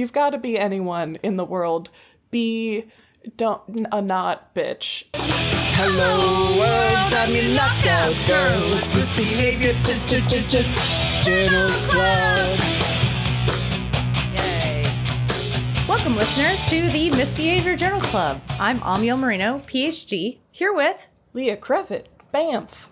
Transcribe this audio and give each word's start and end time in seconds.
you've 0.00 0.12
got 0.14 0.30
to 0.30 0.38
be 0.38 0.58
anyone 0.58 1.16
in 1.22 1.36
the 1.36 1.44
world, 1.44 1.90
be 2.30 2.86
don't 3.36 3.86
a 3.92 4.00
not 4.00 4.54
bitch. 4.54 5.04
Hello 5.12 6.58
world, 6.58 7.12
I'm 7.12 7.34
your 7.34 7.54
knockout 7.54 8.16
girl. 8.26 8.78
It's 8.78 8.94
misbehavior 8.94 9.74
journal 11.22 11.70
club. 11.90 12.58
Yay. 14.32 14.84
Welcome, 15.86 16.16
listeners, 16.16 16.64
to 16.70 16.80
the 16.92 17.10
Misbehavior 17.10 17.76
Journal 17.76 18.00
Club. 18.00 18.40
I'm 18.58 18.80
Amiel 18.82 19.18
Marino, 19.18 19.58
PhD, 19.66 20.38
here 20.50 20.72
with 20.72 21.08
Leah 21.34 21.58
Crevitt, 21.58 22.06
Banff. 22.32 22.90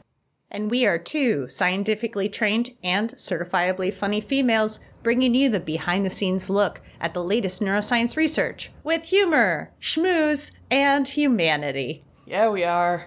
And 0.50 0.70
we 0.70 0.84
are 0.84 0.98
two 0.98 1.48
scientifically 1.48 2.28
trained 2.28 2.74
and 2.82 3.10
certifiably 3.14 3.94
funny 3.94 4.20
females 4.20 4.80
bringing 5.08 5.34
you 5.34 5.48
the 5.48 5.58
behind 5.58 6.04
the 6.04 6.10
scenes 6.10 6.50
look 6.50 6.82
at 7.00 7.14
the 7.14 7.24
latest 7.24 7.62
neuroscience 7.62 8.14
research 8.14 8.70
with 8.84 9.06
humor, 9.06 9.70
schmooze, 9.80 10.52
and 10.70 11.08
humanity. 11.08 12.04
Yeah, 12.26 12.50
we 12.50 12.62
are. 12.62 13.06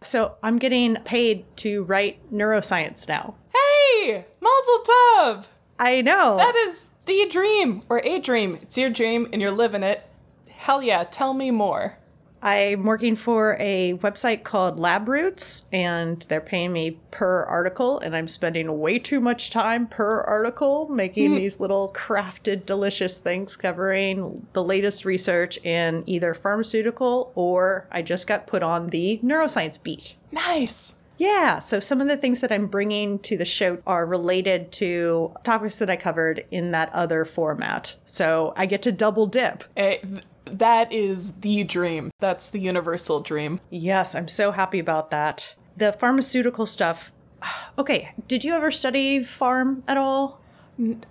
So 0.00 0.36
I'm 0.42 0.58
getting 0.58 0.96
paid 1.04 1.44
to 1.58 1.84
write 1.84 2.32
neuroscience 2.32 3.06
now. 3.06 3.34
Hey, 3.52 4.24
Mazel 4.40 4.78
Tov! 4.78 5.48
I 5.78 6.00
know. 6.00 6.38
That 6.38 6.56
is 6.56 6.88
the 7.04 7.28
dream, 7.30 7.82
or 7.90 8.00
a 8.02 8.18
dream. 8.18 8.58
It's 8.62 8.78
your 8.78 8.88
dream 8.88 9.28
and 9.30 9.42
you're 9.42 9.50
living 9.50 9.82
it. 9.82 10.08
Hell 10.48 10.82
yeah, 10.82 11.04
tell 11.04 11.34
me 11.34 11.50
more. 11.50 11.98
I'm 12.42 12.82
working 12.84 13.14
for 13.14 13.56
a 13.60 13.94
website 13.94 14.42
called 14.42 14.78
LabRoots, 14.78 15.66
and 15.72 16.20
they're 16.22 16.40
paying 16.40 16.72
me 16.72 16.98
per 17.12 17.44
article, 17.44 18.00
and 18.00 18.16
I'm 18.16 18.26
spending 18.26 18.80
way 18.80 18.98
too 18.98 19.20
much 19.20 19.50
time 19.50 19.86
per 19.86 20.22
article 20.22 20.88
making 20.88 21.34
these 21.36 21.60
little 21.60 21.92
crafted, 21.94 22.66
delicious 22.66 23.20
things 23.20 23.54
covering 23.56 24.46
the 24.54 24.62
latest 24.62 25.04
research 25.04 25.56
in 25.64 26.02
either 26.06 26.34
pharmaceutical 26.34 27.30
or 27.34 27.86
I 27.92 28.02
just 28.02 28.26
got 28.26 28.46
put 28.46 28.62
on 28.62 28.88
the 28.88 29.20
neuroscience 29.22 29.80
beat. 29.80 30.16
Nice. 30.32 30.96
Yeah, 31.18 31.60
so 31.60 31.78
some 31.78 32.00
of 32.00 32.08
the 32.08 32.16
things 32.16 32.40
that 32.40 32.50
I'm 32.50 32.66
bringing 32.66 33.20
to 33.20 33.36
the 33.36 33.44
show 33.44 33.78
are 33.86 34.04
related 34.04 34.72
to 34.72 35.32
topics 35.44 35.76
that 35.76 35.88
I 35.88 35.94
covered 35.94 36.44
in 36.50 36.72
that 36.72 36.92
other 36.92 37.24
format. 37.24 37.94
So 38.04 38.52
I 38.56 38.66
get 38.66 38.82
to 38.82 38.90
double 38.92 39.26
dip. 39.26 39.62
Eh, 39.76 39.98
th- 39.98 40.24
that 40.46 40.92
is 40.92 41.40
the 41.40 41.64
dream. 41.64 42.10
That's 42.20 42.48
the 42.48 42.60
universal 42.60 43.20
dream. 43.20 43.60
Yes, 43.70 44.14
I'm 44.14 44.28
so 44.28 44.52
happy 44.52 44.78
about 44.78 45.10
that. 45.10 45.54
The 45.76 45.92
pharmaceutical 45.92 46.66
stuff. 46.66 47.12
Okay, 47.78 48.12
did 48.28 48.44
you 48.44 48.52
ever 48.52 48.70
study 48.70 49.22
farm 49.22 49.82
at 49.88 49.96
all? 49.96 50.42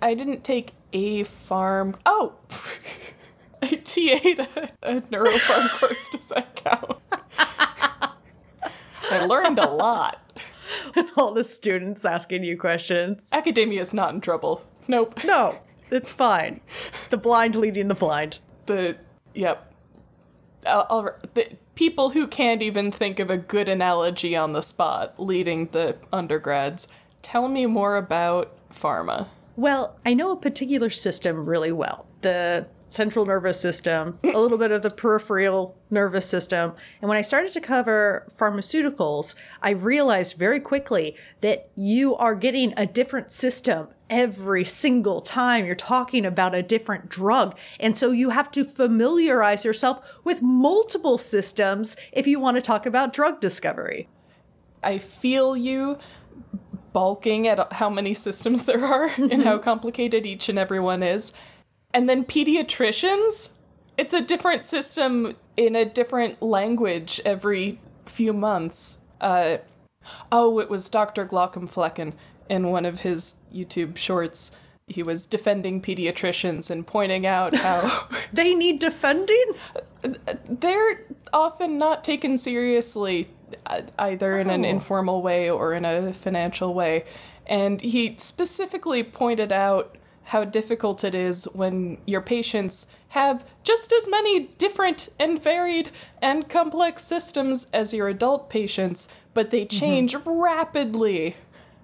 I 0.00 0.14
didn't 0.14 0.44
take 0.44 0.72
a 0.92 1.24
farm. 1.24 1.96
Oh! 2.06 2.34
I 3.62 3.66
TA'd 3.66 4.38
a, 4.40 4.68
a 4.82 5.00
neuropharm 5.02 5.70
course. 5.80 6.08
Does 6.10 6.28
that 6.28 6.56
count? 6.64 6.98
I 9.10 9.26
learned 9.26 9.58
a 9.58 9.70
lot. 9.70 10.18
And 10.96 11.08
all 11.16 11.34
the 11.34 11.44
students 11.44 12.04
asking 12.04 12.44
you 12.44 12.56
questions. 12.56 13.28
Academia 13.32 13.80
is 13.80 13.92
not 13.92 14.14
in 14.14 14.20
trouble. 14.20 14.62
Nope. 14.88 15.22
No, 15.24 15.60
it's 15.90 16.12
fine. 16.12 16.60
The 17.10 17.18
blind 17.18 17.54
leading 17.56 17.88
the 17.88 17.94
blind. 17.94 18.40
The 18.66 18.96
yep. 19.34 19.72
I'll, 20.66 20.86
I'll, 20.90 21.16
the 21.34 21.56
people 21.74 22.10
who 22.10 22.26
can't 22.26 22.62
even 22.62 22.92
think 22.92 23.18
of 23.18 23.30
a 23.30 23.36
good 23.36 23.68
analogy 23.68 24.36
on 24.36 24.52
the 24.52 24.62
spot 24.62 25.14
leading 25.18 25.66
the 25.68 25.96
undergrads. 26.12 26.88
Tell 27.20 27.48
me 27.48 27.66
more 27.66 27.96
about 27.96 28.52
pharma. 28.70 29.26
Well, 29.56 29.98
I 30.06 30.14
know 30.14 30.32
a 30.32 30.36
particular 30.36 30.90
system 30.90 31.46
really 31.46 31.72
well. 31.72 32.06
The 32.22 32.66
central 32.88 33.24
nervous 33.24 33.58
system, 33.58 34.18
a 34.22 34.38
little 34.38 34.58
bit 34.58 34.70
of 34.70 34.82
the 34.82 34.90
peripheral 34.90 35.76
nervous 35.90 36.28
system. 36.28 36.74
And 37.00 37.08
when 37.08 37.18
I 37.18 37.22
started 37.22 37.52
to 37.54 37.60
cover 37.60 38.28
pharmaceuticals, 38.36 39.34
I 39.62 39.70
realized 39.70 40.36
very 40.36 40.60
quickly 40.60 41.16
that 41.40 41.70
you 41.74 42.14
are 42.16 42.34
getting 42.34 42.74
a 42.76 42.86
different 42.86 43.32
system 43.32 43.88
every 44.12 44.62
single 44.62 45.22
time 45.22 45.64
you're 45.64 45.74
talking 45.74 46.26
about 46.26 46.54
a 46.54 46.62
different 46.62 47.08
drug. 47.08 47.58
And 47.80 47.96
so 47.96 48.10
you 48.10 48.28
have 48.28 48.50
to 48.50 48.62
familiarize 48.62 49.64
yourself 49.64 50.20
with 50.22 50.42
multiple 50.42 51.16
systems 51.16 51.96
if 52.12 52.26
you 52.26 52.38
want 52.38 52.58
to 52.58 52.60
talk 52.60 52.84
about 52.84 53.14
drug 53.14 53.40
discovery. 53.40 54.08
I 54.82 54.98
feel 54.98 55.56
you 55.56 55.98
balking 56.92 57.48
at 57.48 57.72
how 57.72 57.88
many 57.88 58.12
systems 58.12 58.64
there 58.66 58.84
are 58.84 59.10
and 59.16 59.42
how 59.42 59.56
complicated 59.56 60.26
each 60.26 60.50
and 60.50 60.58
every 60.58 60.78
one 60.78 61.02
is. 61.02 61.32
And 61.94 62.06
then 62.06 62.24
pediatricians, 62.24 63.52
it's 63.96 64.12
a 64.12 64.20
different 64.20 64.62
system 64.62 65.36
in 65.56 65.74
a 65.74 65.86
different 65.86 66.42
language 66.42 67.18
every 67.24 67.80
few 68.04 68.34
months. 68.34 68.98
Uh, 69.22 69.58
oh, 70.30 70.58
it 70.58 70.68
was 70.68 70.90
Dr. 70.90 71.24
Glaucomflecken 71.24 72.12
in 72.48 72.70
one 72.70 72.84
of 72.84 73.00
his 73.02 73.36
YouTube 73.54 73.96
shorts. 73.96 74.52
He 74.86 75.02
was 75.02 75.26
defending 75.26 75.80
pediatricians 75.80 76.70
and 76.70 76.86
pointing 76.86 77.26
out 77.26 77.54
how 77.54 78.08
they 78.32 78.54
need 78.54 78.78
defending. 78.78 79.54
They're 80.48 81.04
often 81.32 81.78
not 81.78 82.04
taken 82.04 82.36
seriously, 82.36 83.28
either 83.98 84.38
in 84.38 84.50
an 84.50 84.64
Oh. 84.64 84.68
informal 84.68 85.22
way 85.22 85.48
or 85.50 85.72
in 85.72 85.84
a 85.84 86.12
financial 86.12 86.74
way. 86.74 87.04
And 87.46 87.80
he 87.80 88.14
specifically 88.18 89.02
pointed 89.02 89.52
out 89.52 89.96
how 90.26 90.44
difficult 90.44 91.04
it 91.04 91.14
is 91.14 91.44
when 91.52 91.98
your 92.06 92.20
patients 92.20 92.86
have 93.08 93.44
just 93.64 93.92
as 93.92 94.08
many 94.08 94.40
different 94.58 95.08
and 95.18 95.42
varied 95.42 95.90
and 96.20 96.48
complex 96.48 97.02
systems 97.02 97.66
as 97.72 97.92
your 97.92 98.08
adult 98.08 98.48
patients, 98.48 99.08
but 99.34 99.50
they 99.50 99.64
mm-hmm. 99.64 99.78
change 99.78 100.16
rapidly. 100.24 101.36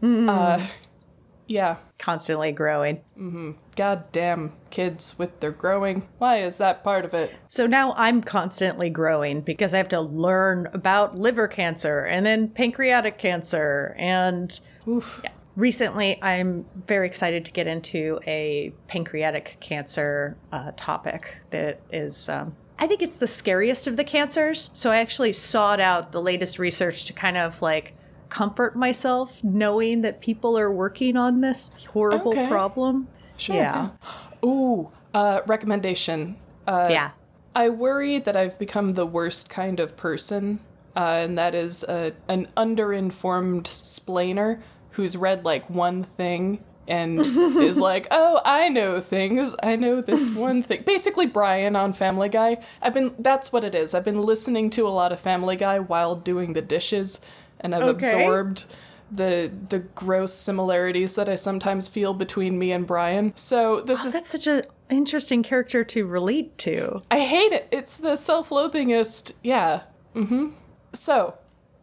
Uh, 0.03 0.65
yeah. 1.47 1.77
Constantly 1.99 2.53
growing. 2.53 3.01
Goddamn 3.77 4.53
kids 4.71 5.19
with 5.19 5.41
their 5.41 5.51
growing. 5.51 6.09
Why 6.19 6.39
is 6.39 6.59
that 6.59 6.85
part 6.85 7.05
of 7.05 7.15
it? 7.15 7.35
So 7.49 7.67
now 7.67 7.95
I'm 7.97 8.23
constantly 8.23 8.91
growing 8.91 9.41
because 9.41 9.75
I 9.75 9.79
have 9.79 9.89
to 9.89 10.01
learn 10.01 10.69
about 10.73 11.17
liver 11.19 11.49
cancer 11.49 12.01
and 12.01 12.25
then 12.25 12.49
pancreatic 12.49 13.19
cancer. 13.19 13.97
And 13.99 14.59
Oof. 14.87 15.21
yeah. 15.25 15.31
recently, 15.57 16.23
I'm 16.23 16.67
very 16.87 17.07
excited 17.07 17.45
to 17.47 17.53
get 17.53 17.67
into 17.67 18.21
a 18.27 18.73
pancreatic 18.87 19.57
cancer 19.61 20.37
uh, 20.53 20.73
topic 20.77 21.41
that 21.51 21.81
is. 21.91 22.29
Um, 22.29 22.55
I 22.79 22.87
think 22.87 23.03
it's 23.03 23.17
the 23.17 23.27
scariest 23.27 23.89
of 23.89 23.97
the 23.97 24.05
cancers. 24.05 24.71
So 24.73 24.93
I 24.93 24.99
actually 24.99 25.33
sought 25.33 25.81
out 25.81 26.13
the 26.13 26.23
latest 26.23 26.61
research 26.61 27.07
to 27.07 27.13
kind 27.13 27.37
of 27.37 27.61
like 27.61 27.95
comfort 28.28 28.77
myself 28.77 29.43
knowing 29.43 30.03
that 30.03 30.21
people 30.21 30.59
are 30.59 30.71
working 30.71 31.16
on 31.16 31.41
this 31.41 31.71
horrible 31.89 32.33
Okay. 32.33 32.49
problem. 32.49 33.09
Sure. 33.37 33.56
Yeah. 33.56 33.91
Ooh, 34.44 34.91
uh, 35.15 35.41
recommendation. 35.47 36.37
Uh, 36.67 36.88
yeah. 36.91 37.11
I 37.55 37.69
worry 37.71 38.19
that 38.19 38.37
I've 38.37 38.59
become 38.59 38.94
the 38.94 39.06
worst 39.06 39.49
kind 39.49 39.81
of 39.81 39.97
person, 39.97 40.61
uh, 40.94 41.21
and 41.22 41.38
that 41.38 41.55
is 41.55 41.84
a, 41.84 42.12
an 42.28 42.47
underinformed 42.56 43.65
splainer 43.65 44.61
who's 44.93 45.17
read 45.17 45.44
like 45.44 45.69
one 45.71 46.03
thing 46.03 46.62
and 46.87 47.21
is 47.61 47.81
like, 47.81 48.06
"Oh, 48.11 48.41
I 48.44 48.69
know 48.69 49.00
things. 49.00 49.55
I 49.62 49.77
know 49.77 50.00
this 50.00 50.31
one 50.31 50.62
thing." 50.62 50.83
Basically, 50.87 51.27
Brian 51.27 51.77
on 51.77 51.93
Family 51.93 52.28
Guy. 52.28 52.59
I've 52.81 52.94
been 52.94 53.15
that's 53.19 53.53
what 53.53 53.65
it 53.65 53.75
is. 53.75 53.94
I've 53.94 54.05
been 54.05 54.22
listening 54.22 54.71
to 54.71 54.87
a 54.87 54.91
lot 54.91 55.12
of 55.12 55.21
Family 55.21 55.56
Guy 55.56 55.78
while 55.81 56.15
doing 56.17 56.53
the 56.53 56.62
dishes, 56.62 57.21
and 57.61 57.75
I've 57.75 57.83
Okay. 57.83 57.91
absorbed 58.13 58.67
the 59.11 59.51
the 59.69 59.79
gross 59.79 60.35
similarities 60.35 61.15
that 61.15 61.29
I 61.29 61.35
sometimes 61.35 61.89
feel 61.89 62.13
between 62.15 62.59
me 62.59 62.73
and 62.73 62.87
Brian. 62.87 63.33
So 63.37 63.81
this 63.81 64.05
is 64.05 64.13
That's 64.13 64.31
such 64.31 64.47
an 64.47 64.63
interesting 64.91 65.43
character 65.43 65.83
to 65.85 66.07
relate 66.07 66.59
to. 66.59 67.03
I 67.11 67.21
hate 67.21 67.53
it. 67.53 67.69
It's 67.71 67.97
the 67.99 68.17
self-loathingest. 68.17 69.32
Yeah. 69.43 69.82
Mm-hmm. 70.15 70.49
So, 70.93 71.35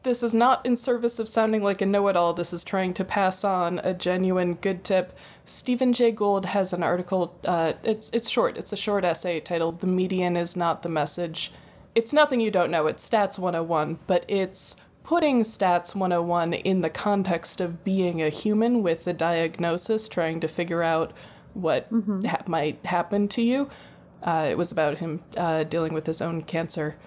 this 0.03 0.21
is 0.21 0.35
not 0.35 0.63
in 0.65 0.77
service 0.77 1.19
of 1.19 1.27
sounding 1.27 1.63
like 1.63 1.81
a 1.81 1.85
know-it-all. 1.85 2.33
This 2.33 2.53
is 2.53 2.63
trying 2.63 2.93
to 2.95 3.03
pass 3.03 3.43
on 3.43 3.79
a 3.79 3.93
genuine 3.93 4.53
good 4.55 4.83
tip. 4.83 5.13
Stephen 5.45 5.93
Jay 5.93 6.11
Gould 6.11 6.45
has 6.47 6.73
an 6.73 6.83
article. 6.83 7.39
Uh, 7.43 7.73
it's 7.83 8.09
it's 8.11 8.29
short. 8.29 8.55
It's 8.57 8.71
a 8.73 8.77
short 8.77 9.03
essay 9.03 9.39
titled 9.39 9.79
"The 9.79 9.87
Median 9.87 10.35
is 10.37 10.55
Not 10.55 10.83
the 10.83 10.89
Message." 10.89 11.51
It's 11.95 12.13
nothing 12.13 12.39
you 12.41 12.51
don't 12.51 12.69
know. 12.71 12.87
It's 12.87 13.07
Stats 13.09 13.39
101, 13.39 13.99
but 14.05 14.25
it's 14.27 14.75
putting 15.05 15.41
Stats 15.41 15.93
101 15.93 16.53
in 16.53 16.81
the 16.81 16.89
context 16.89 17.61
of 17.61 17.83
being 17.83 18.21
a 18.21 18.29
human 18.29 18.81
with 18.81 19.05
a 19.05 19.13
diagnosis, 19.13 20.09
trying 20.09 20.39
to 20.39 20.47
figure 20.47 20.81
out 20.81 21.13
what 21.53 21.87
ha- 22.25 22.41
might 22.47 22.83
happen 22.85 23.27
to 23.27 23.41
you. 23.41 23.69
Uh, 24.23 24.47
it 24.49 24.57
was 24.57 24.71
about 24.71 24.99
him 24.99 25.21
uh, 25.37 25.63
dealing 25.63 25.93
with 25.93 26.07
his 26.07 26.21
own 26.21 26.41
cancer 26.41 26.97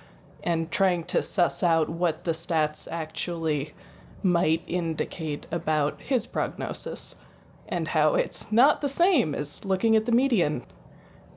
and 0.45 0.71
trying 0.71 1.03
to 1.03 1.21
suss 1.21 1.65
out 1.65 1.89
what 1.89 2.23
the 2.23 2.31
stats 2.31 2.87
actually 2.91 3.75
might 4.23 4.63
indicate 4.69 5.47
about 5.51 6.01
his 6.01 6.25
prognosis 6.25 7.17
and 7.67 7.89
how 7.89 8.15
it's 8.15 8.51
not 8.53 8.81
the 8.81 8.89
same 8.89 9.35
as 9.35 9.65
looking 9.65 9.97
at 9.97 10.07
the 10.07 10.13
median. 10.13 10.65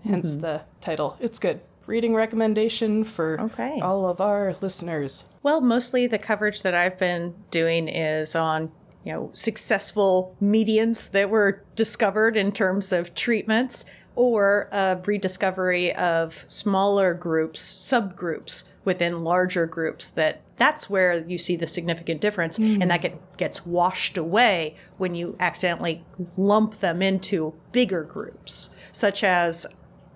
hence 0.05 0.35
the 0.35 0.61
title. 0.79 1.17
It's 1.19 1.39
good. 1.39 1.61
Reading 1.91 2.15
recommendation 2.15 3.03
for 3.03 3.37
Okay. 3.41 3.81
all 3.81 4.07
of 4.07 4.21
our 4.21 4.53
listeners. 4.61 5.25
Well, 5.43 5.59
mostly 5.59 6.07
the 6.07 6.17
coverage 6.17 6.61
that 6.61 6.73
I've 6.73 6.97
been 6.97 7.33
doing 7.51 7.89
is 7.89 8.33
on, 8.33 8.71
you 9.03 9.11
know, 9.11 9.29
successful 9.33 10.33
medians 10.41 11.11
that 11.11 11.29
were 11.29 11.65
discovered 11.75 12.37
in 12.37 12.53
terms 12.53 12.93
of 12.93 13.13
treatments 13.13 13.83
or 14.15 14.69
a 14.71 15.01
rediscovery 15.05 15.93
of 15.95 16.45
smaller 16.47 17.13
groups, 17.13 17.61
subgroups 17.61 18.63
within 18.85 19.25
larger 19.25 19.65
groups 19.65 20.09
that 20.11 20.43
that's 20.55 20.89
where 20.89 21.17
you 21.27 21.37
see 21.37 21.57
the 21.57 21.67
significant 21.67 22.21
difference 22.21 22.57
and 22.57 22.89
that 22.89 23.01
get, 23.01 23.37
gets 23.37 23.65
washed 23.65 24.17
away 24.17 24.75
when 24.97 25.13
you 25.13 25.35
accidentally 25.41 26.05
lump 26.37 26.75
them 26.75 27.01
into 27.01 27.53
bigger 27.73 28.03
groups 28.03 28.69
such 28.91 29.23
as 29.23 29.65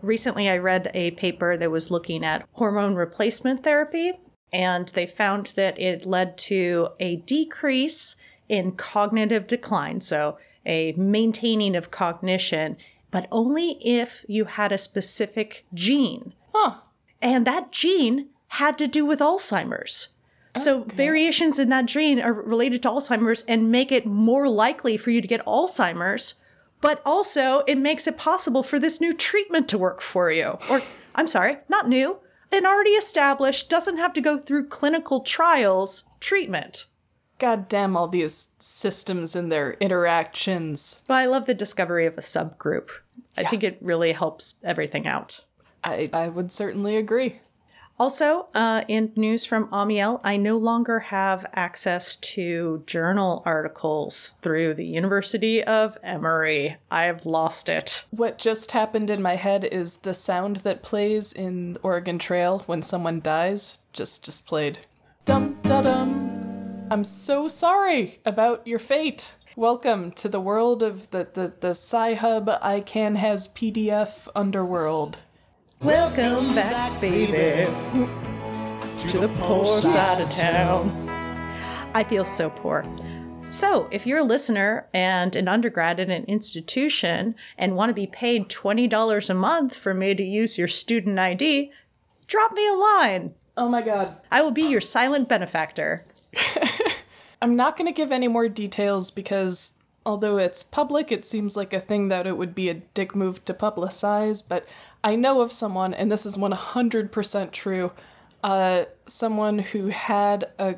recently 0.05 0.49
I 0.49 0.57
read 0.57 0.91
a 0.93 1.11
paper 1.11 1.57
that 1.57 1.71
was 1.71 1.91
looking 1.91 2.23
at 2.23 2.47
hormone 2.53 2.95
replacement 2.95 3.63
therapy, 3.63 4.13
and 4.53 4.87
they 4.89 5.07
found 5.07 5.53
that 5.55 5.79
it 5.79 6.05
led 6.05 6.37
to 6.39 6.89
a 6.99 7.17
decrease 7.17 8.15
in 8.47 8.73
cognitive 8.73 9.47
decline, 9.47 10.01
so 10.01 10.37
a 10.65 10.93
maintaining 10.93 11.75
of 11.75 11.91
cognition, 11.91 12.77
but 13.11 13.27
only 13.31 13.77
if 13.83 14.25
you 14.27 14.45
had 14.45 14.71
a 14.71 14.77
specific 14.77 15.65
gene. 15.73 16.33
Huh. 16.53 16.81
And 17.21 17.45
that 17.47 17.71
gene 17.71 18.29
had 18.49 18.77
to 18.77 18.87
do 18.87 19.05
with 19.05 19.19
Alzheimer's. 19.19 20.09
So 20.55 20.83
variations 20.83 21.59
in 21.59 21.67
that 21.69 21.85
gene 21.85 22.21
are 22.21 22.31
related 22.31 22.81
to 22.83 22.89
Alzheimer's 22.89 23.41
and 23.41 23.71
make 23.71 23.91
it 23.91 24.05
more 24.05 24.47
likely 24.47 24.95
for 24.95 25.11
you 25.11 25.21
to 25.21 25.27
get 25.27 25.45
Alzheimer's, 25.45 26.35
but 26.85 27.01
also 27.03 27.63
it 27.65 27.79
makes 27.79 28.05
it 28.05 28.15
possible 28.15 28.61
for 28.61 28.77
this 28.77 29.01
new 29.01 29.11
treatment 29.11 29.67
to 29.67 29.75
work 29.75 30.01
for 30.01 30.29
you. 30.29 30.55
Or 30.69 30.81
I'm 31.15 31.25
sorry, 31.25 31.57
not 31.67 31.89
new, 31.89 32.19
an 32.51 32.67
already 32.67 32.91
established, 32.91 33.71
doesn't 33.71 33.97
have 33.97 34.13
to 34.13 34.21
go 34.21 34.37
through 34.37 34.67
clinical 34.67 35.21
trials 35.21 36.03
treatment. 36.19 36.85
God 37.39 37.67
damn 37.67 37.97
all 37.97 38.07
these 38.07 38.49
systems 38.59 39.35
and 39.35 39.51
their 39.51 39.71
interactions. 39.79 41.01
But 41.07 41.15
I 41.15 41.25
love 41.25 41.47
the 41.47 41.55
discovery 41.55 42.05
of 42.05 42.19
a 42.19 42.21
subgroup. 42.21 42.91
I 43.35 43.45
think 43.45 43.63
it 43.63 43.79
really 43.81 44.11
helps 44.11 44.53
everything 44.63 45.07
out. 45.07 45.41
I, 45.83 46.11
I 46.13 46.27
would 46.27 46.51
certainly 46.51 46.97
agree. 46.97 47.39
Also, 47.97 48.47
uh, 48.53 48.83
in 48.89 49.13
news 49.15 49.45
from 49.45 49.69
Amiel, 49.71 50.19
I 50.21 50.35
no 50.35 50.57
longer 50.57 50.99
have 50.99 51.45
access 51.53 52.17
to 52.17 52.83
journal 52.85 53.41
articles 53.45 54.35
through 54.41 54.73
the 54.73 54.85
University 54.85 55.63
of 55.63 55.97
Emory. 56.03 56.75
I've 56.91 57.25
lost 57.25 57.69
it. 57.69 58.05
What 58.11 58.37
just 58.37 58.71
happened 58.71 59.09
in 59.09 59.21
my 59.21 59.37
head 59.37 59.63
is 59.63 59.97
the 59.97 60.13
sound 60.13 60.57
that 60.57 60.83
plays 60.83 61.31
in 61.31 61.77
Oregon 61.83 62.19
Trail 62.19 62.63
when 62.65 62.81
someone 62.81 63.21
dies 63.21 63.79
just 63.93 64.25
just 64.25 64.45
played. 64.45 64.79
Dum 65.23 65.57
da 65.63 65.81
dum. 65.81 66.87
I'm 66.91 67.05
so 67.05 67.47
sorry 67.47 68.19
about 68.25 68.67
your 68.67 68.79
fate. 68.79 69.37
Welcome 69.55 70.11
to 70.11 70.27
the 70.27 70.41
world 70.41 70.83
of 70.83 71.11
the 71.11 71.29
the 71.33 71.55
the 71.61 71.69
Sci-Hub 71.69 72.49
I 72.61 72.81
Can 72.81 73.15
Has 73.15 73.47
PDF 73.47 74.27
underworld. 74.35 75.19
Welcome 75.85 76.55
back, 76.55 76.99
baby, 76.99 77.71
to 79.07 79.19
the 79.19 79.27
poor 79.37 79.67
side 79.67 80.19
of 80.19 80.29
town. 80.31 80.89
I 81.93 82.03
feel 82.03 82.25
so 82.25 82.49
poor. 82.49 82.83
So, 83.51 83.87
if 83.91 84.07
you're 84.07 84.17
a 84.17 84.23
listener 84.23 84.87
and 84.95 85.35
an 85.35 85.47
undergrad 85.47 85.99
at 85.99 86.09
an 86.09 86.23
institution 86.23 87.35
and 87.59 87.75
want 87.75 87.91
to 87.91 87.93
be 87.93 88.07
paid 88.07 88.49
$20 88.49 89.29
a 89.29 89.33
month 89.35 89.75
for 89.75 89.93
me 89.93 90.15
to 90.15 90.23
use 90.23 90.57
your 90.57 90.67
student 90.67 91.19
ID, 91.19 91.71
drop 92.25 92.53
me 92.53 92.67
a 92.67 92.73
line. 92.73 93.35
Oh 93.55 93.69
my 93.69 93.83
god. 93.83 94.17
I 94.31 94.41
will 94.41 94.49
be 94.49 94.67
your 94.67 94.81
silent 94.81 95.29
benefactor. 95.29 96.03
I'm 97.43 97.55
not 97.55 97.77
going 97.77 97.85
to 97.85 97.93
give 97.93 98.11
any 98.11 98.27
more 98.27 98.49
details 98.49 99.11
because 99.11 99.73
although 100.03 100.37
it's 100.37 100.63
public, 100.63 101.11
it 101.11 101.25
seems 101.25 101.55
like 101.57 101.73
a 101.73 101.79
thing 101.79 102.07
that 102.07 102.27
it 102.27 102.37
would 102.37 102.55
be 102.55 102.69
a 102.69 102.75
dick 102.75 103.15
move 103.15 103.43
to 103.45 103.53
publicize, 103.53 104.41
but 104.47 104.67
I 105.05 105.15
know 105.15 105.41
of 105.41 105.51
someone 105.51 105.93
and 105.93 106.11
this 106.11 106.25
is 106.25 106.35
100% 106.35 107.51
true. 107.51 107.91
Uh 108.43 108.85
someone 109.05 109.59
who 109.59 109.87
had 109.87 110.51
a 110.59 110.75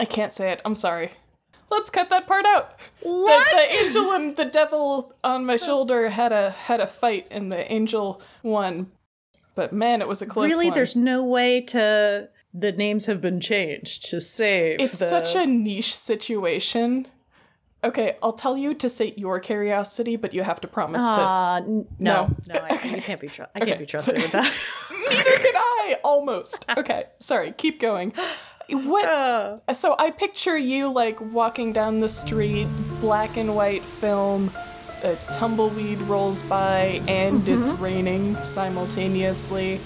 I 0.00 0.04
can't 0.04 0.32
say 0.32 0.50
it. 0.50 0.60
I'm 0.64 0.74
sorry. 0.74 1.10
Let's 1.70 1.90
cut 1.90 2.10
that 2.10 2.26
part 2.26 2.44
out. 2.46 2.78
The- 3.02 3.08
What? 3.08 3.50
The, 3.50 3.84
angel 3.84 4.12
and 4.12 4.36
the 4.36 4.44
devil 4.46 5.14
on 5.22 5.46
my 5.46 5.56
shoulder 5.56 6.08
had 6.08 6.32
a 6.32 6.50
had 6.50 6.80
a 6.80 6.86
fight 6.86 7.26
and 7.30 7.52
the 7.52 7.70
angel 7.72 8.22
won. 8.42 8.90
But 9.54 9.72
man, 9.72 10.00
it 10.00 10.08
was 10.08 10.22
a 10.22 10.26
close 10.26 10.50
really, 10.50 10.66
one. 10.68 10.74
there's 10.74 10.96
no 10.96 11.22
way 11.24 11.60
to. 11.60 12.28
The 12.54 12.72
names 12.72 13.06
have 13.06 13.20
been 13.22 13.40
changed 13.40 14.06
to 14.10 14.20
save. 14.20 14.80
It's 14.80 14.98
the- 14.98 15.04
such 15.06 15.34
a 15.36 15.46
niche 15.46 15.94
situation. 15.94 17.06
Okay, 17.84 18.16
I'll 18.22 18.32
tell 18.32 18.56
you 18.56 18.74
to 18.74 18.88
sate 18.88 19.18
your 19.18 19.40
curiosity, 19.40 20.14
but 20.16 20.32
you 20.32 20.42
have 20.44 20.60
to 20.60 20.68
promise 20.68 21.04
to. 21.08 21.18
Uh, 21.20 21.56
n- 21.56 21.86
no, 21.98 22.26
No. 22.48 22.54
no, 22.54 22.60
I, 22.62 22.76
can't 22.76 23.20
be. 23.20 23.28
Tr- 23.28 23.42
I 23.54 23.60
can't 23.60 23.80
be 23.80 23.86
trusted 23.86 24.16
with 24.16 24.30
that. 24.32 24.44
Neither 24.90 25.38
can 25.42 25.54
I. 25.56 25.96
Almost. 26.04 26.64
Okay, 26.78 27.04
sorry. 27.18 27.52
Keep 27.52 27.80
going. 27.80 28.12
What? 28.70 29.04
Uh, 29.06 29.72
So 29.72 29.96
I 29.98 30.10
picture 30.10 30.56
you 30.56 30.92
like 30.92 31.20
walking 31.20 31.72
down 31.72 31.98
the 31.98 32.08
street, 32.08 32.68
black 33.00 33.36
and 33.36 33.54
white 33.56 33.82
film. 33.82 34.50
A 35.04 35.16
tumbleweed 35.34 35.98
rolls 36.02 36.42
by, 36.42 37.02
and 37.08 37.46
it's 37.48 37.72
raining 37.72 38.36
simultaneously. 38.36 39.80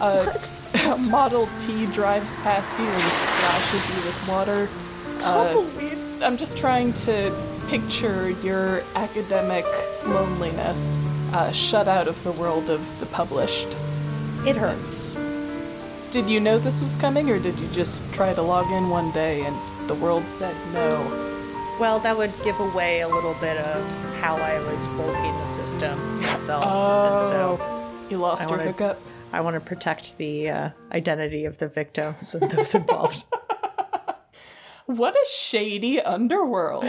A, 0.00 0.34
a 0.86 0.96
Model 0.96 1.46
T 1.58 1.84
drives 1.92 2.36
past 2.36 2.78
you 2.78 2.86
and 2.86 3.02
splashes 3.12 3.90
you 3.90 3.96
with 4.06 4.26
water. 4.28 4.68
Uh, 5.22 5.52
tumbleweed. 5.52 5.98
I'm 6.24 6.36
just 6.36 6.56
trying 6.56 6.92
to 6.94 7.34
picture 7.68 8.30
your 8.42 8.82
academic 8.94 9.64
loneliness, 10.06 10.98
uh, 11.32 11.52
shut 11.52 11.86
out 11.88 12.08
of 12.08 12.22
the 12.24 12.32
world 12.32 12.70
of 12.70 12.98
the 13.00 13.06
published. 13.06 13.76
it 14.46 14.56
hurts. 14.56 15.14
Did 16.10 16.28
you 16.30 16.38
know 16.40 16.58
this 16.58 16.82
was 16.82 16.96
coming, 16.96 17.28
or 17.30 17.38
did 17.38 17.58
you 17.60 17.66
just 17.68 18.02
try 18.14 18.32
to 18.34 18.42
log 18.42 18.70
in 18.70 18.88
one 18.88 19.10
day 19.12 19.42
and 19.44 19.88
the 19.88 19.94
world 19.94 20.28
said 20.30 20.54
no? 20.72 21.00
Well, 21.80 21.98
that 22.00 22.16
would 22.16 22.32
give 22.44 22.58
away 22.60 23.00
a 23.00 23.08
little 23.08 23.34
bit 23.34 23.56
of 23.58 24.14
how 24.20 24.36
I 24.36 24.58
was 24.70 24.86
bulking 24.88 25.32
the 25.38 25.46
system 25.46 25.98
myself. 26.22 26.64
And 26.64 27.28
so 27.30 28.06
You 28.10 28.18
lost 28.18 28.46
I 28.46 28.50
your 28.50 28.58
wanna- 28.58 28.70
hookup? 28.70 28.98
I 29.32 29.40
want 29.40 29.54
to 29.54 29.60
protect 29.60 30.16
the 30.16 30.48
uh, 30.50 30.70
identity 30.92 31.44
of 31.44 31.58
the 31.58 31.66
victims 31.66 32.34
and 32.36 32.48
those 32.50 32.72
involved. 32.80 33.26
What 34.86 35.14
a 35.14 35.26
shady 35.30 36.00
underworld. 36.00 36.84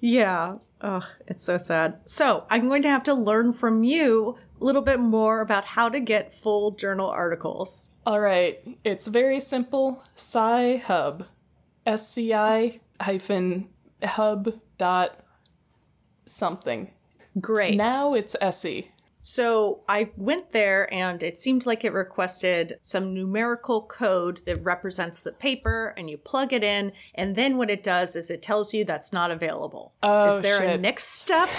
yeah. 0.00 0.54
Oh, 0.80 1.04
it's 1.26 1.42
so 1.42 1.58
sad. 1.58 1.98
So 2.04 2.46
I'm 2.50 2.68
going 2.68 2.82
to 2.82 2.88
have 2.90 3.02
to 3.04 3.14
learn 3.14 3.52
from 3.52 3.82
you 3.82 4.36
a 4.60 4.64
little 4.64 4.82
bit 4.82 5.00
more 5.00 5.40
about 5.40 5.64
how 5.64 5.88
to 5.88 5.98
get 5.98 6.32
full 6.32 6.70
journal 6.70 7.08
articles. 7.08 7.90
All 8.06 8.20
right, 8.20 8.60
it's 8.84 9.08
very 9.08 9.40
simple. 9.40 10.04
Sci 10.14 10.76
Hub, 10.76 11.26
S 11.84 12.08
C 12.08 12.32
I 12.32 12.80
hyphen 13.00 13.68
hub 14.04 14.60
dot 14.78 15.18
something. 16.26 16.92
Great. 17.40 17.76
Now 17.76 18.14
it's 18.14 18.36
SE. 18.40 18.90
So 19.20 19.82
I 19.88 20.10
went 20.16 20.50
there 20.50 20.92
and 20.92 21.22
it 21.22 21.36
seemed 21.36 21.66
like 21.66 21.84
it 21.84 21.92
requested 21.92 22.78
some 22.80 23.14
numerical 23.14 23.82
code 23.82 24.40
that 24.46 24.62
represents 24.64 25.22
the 25.22 25.32
paper 25.32 25.94
and 25.96 26.08
you 26.08 26.16
plug 26.16 26.52
it 26.52 26.64
in 26.64 26.92
and 27.14 27.34
then 27.34 27.56
what 27.56 27.70
it 27.70 27.82
does 27.82 28.16
is 28.16 28.30
it 28.30 28.42
tells 28.42 28.72
you 28.72 28.84
that's 28.84 29.12
not 29.12 29.30
available. 29.30 29.92
Oh, 30.02 30.28
is 30.28 30.40
there 30.40 30.62
a 30.62 30.78
next 30.78 31.04
step? 31.04 31.48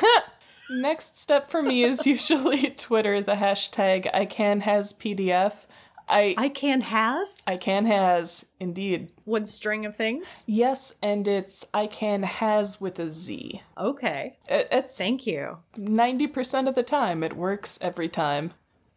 Next 0.71 1.17
step 1.17 1.49
for 1.49 1.63
me 1.63 1.83
is 1.83 2.05
usually 2.07 2.69
Twitter, 2.69 3.21
the 3.21 3.33
hashtag 3.33 4.07
I 4.13 4.25
can 4.25 4.61
has 4.61 4.93
PDF. 4.93 5.65
I 6.09 6.33
I 6.37 6.49
can 6.49 6.81
has 6.81 7.43
I 7.47 7.57
can 7.57 7.85
has 7.85 8.45
indeed. 8.59 9.11
one 9.25 9.45
string 9.45 9.85
of 9.85 9.95
things. 9.95 10.43
Yes, 10.47 10.93
and 11.03 11.27
it's 11.27 11.65
I 11.73 11.85
can 11.87 12.23
has 12.23 12.81
with 12.81 12.97
a 12.99 13.11
Z. 13.11 13.61
Okay. 13.77 14.37
It- 14.49 14.67
It's 14.71 14.97
Thank 14.97 15.27
you. 15.27 15.57
90% 15.77 16.67
of 16.67 16.75
the 16.75 16.83
time 16.83 17.23
it 17.23 17.35
works 17.35 17.77
every 17.81 18.09
time. 18.09 18.51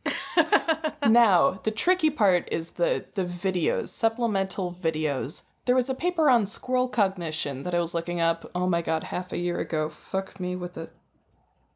now, 1.09 1.53
the 1.63 1.71
tricky 1.71 2.11
part 2.11 2.49
is 2.51 2.73
the 2.73 3.05
the 3.15 3.25
videos, 3.25 3.89
supplemental 3.89 4.71
videos. 4.71 5.43
There 5.65 5.77
was 5.77 5.89
a 5.89 5.95
paper 5.95 6.29
on 6.29 6.47
squirrel 6.47 6.89
cognition 6.89 7.63
that 7.63 7.75
I 7.75 7.79
was 7.79 7.95
looking 7.95 8.21
up, 8.21 8.51
oh 8.55 8.67
my 8.67 8.83
god, 8.83 9.05
half 9.05 9.33
a 9.33 9.39
year 9.39 9.61
ago. 9.61 9.89
Fuck 9.89 10.41
me 10.41 10.57
with 10.57 10.77
a 10.77 10.89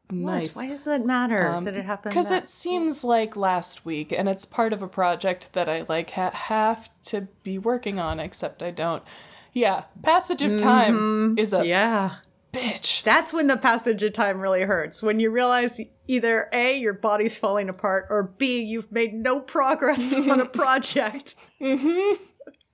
What? 0.09 0.47
Why 0.49 0.67
does 0.67 0.85
that 0.85 1.05
matter 1.05 1.59
that 1.63 1.73
it 1.75 1.83
happened? 1.85 2.11
Because 2.11 2.31
it 2.31 2.47
seems 2.47 3.03
like 3.03 3.35
last 3.35 3.85
week, 3.85 4.13
and 4.13 4.29
it's 4.29 4.45
part 4.45 4.71
of 4.71 4.81
a 4.81 4.87
project 4.87 5.51
that 5.53 5.67
I 5.67 5.85
like 5.89 6.11
ha- 6.11 6.31
have 6.31 6.89
to 7.05 7.27
be 7.43 7.57
working 7.57 7.99
on, 7.99 8.19
except 8.19 8.63
I 8.63 8.71
don't. 8.71 9.03
Yeah, 9.51 9.83
passage 10.03 10.41
of 10.41 10.55
time 10.57 11.37
is 11.37 11.51
a 11.51 11.65
Yeah. 11.67 12.15
bitch. 12.53 13.03
That's 13.03 13.33
when 13.33 13.47
the 13.47 13.57
passage 13.57 14.01
of 14.03 14.13
time 14.13 14.39
really 14.39 14.61
hurts. 14.63 15.03
When 15.03 15.19
you 15.19 15.29
realize 15.29 15.81
either 16.07 16.47
A, 16.53 16.77
your 16.77 16.93
body's 16.93 17.37
falling 17.37 17.67
apart, 17.67 18.05
or 18.09 18.23
B, 18.23 18.61
you've 18.61 18.91
made 18.91 19.13
no 19.13 19.39
progress 19.41 20.15
on 20.29 20.39
a 20.39 20.45
project. 20.45 21.35
mm-hmm. 21.59 22.23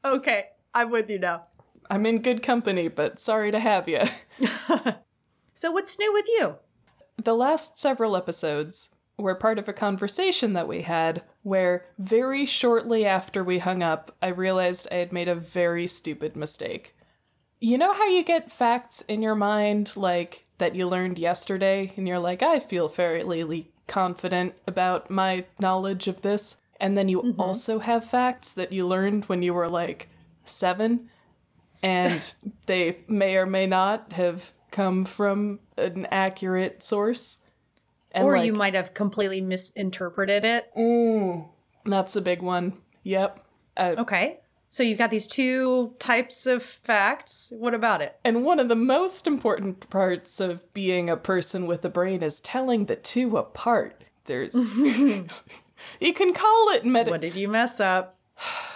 Okay, 0.06 0.48
I'm 0.74 0.92
with 0.92 1.10
you 1.10 1.18
now. 1.18 1.46
I'm 1.90 2.06
in 2.06 2.22
good 2.22 2.44
company, 2.44 2.90
but 2.90 3.18
sorry 3.20 3.52
to 3.52 3.60
have 3.60 3.88
you. 3.90 4.02
So, 5.56 5.72
what's 5.72 6.00
new 6.00 6.12
with 6.12 6.26
you? 6.28 6.56
The 7.18 7.36
last 7.36 7.78
several 7.78 8.16
episodes 8.16 8.90
were 9.18 9.36
part 9.36 9.60
of 9.60 9.70
a 9.70 9.74
conversation 9.74 10.54
that 10.54 10.68
we 10.68 10.82
had 10.82 11.24
where 11.44 11.86
very 12.00 12.46
shortly 12.46 13.06
after 13.06 13.44
we 13.44 13.60
hung 13.60 13.84
up, 13.84 14.16
I 14.22 14.28
realized 14.28 14.88
I 14.92 14.96
had 14.96 15.14
made 15.14 15.28
a 15.28 15.36
very 15.36 15.88
stupid 15.88 16.36
mistake. 16.36 16.96
You 17.60 17.78
know 17.78 17.94
how 17.94 18.08
you 18.08 18.24
get 18.24 18.52
facts 18.52 19.02
in 19.02 19.22
your 19.22 19.36
mind, 19.36 19.96
like 19.96 20.46
that 20.58 20.76
you 20.76 20.88
learned 20.88 21.18
yesterday, 21.20 21.94
and 21.96 22.08
you're 22.08 22.20
like, 22.20 22.42
I 22.42 22.60
feel 22.60 22.90
fairly 22.90 23.72
confident 23.88 24.56
about 24.68 25.10
my 25.10 25.46
knowledge 25.60 26.08
of 26.08 26.22
this? 26.22 26.58
And 26.80 26.98
then 26.98 27.08
you 27.08 27.22
mm-hmm. 27.22 27.40
also 27.40 27.80
have 27.80 28.04
facts 28.04 28.52
that 28.54 28.74
you 28.74 28.86
learned 28.86 29.26
when 29.26 29.42
you 29.42 29.54
were 29.54 29.70
like 29.70 30.10
seven, 30.44 31.10
and 31.82 32.36
they 32.66 32.98
may 33.08 33.38
or 33.38 33.46
may 33.46 33.68
not 33.68 34.14
have 34.14 34.52
come 34.72 35.06
from 35.06 35.60
an 35.78 36.08
accurate 36.12 36.84
source. 36.84 37.40
And 38.12 38.26
or 38.26 38.38
like, 38.38 38.46
you 38.46 38.54
might 38.54 38.76
have 38.76 38.94
completely 38.94 39.42
misinterpreted 39.42 40.46
it. 40.46 40.70
that's 41.86 42.16
a 42.16 42.22
big 42.22 42.42
one. 42.42 42.74
Yep. 43.04 43.46
Uh, 43.76 43.96
Okay. 43.98 44.40
So, 44.70 44.82
you've 44.82 44.98
got 44.98 45.12
these 45.12 45.28
two 45.28 45.94
types 46.00 46.48
of 46.48 46.64
facts. 46.64 47.54
What 47.56 47.76
about 47.76 48.02
it? 48.02 48.18
And 48.26 48.44
one 48.44 48.60
of 48.60 48.70
the 48.70 48.76
most 48.76 49.28
important 49.28 49.88
parts 49.92 50.40
of 50.40 50.74
being 50.74 51.12
a 51.12 51.18
person 51.18 51.68
with 51.68 51.86
a 51.86 51.90
brain 51.90 52.24
is 52.24 52.42
telling 52.42 52.86
the 52.86 52.96
two 52.96 53.38
apart. 53.38 54.04
There's. 54.26 54.56
you 56.00 56.14
can 56.14 56.34
call 56.34 56.70
it 56.70 56.86
meta. 56.86 57.12
What 57.12 57.22
did 57.22 57.36
you 57.36 57.48
mess 57.48 57.80
up? 57.80 58.18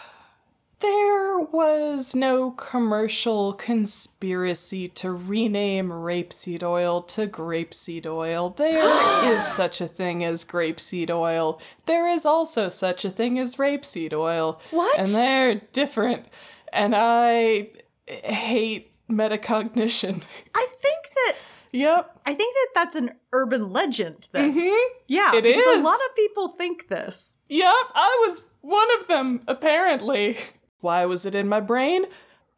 There 0.79 1.39
was 1.39 2.13
no 2.13 2.51
commercial 2.51 3.53
conspiracy 3.53 4.87
to 4.89 5.11
rename 5.11 5.89
rapeseed 5.89 6.61
oil 6.61 7.01
to 7.03 7.25
grapeseed 7.25 8.05
oil. 8.05 8.51
There 8.51 9.25
is 9.33 9.45
such 9.45 9.81
a 9.81 9.87
thing 9.87 10.23
as 10.23 10.45
grapeseed 10.45 11.09
oil. 11.09 11.59
There 11.87 12.07
is 12.07 12.25
also 12.25 12.69
such 12.69 13.05
a 13.05 13.09
thing 13.09 13.39
as 13.39 13.55
rapeseed 13.55 14.13
oil. 14.13 14.61
What? 14.69 14.99
And 14.99 15.07
they're 15.07 15.55
different. 15.71 16.27
And 16.71 16.93
I 16.95 17.69
hate 18.05 18.91
metacognition. 19.09 20.23
I 20.53 20.67
think 20.79 21.09
that 21.15 21.35
yep. 21.71 22.19
I 22.25 22.33
think 22.33 22.53
that 22.53 22.67
that's 22.75 22.95
an 22.95 23.13
urban 23.33 23.71
legend. 23.71 24.29
Then, 24.31 24.53
mm-hmm. 24.53 24.97
yeah, 25.07 25.33
It 25.33 25.45
is. 25.45 25.79
A 25.79 25.83
lot 25.83 25.99
of 26.09 26.15
people 26.15 26.49
think 26.49 26.89
this. 26.89 27.37
Yep, 27.49 27.73
I 27.95 28.25
was 28.27 28.43
one 28.61 28.87
of 28.99 29.07
them, 29.07 29.41
apparently. 29.47 30.37
Why 30.79 31.05
was 31.05 31.25
it 31.25 31.35
in 31.35 31.47
my 31.47 31.59
brain? 31.59 32.05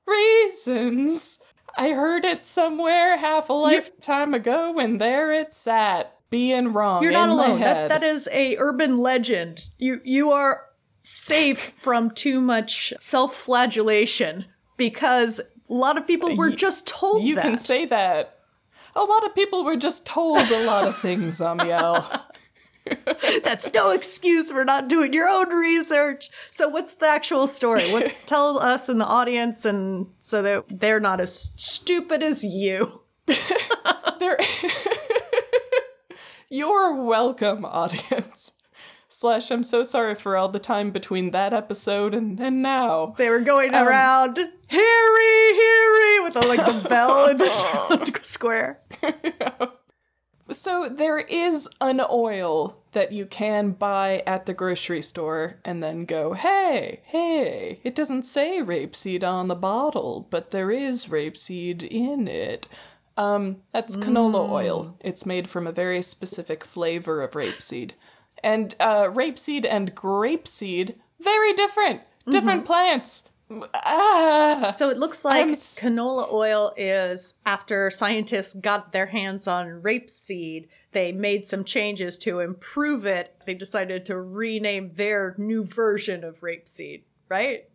Reasons. 0.05 1.39
I 1.77 1.91
heard 1.91 2.25
it 2.25 2.43
somewhere 2.43 3.17
half 3.17 3.49
a 3.49 3.53
lifetime 3.53 4.33
ago, 4.33 4.79
and 4.79 4.99
there 4.99 5.31
it 5.31 5.53
sat, 5.53 6.17
being 6.29 6.73
wrong. 6.73 7.03
You're 7.03 7.11
not 7.11 7.29
alone. 7.29 7.59
That, 7.59 7.89
that 7.89 8.03
is 8.03 8.27
a 8.31 8.57
urban 8.57 8.97
legend. 8.97 9.69
You 9.77 10.01
you 10.03 10.31
are 10.31 10.65
safe 11.01 11.73
from 11.77 12.11
too 12.11 12.41
much 12.41 12.93
self-flagellation 12.99 14.45
because 14.77 15.39
a 15.69 15.73
lot 15.73 15.97
of 15.97 16.05
people 16.05 16.35
were 16.35 16.49
just 16.49 16.87
told 16.87 17.23
you 17.23 17.35
that. 17.35 17.43
can 17.43 17.55
say 17.55 17.85
that. 17.85 18.39
A 18.95 19.03
lot 19.03 19.25
of 19.25 19.35
people 19.35 19.63
were 19.63 19.77
just 19.77 20.05
told 20.05 20.39
a 20.39 20.65
lot 20.65 20.87
of 20.87 20.97
things, 20.97 21.39
Amiel. 21.41 22.05
That's 23.43 23.71
no 23.73 23.91
excuse 23.91 24.51
for 24.51 24.65
not 24.65 24.87
doing 24.87 25.13
your 25.13 25.27
own 25.27 25.49
research. 25.49 26.29
So 26.51 26.67
what's 26.67 26.93
the 26.93 27.07
actual 27.07 27.47
story? 27.47 27.83
What 27.91 28.15
tell 28.25 28.59
us 28.59 28.89
in 28.89 28.97
the 28.97 29.05
audience 29.05 29.65
and 29.65 30.07
so 30.19 30.41
that 30.41 30.79
they're 30.79 30.99
not 30.99 31.19
as 31.19 31.51
stupid 31.55 32.23
as 32.23 32.43
you. 32.43 33.01
there 34.19 34.37
You're 36.49 37.03
welcome, 37.03 37.63
audience. 37.63 38.53
Slash, 39.07 39.51
I'm 39.51 39.63
so 39.63 39.83
sorry 39.83 40.15
for 40.15 40.37
all 40.37 40.49
the 40.49 40.59
time 40.59 40.91
between 40.91 41.31
that 41.31 41.51
episode 41.51 42.13
and, 42.13 42.39
and 42.39 42.61
now. 42.61 43.15
They 43.17 43.29
were 43.29 43.39
going 43.39 43.73
um, 43.73 43.87
around 43.87 44.37
Harry, 44.37 45.53
Harry 45.53 46.19
with 46.19 46.33
the, 46.35 46.45
like 46.47 46.65
the 46.65 46.87
bell 46.87 47.27
in 47.29 47.37
the 47.37 48.19
square. 48.21 48.75
So 50.51 50.89
there 50.89 51.19
is 51.19 51.69
an 51.79 52.01
oil 52.09 52.77
that 52.91 53.11
you 53.11 53.25
can 53.25 53.71
buy 53.71 54.23
at 54.25 54.45
the 54.45 54.53
grocery 54.53 55.01
store 55.01 55.59
and 55.63 55.83
then 55.83 56.05
go, 56.05 56.33
hey, 56.33 57.01
hey, 57.03 57.79
it 57.83 57.93
doesn't 57.93 58.23
say 58.23 58.59
rapeseed 58.61 59.23
on 59.23 59.47
the 59.47 59.55
bottle, 59.55 60.27
but 60.29 60.51
there 60.51 60.71
is 60.71 61.05
rapeseed 61.07 61.83
in 61.83 62.27
it. 62.27 62.67
Um, 63.15 63.57
that's 63.73 63.97
canola 63.97 64.49
oil. 64.49 64.97
It's 65.01 65.25
made 65.25 65.47
from 65.47 65.67
a 65.67 65.71
very 65.71 66.01
specific 66.01 66.63
flavor 66.63 67.21
of 67.21 67.31
rapeseed. 67.31 67.91
And 68.41 68.73
uh, 68.79 69.05
rapeseed 69.05 69.65
and 69.69 69.93
grapeseed, 69.93 70.95
very 71.19 71.53
different. 71.53 72.01
Different 72.29 72.65
plants. 72.65 73.28
Ah. 73.73 74.73
So 74.75 74.89
it 74.89 74.97
looks 74.97 75.25
like 75.25 75.47
s- 75.47 75.79
canola 75.79 76.31
oil 76.31 76.71
is 76.77 77.39
after 77.45 77.89
scientists 77.89 78.53
got 78.53 78.91
their 78.91 79.07
hands 79.07 79.47
on 79.47 79.81
rapeseed, 79.81 80.67
they 80.91 81.11
made 81.11 81.45
some 81.45 81.63
changes 81.63 82.17
to 82.19 82.39
improve 82.39 83.05
it. 83.05 83.35
They 83.45 83.53
decided 83.53 84.05
to 84.05 84.19
rename 84.19 84.91
their 84.93 85.35
new 85.37 85.63
version 85.63 86.23
of 86.23 86.41
rapeseed, 86.41 87.03
right? 87.27 87.65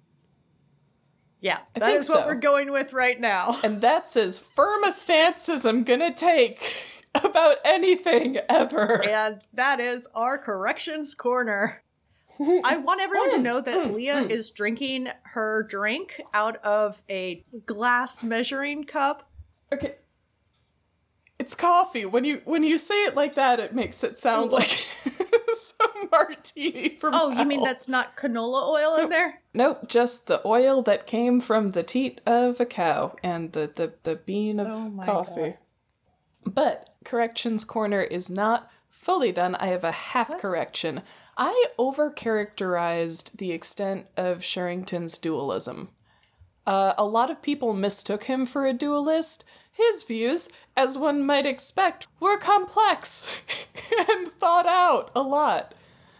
Yeah, 1.40 1.58
that 1.74 1.92
is 1.92 2.08
what 2.08 2.20
so. 2.20 2.26
we're 2.26 2.36
going 2.36 2.72
with 2.72 2.92
right 2.92 3.20
now. 3.20 3.60
And 3.64 3.80
that's 3.80 4.16
as 4.16 4.38
firm 4.38 4.82
a 4.84 4.90
stance 4.90 5.48
as 5.48 5.66
I'm 5.66 5.84
gonna 5.84 6.14
take 6.14 6.62
about 7.22 7.58
anything 7.64 8.38
ever. 8.48 9.06
And 9.06 9.46
that 9.52 9.78
is 9.78 10.08
our 10.14 10.38
corrections 10.38 11.14
corner. 11.14 11.83
I 12.64 12.76
want 12.76 13.00
everyone 13.00 13.30
to 13.32 13.38
mm, 13.38 13.42
know 13.42 13.60
that 13.60 13.88
mm, 13.88 13.94
Leah 13.94 14.24
mm. 14.24 14.30
is 14.30 14.50
drinking 14.50 15.08
her 15.22 15.62
drink 15.64 16.20
out 16.32 16.56
of 16.64 17.02
a 17.08 17.44
glass 17.66 18.22
measuring 18.22 18.84
cup. 18.84 19.28
Okay. 19.72 19.96
It's 21.38 21.54
coffee. 21.54 22.06
When 22.06 22.24
you 22.24 22.42
when 22.44 22.62
you 22.62 22.78
say 22.78 23.04
it 23.04 23.14
like 23.14 23.34
that, 23.34 23.60
it 23.60 23.74
makes 23.74 24.04
it 24.04 24.16
sound 24.16 24.52
like 24.52 24.62
some 25.54 26.08
martini 26.10 26.90
from 26.90 27.14
Oh, 27.14 27.30
you 27.30 27.44
mean 27.44 27.62
that's 27.62 27.88
not 27.88 28.16
canola 28.16 28.68
oil 28.68 28.96
in 29.02 29.08
there? 29.08 29.42
Nope, 29.52 29.88
just 29.88 30.26
the 30.26 30.40
oil 30.46 30.82
that 30.82 31.06
came 31.06 31.40
from 31.40 31.70
the 31.70 31.82
teat 31.82 32.20
of 32.26 32.60
a 32.60 32.66
cow 32.66 33.14
and 33.22 33.52
the, 33.52 33.70
the, 33.74 33.94
the 34.04 34.16
bean 34.16 34.60
of 34.60 34.68
Oh 34.68 34.88
my 34.90 35.04
coffee. 35.04 35.54
But 36.44 36.94
Corrections 37.04 37.64
Corner 37.64 38.02
is 38.02 38.30
not 38.30 38.70
fully 38.90 39.32
done. 39.32 39.54
I 39.56 39.66
have 39.66 39.84
a 39.84 39.92
half 39.92 40.38
correction. 40.38 41.02
I 41.36 41.66
overcharacterized 41.78 43.38
the 43.38 43.52
extent 43.52 44.06
of 44.16 44.44
Sherrington's 44.44 45.18
dualism. 45.18 45.88
Uh, 46.66 46.94
a 46.96 47.04
lot 47.04 47.30
of 47.30 47.42
people 47.42 47.72
mistook 47.74 48.24
him 48.24 48.46
for 48.46 48.66
a 48.66 48.72
dualist. 48.72 49.44
His 49.70 50.04
views, 50.04 50.48
as 50.76 50.96
one 50.96 51.24
might 51.24 51.46
expect, 51.46 52.06
were 52.20 52.38
complex 52.38 53.42
and 54.10 54.28
thought 54.28 54.66
out 54.66 55.10
a 55.14 55.22
lot 55.22 55.74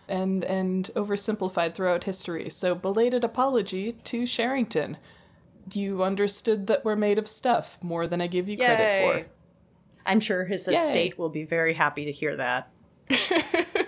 and 0.09 0.44
and 0.44 0.90
oversimplified 0.94 1.75
throughout 1.75 2.04
history. 2.04 2.50
So 2.50 2.75
belated 2.75 3.25
apology 3.25 3.92
to 4.04 4.26
Sherrington. 4.26 4.97
You 5.73 6.02
understood 6.02 6.66
that 6.66 6.85
we're 6.85 6.97
made 6.97 7.18
of 7.18 7.26
stuff 7.26 7.78
more 7.83 8.06
than 8.06 8.21
I 8.21 8.26
give 8.26 8.49
you 8.49 8.59
credit 8.59 9.00
for. 9.00 9.30
I'm 10.04 10.21
sure 10.21 10.44
his 10.44 10.68
estate 10.68 11.18
will 11.18 11.30
be 11.30 11.44
very 11.44 11.73
happy 11.73 12.04
to 12.04 12.12
hear 12.12 12.37
that. 12.37 12.71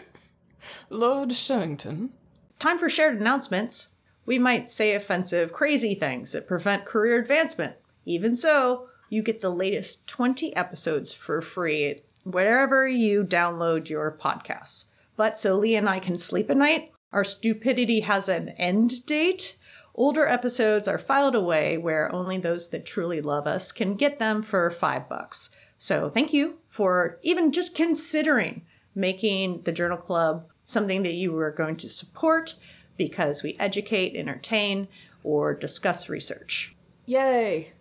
Lord 0.88 1.30
Sherrington. 1.30 2.10
Time 2.58 2.78
for 2.78 2.88
shared 2.88 3.20
announcements. 3.20 3.88
We 4.24 4.38
might 4.38 4.68
say 4.68 4.94
offensive, 4.94 5.52
crazy 5.52 5.94
things 5.94 6.32
that 6.32 6.46
prevent 6.46 6.84
career 6.84 7.18
advancement. 7.18 7.74
Even 8.04 8.36
so, 8.36 8.88
you 9.08 9.22
get 9.22 9.40
the 9.40 9.50
latest 9.50 10.06
20 10.06 10.54
episodes 10.54 11.12
for 11.12 11.40
free 11.40 12.02
wherever 12.24 12.88
you 12.88 13.24
download 13.24 13.88
your 13.88 14.10
podcasts. 14.10 14.86
But 15.16 15.38
so 15.38 15.56
Lee 15.56 15.76
and 15.76 15.88
I 15.88 15.98
can 15.98 16.18
sleep 16.18 16.50
at 16.50 16.56
night, 16.56 16.90
our 17.12 17.24
stupidity 17.24 18.00
has 18.00 18.28
an 18.28 18.50
end 18.50 19.06
date. 19.06 19.56
Older 19.94 20.26
episodes 20.26 20.86
are 20.86 20.98
filed 20.98 21.34
away 21.34 21.78
where 21.78 22.14
only 22.14 22.38
those 22.38 22.68
that 22.70 22.84
truly 22.84 23.20
love 23.20 23.46
us 23.46 23.72
can 23.72 23.94
get 23.94 24.18
them 24.18 24.42
for 24.42 24.70
five 24.70 25.08
bucks. 25.08 25.50
So 25.78 26.08
thank 26.08 26.32
you 26.32 26.58
for 26.68 27.18
even 27.22 27.52
just 27.52 27.74
considering 27.74 28.66
making 28.94 29.62
the 29.62 29.72
Journal 29.72 29.98
Club 29.98 30.48
something 30.66 31.02
that 31.04 31.14
you 31.14 31.34
are 31.38 31.50
going 31.50 31.76
to 31.76 31.88
support 31.88 32.56
because 32.98 33.42
we 33.42 33.56
educate, 33.58 34.14
entertain, 34.14 34.88
or 35.24 35.54
discuss 35.54 36.10
research. 36.10 36.76
Yay. 37.06 37.72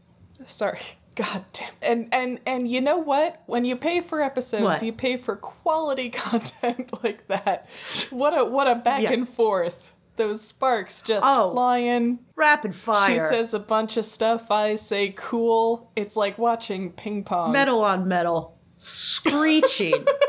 Sorry. 0.45 0.79
God 1.15 1.45
damn. 1.53 1.71
And 1.81 2.09
and 2.13 2.39
and 2.45 2.67
you 2.69 2.81
know 2.81 2.97
what? 2.97 3.41
When 3.45 3.63
you 3.63 3.75
pay 3.77 4.01
for 4.01 4.21
episodes, 4.21 4.63
What? 4.63 4.81
you 4.83 4.91
pay 4.91 5.15
for 5.17 5.35
quality 5.37 6.09
content 6.23 7.01
like 7.03 7.27
that. 7.27 7.69
What 8.09 8.37
a 8.37 8.43
what 8.45 8.67
a 8.67 8.75
back 8.75 9.03
and 9.03 9.25
forth. 9.27 9.93
Those 10.17 10.41
sparks 10.41 11.01
just 11.01 11.25
Oh. 11.29 11.51
flying. 11.51 12.19
Rapid 12.35 12.75
fire. 12.75 13.09
She 13.13 13.17
says 13.19 13.53
a 13.53 13.59
bunch 13.59 13.95
of 13.97 14.05
stuff. 14.05 14.51
I 14.51 14.75
say 14.75 15.13
cool. 15.15 15.89
It's 15.95 16.17
like 16.17 16.37
watching 16.37 16.91
ping 16.91 17.23
pong. 17.23 17.51
metal 17.53 17.81
on 17.81 18.07
metal, 18.09 18.57
screeching. 18.77 20.05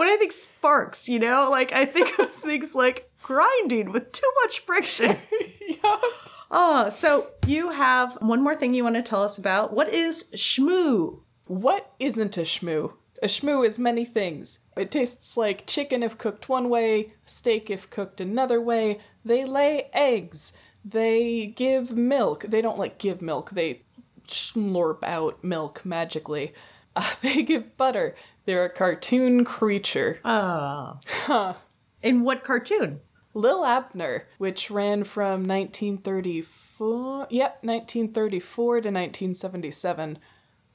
when 0.00 0.08
I 0.08 0.16
think 0.16 0.32
sparks, 0.32 1.10
you 1.10 1.18
know, 1.18 1.48
like 1.50 1.74
I 1.74 1.84
think 1.84 2.18
of 2.18 2.30
things 2.30 2.74
like 2.74 3.10
grinding 3.22 3.92
with 3.92 4.12
too 4.12 4.32
much 4.42 4.60
friction. 4.60 5.14
yeah. 5.68 5.96
Oh, 6.50 6.88
so 6.88 7.32
you 7.46 7.68
have 7.68 8.16
one 8.22 8.42
more 8.42 8.56
thing 8.56 8.72
you 8.72 8.82
want 8.82 8.96
to 8.96 9.02
tell 9.02 9.22
us 9.22 9.36
about. 9.36 9.74
What 9.74 9.92
is 9.92 10.24
shmoo? 10.34 11.20
What 11.44 11.92
isn't 11.98 12.38
a 12.38 12.40
shmoo? 12.40 12.94
A 13.22 13.26
shmoo 13.26 13.66
is 13.66 13.78
many 13.78 14.06
things. 14.06 14.60
It 14.74 14.90
tastes 14.90 15.36
like 15.36 15.66
chicken 15.66 16.02
if 16.02 16.16
cooked 16.16 16.48
one 16.48 16.70
way, 16.70 17.12
steak 17.26 17.68
if 17.68 17.90
cooked 17.90 18.22
another 18.22 18.58
way. 18.58 19.00
They 19.22 19.44
lay 19.44 19.90
eggs. 19.92 20.54
They 20.82 21.48
give 21.48 21.94
milk. 21.94 22.44
They 22.44 22.62
don't 22.62 22.78
like 22.78 22.96
give 22.96 23.20
milk. 23.20 23.50
They 23.50 23.82
slurp 24.26 25.04
out 25.04 25.44
milk 25.44 25.84
magically. 25.84 26.54
Uh, 26.96 27.14
they 27.22 27.42
give 27.42 27.76
butter. 27.76 28.14
They're 28.46 28.64
a 28.64 28.70
cartoon 28.70 29.44
creature. 29.44 30.20
Ah. 30.24 30.98
In 32.02 32.22
what 32.22 32.42
cartoon? 32.42 33.00
Lil 33.32 33.64
Abner, 33.64 34.24
which 34.38 34.70
ran 34.70 35.04
from 35.04 35.44
1934, 35.44 37.28
yep, 37.30 37.62
1934 37.62 38.74
to 38.74 38.76
1977, 38.88 40.18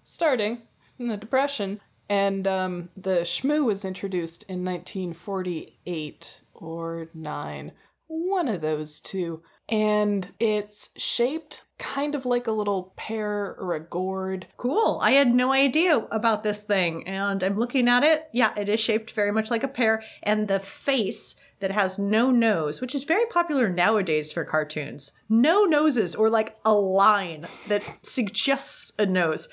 starting 0.04 0.62
in 0.98 1.08
the 1.10 1.18
Depression. 1.18 1.82
And 2.08 2.48
um, 2.48 2.90
the 2.96 3.22
Shmoo 3.22 3.66
was 3.66 3.84
introduced 3.84 4.44
in 4.44 4.64
1948 4.64 6.42
or 6.54 7.08
9, 7.14 7.72
one 8.08 8.48
of 8.48 8.62
those 8.62 9.02
two. 9.02 9.42
And 9.68 10.32
it's 10.40 10.92
shaped 10.96 11.65
kind 11.78 12.16
of 12.16 12.26
like 12.26 12.48
a 12.48 12.52
little 12.52 12.94
pear 12.96 13.56
or 13.60 13.74
a 13.74 13.80
gourd. 13.80 14.48
Cool. 14.58 15.00
I 15.02 15.12
had 15.12 15.34
no 15.34 15.52
idea 15.52 15.98
about 16.12 16.44
this 16.44 16.64
thing, 16.64 17.08
and 17.08 17.44
I'm 17.44 17.58
looking 17.58 17.88
at 17.88 18.04
it. 18.04 18.30
Yeah, 18.32 18.54
it 18.58 18.70
is 18.70 18.80
shaped 18.80 19.12
very 19.12 19.32
much 19.32 19.52
like 19.52 19.64
a 19.64 19.68
pear, 19.68 20.04
and 20.24 20.48
the 20.48 20.60
face 20.60 21.36
that 21.60 21.72
has 21.72 21.98
no 21.98 22.32
nose, 22.32 22.82
which 22.82 22.94
is 22.94 23.04
very 23.06 23.26
popular 23.28 23.70
nowadays 23.70 24.32
for 24.32 24.44
cartoons. 24.44 25.14
No 25.30 25.64
noses, 25.64 26.16
or 26.16 26.30
like 26.30 26.58
a 26.66 26.74
line 26.74 27.46
that 27.68 27.84
suggests 28.04 28.92
a 29.00 29.06
nose. 29.06 29.50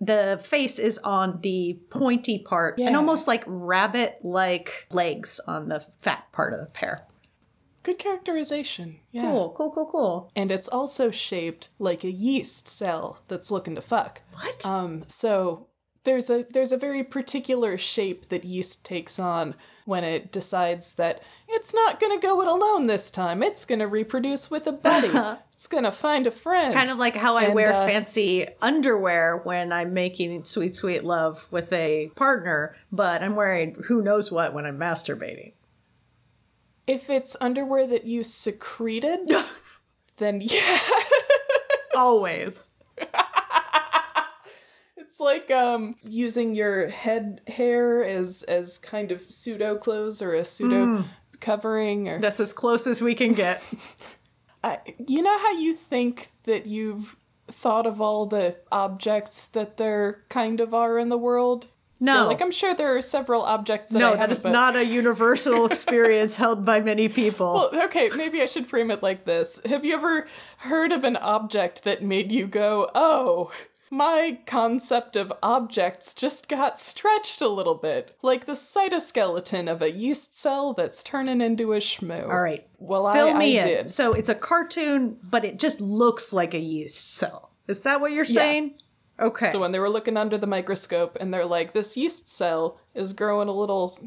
The 0.00 0.40
face 0.42 0.78
is 0.78 0.98
on 0.98 1.40
the 1.40 1.78
pointy 1.88 2.38
part 2.38 2.78
and 2.78 2.96
almost 2.96 3.28
like 3.28 3.44
rabbit 3.46 4.18
like 4.22 4.86
legs 4.90 5.40
on 5.46 5.68
the 5.68 5.80
fat 5.80 6.30
part 6.32 6.52
of 6.52 6.60
the 6.60 6.66
pear. 6.66 7.06
Good 7.84 7.98
characterization. 7.98 8.96
Yeah. 9.12 9.30
Cool, 9.30 9.54
cool, 9.56 9.70
cool, 9.70 9.86
cool. 9.86 10.32
And 10.34 10.50
it's 10.50 10.68
also 10.68 11.10
shaped 11.10 11.68
like 11.78 12.02
a 12.02 12.10
yeast 12.10 12.66
cell 12.66 13.20
that's 13.28 13.50
looking 13.50 13.74
to 13.76 13.80
fuck. 13.82 14.22
What? 14.32 14.64
Um, 14.66 15.04
so 15.06 15.68
there's 16.04 16.30
a 16.30 16.46
there's 16.50 16.72
a 16.72 16.76
very 16.78 17.04
particular 17.04 17.76
shape 17.76 18.26
that 18.26 18.44
yeast 18.44 18.84
takes 18.84 19.18
on 19.18 19.54
when 19.84 20.02
it 20.02 20.32
decides 20.32 20.94
that 20.94 21.22
it's 21.46 21.74
not 21.74 22.00
gonna 22.00 22.18
go 22.18 22.40
it 22.40 22.48
alone 22.48 22.86
this 22.86 23.10
time. 23.10 23.42
It's 23.42 23.66
gonna 23.66 23.86
reproduce 23.86 24.50
with 24.50 24.66
a 24.66 24.72
buddy. 24.72 25.08
it's 25.52 25.66
gonna 25.66 25.92
find 25.92 26.26
a 26.26 26.30
friend. 26.30 26.72
kind 26.72 26.90
of 26.90 26.96
like 26.96 27.14
how 27.16 27.36
I 27.36 27.44
And, 27.44 27.54
wear 27.54 27.72
uh, 27.72 27.86
fancy 27.86 28.46
underwear 28.62 29.36
when 29.44 29.72
I'm 29.72 29.92
making 29.92 30.44
sweet, 30.44 30.74
sweet 30.74 31.04
love 31.04 31.46
with 31.50 31.70
a 31.72 32.10
partner, 32.16 32.76
but 32.90 33.22
I'm 33.22 33.36
wearing 33.36 33.74
who 33.84 34.00
knows 34.00 34.32
what 34.32 34.54
when 34.54 34.64
I'm 34.64 34.78
masturbating. 34.78 35.52
If 36.86 37.10
it's 37.10 37.36
underwear 37.40 37.86
that 37.86 38.04
you 38.04 38.22
secreted, 38.22 39.30
then 40.18 40.40
yeah. 40.42 40.78
Always. 41.96 42.68
It's 44.96 45.20
like 45.20 45.48
um 45.52 45.94
using 46.02 46.56
your 46.56 46.88
head 46.88 47.40
hair 47.46 48.02
as 48.02 48.42
as 48.48 48.78
kind 48.78 49.12
of 49.12 49.20
pseudo 49.20 49.76
clothes 49.76 50.20
or 50.20 50.34
a 50.34 50.44
pseudo 50.44 51.04
covering 51.38 52.08
or 52.08 52.18
That's 52.18 52.40
as 52.40 52.52
close 52.52 52.88
as 52.88 53.00
we 53.00 53.14
can 53.14 53.32
get. 53.32 53.62
I, 54.64 54.78
you 55.06 55.22
know 55.22 55.38
how 55.38 55.52
you 55.52 55.74
think 55.74 56.28
that 56.44 56.66
you've 56.66 57.16
thought 57.46 57.86
of 57.86 58.00
all 58.00 58.26
the 58.26 58.56
objects 58.72 59.46
that 59.48 59.76
there 59.76 60.24
kind 60.30 60.60
of 60.60 60.74
are 60.74 60.98
in 60.98 61.10
the 61.10 61.18
world? 61.18 61.68
No. 62.00 62.14
Yeah, 62.14 62.22
like 62.24 62.42
I'm 62.42 62.50
sure 62.50 62.74
there 62.74 62.96
are 62.96 63.02
several 63.02 63.42
objects 63.42 63.92
that 63.92 63.98
no, 64.00 64.10
that 64.10 64.18
haven't, 64.18 64.42
but- 64.42 64.52
not 64.52 64.76
a 64.76 64.84
universal 64.84 65.66
experience 65.70 66.36
held 66.36 66.64
by 66.64 66.80
many 66.80 67.08
people. 67.08 67.68
Well, 67.72 67.84
okay, 67.84 68.10
maybe 68.16 68.42
I 68.42 68.46
should 68.46 68.66
frame 68.66 68.90
it 68.90 69.02
like 69.02 69.24
this. 69.24 69.60
Have 69.66 69.84
you 69.84 69.94
ever 69.94 70.26
heard 70.58 70.92
of 70.92 71.04
an 71.04 71.16
object 71.16 71.84
that 71.84 72.02
made 72.02 72.32
you 72.32 72.46
go, 72.46 72.90
"Oh, 72.94 73.52
my 73.90 74.38
concept 74.44 75.14
of 75.14 75.32
objects 75.40 76.14
just 76.14 76.48
got 76.48 76.80
stretched 76.80 77.40
a 77.40 77.48
little 77.48 77.76
bit, 77.76 78.16
like 78.22 78.46
the 78.46 78.54
cytoskeleton 78.54 79.70
of 79.70 79.80
a 79.82 79.92
yeast 79.92 80.36
cell 80.36 80.72
that's 80.72 81.02
turning 81.02 81.40
into 81.40 81.72
a 81.72 81.78
shmoo." 81.78 82.24
All 82.28 82.40
right. 82.40 82.66
Well, 82.78 83.12
Fill 83.12 83.28
I, 83.28 83.38
me 83.38 83.58
I 83.58 83.62
in. 83.62 83.66
did. 83.68 83.90
So 83.90 84.12
it's 84.12 84.28
a 84.28 84.34
cartoon, 84.34 85.16
but 85.22 85.44
it 85.44 85.58
just 85.58 85.80
looks 85.80 86.32
like 86.32 86.54
a 86.54 86.58
yeast 86.58 87.14
cell. 87.14 87.50
Is 87.68 87.82
that 87.82 88.00
what 88.00 88.12
you're 88.12 88.24
saying? 88.26 88.74
Okay. 89.20 89.46
So 89.46 89.60
when 89.60 89.72
they 89.72 89.78
were 89.78 89.88
looking 89.90 90.16
under 90.16 90.36
the 90.36 90.46
microscope 90.46 91.16
and 91.20 91.32
they're 91.32 91.44
like, 91.44 91.72
this 91.72 91.96
yeast 91.96 92.28
cell 92.28 92.78
is 92.94 93.12
growing 93.12 93.48
a 93.48 93.52
little. 93.52 93.98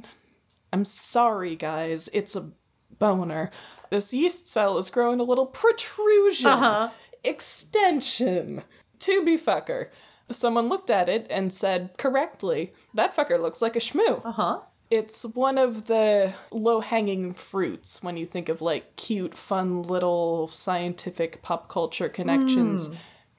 I'm 0.73 0.83
sorry, 0.85 1.55
guys, 1.55 2.09
it's 2.13 2.35
a 2.35 2.51
boner. 2.99 3.51
This 3.89 4.13
yeast 4.13 4.47
cell 4.49 4.77
is 4.77 4.89
growing 4.89 5.19
a 5.19 5.23
little 5.23 5.45
protrusion, 5.45 6.47
Uh-huh. 6.49 6.89
extension, 7.23 8.63
tubby 8.99 9.37
fucker. 9.37 9.89
Someone 10.29 10.67
looked 10.67 10.89
at 10.89 11.07
it 11.07 11.25
and 11.29 11.53
said 11.53 11.91
correctly, 11.97 12.73
that 12.93 13.15
fucker 13.15 13.39
looks 13.39 13.61
like 13.61 13.75
a 13.75 13.79
shmoo. 13.79 14.21
uh 14.25 14.31
huh. 14.31 14.59
It's 14.89 15.23
one 15.25 15.57
of 15.57 15.87
the 15.87 16.33
low 16.49 16.79
hanging 16.79 17.33
fruits 17.33 18.01
when 18.01 18.15
you 18.15 18.25
think 18.25 18.47
of 18.47 18.61
like 18.61 18.95
cute, 18.95 19.35
fun 19.37 19.83
little 19.83 20.47
scientific 20.47 21.41
pop 21.41 21.67
culture 21.67 22.07
connections. 22.07 22.89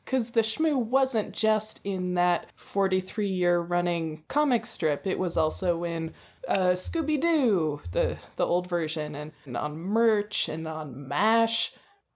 Because 0.09 0.31
the 0.31 0.41
shmoo 0.41 0.83
wasn't 0.83 1.35
just 1.35 1.83
in 1.85 2.15
that 2.15 2.47
43 2.57 3.29
year 3.29 3.61
running 3.61 4.25
comic 4.27 4.65
strip, 4.65 5.07
it 5.07 5.19
was 5.19 5.37
also 5.37 5.85
in 5.85 6.15
uh, 6.49 6.71
Scooby 6.71 7.21
Doo, 7.21 7.83
the, 7.93 8.17
the 8.37 8.47
old 8.47 8.67
version, 8.67 9.15
and, 9.15 9.33
and 9.45 9.55
on 9.55 9.77
merch 9.77 10.49
and 10.49 10.67
on 10.67 11.07
MASH. 11.09 11.75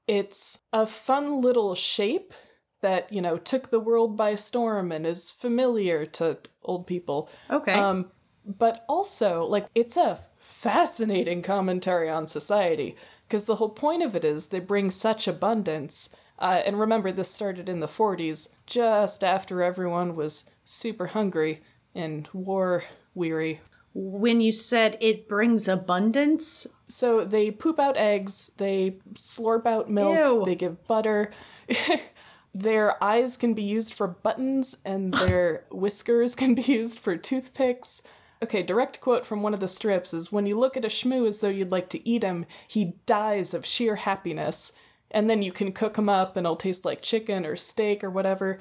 It's 0.09 0.61
a 0.73 0.87
fun 0.87 1.43
little 1.43 1.75
shape 1.75 2.33
that, 2.81 3.13
you 3.13 3.21
know, 3.21 3.37
took 3.37 3.69
the 3.69 3.79
world 3.79 4.17
by 4.17 4.37
storm 4.37 4.91
and 4.91 5.07
is 5.07 5.31
familiar 5.31 6.07
to 6.07 6.39
old 6.63 6.87
people. 6.87 7.29
Okay. 7.51 7.75
Um, 7.75 8.11
but 8.47 8.87
also, 8.89 9.45
like, 9.45 9.67
it's 9.75 9.99
a 9.99 10.19
fascinating 10.39 11.43
commentary 11.43 12.09
on 12.09 12.27
society 12.27 12.97
because 13.29 13.45
the 13.45 13.57
whole 13.57 13.69
point 13.69 14.03
of 14.03 14.17
it 14.17 14.25
is 14.25 14.47
they 14.47 14.61
bring 14.61 14.89
such 14.89 15.29
abundance. 15.29 16.09
Uh, 16.43 16.61
and 16.67 16.79
remember, 16.81 17.13
this 17.13 17.31
started 17.31 17.69
in 17.69 17.79
the 17.79 17.87
40s, 17.87 18.49
just 18.67 19.23
after 19.23 19.63
everyone 19.63 20.13
was 20.13 20.45
super 20.65 21.07
hungry 21.07 21.63
and 21.95 22.29
war 22.33 22.83
weary. 23.15 23.61
when 23.95 24.41
you 24.41 24.51
said 24.51 24.99
it 25.01 25.29
brings 25.29 25.69
abundance, 25.69 26.67
So 26.89 27.25
they 27.25 27.51
poop 27.51 27.79
out 27.79 27.97
eggs, 27.97 28.51
they 28.57 28.97
slurp 29.15 29.67
out 29.67 29.89
milk, 29.89 30.19
Ew. 30.19 30.43
they 30.45 30.55
give 30.57 30.85
butter. 30.89 31.31
their 32.55 33.03
eyes 33.03 33.37
can 33.37 33.55
be 33.55 33.63
used 33.63 33.95
for 33.95 34.09
buttons, 34.09 34.77
and 34.85 35.15
their 35.25 35.65
whiskers 35.71 36.35
can 36.35 36.55
be 36.55 36.63
used 36.63 36.99
for 36.99 37.17
toothpicks. 37.17 38.03
Okay, 38.43 38.63
direct 38.63 39.01
quote 39.01 39.25
from 39.25 39.43
one 39.43 39.55
of 39.55 39.61
the 39.61 39.69
strips 39.69 40.13
is 40.13 40.33
When 40.33 40.47
you 40.47 40.59
look 40.59 40.77
at 40.77 40.85
a 40.85 40.89
shmoo 40.89 41.29
as 41.29 41.39
though 41.39 41.49
you'd 41.49 41.71
like 41.71 41.89
to 41.91 42.09
eat 42.09 42.25
him, 42.25 42.47
he 42.67 42.95
dies 43.07 43.55
of 43.55 43.65
sheer 43.65 43.95
happiness. 43.97 44.73
And 45.13 45.29
then 45.29 45.43
you 45.43 45.53
can 45.53 45.73
cook 45.73 45.95
them 45.95 46.09
up 46.09 46.37
and 46.37 46.47
it'll 46.47 46.57
taste 46.57 46.85
like 46.85 47.03
chicken 47.03 47.47
or 47.47 47.57
steak 47.57 48.03
or 48.03 48.11
whatever. 48.11 48.59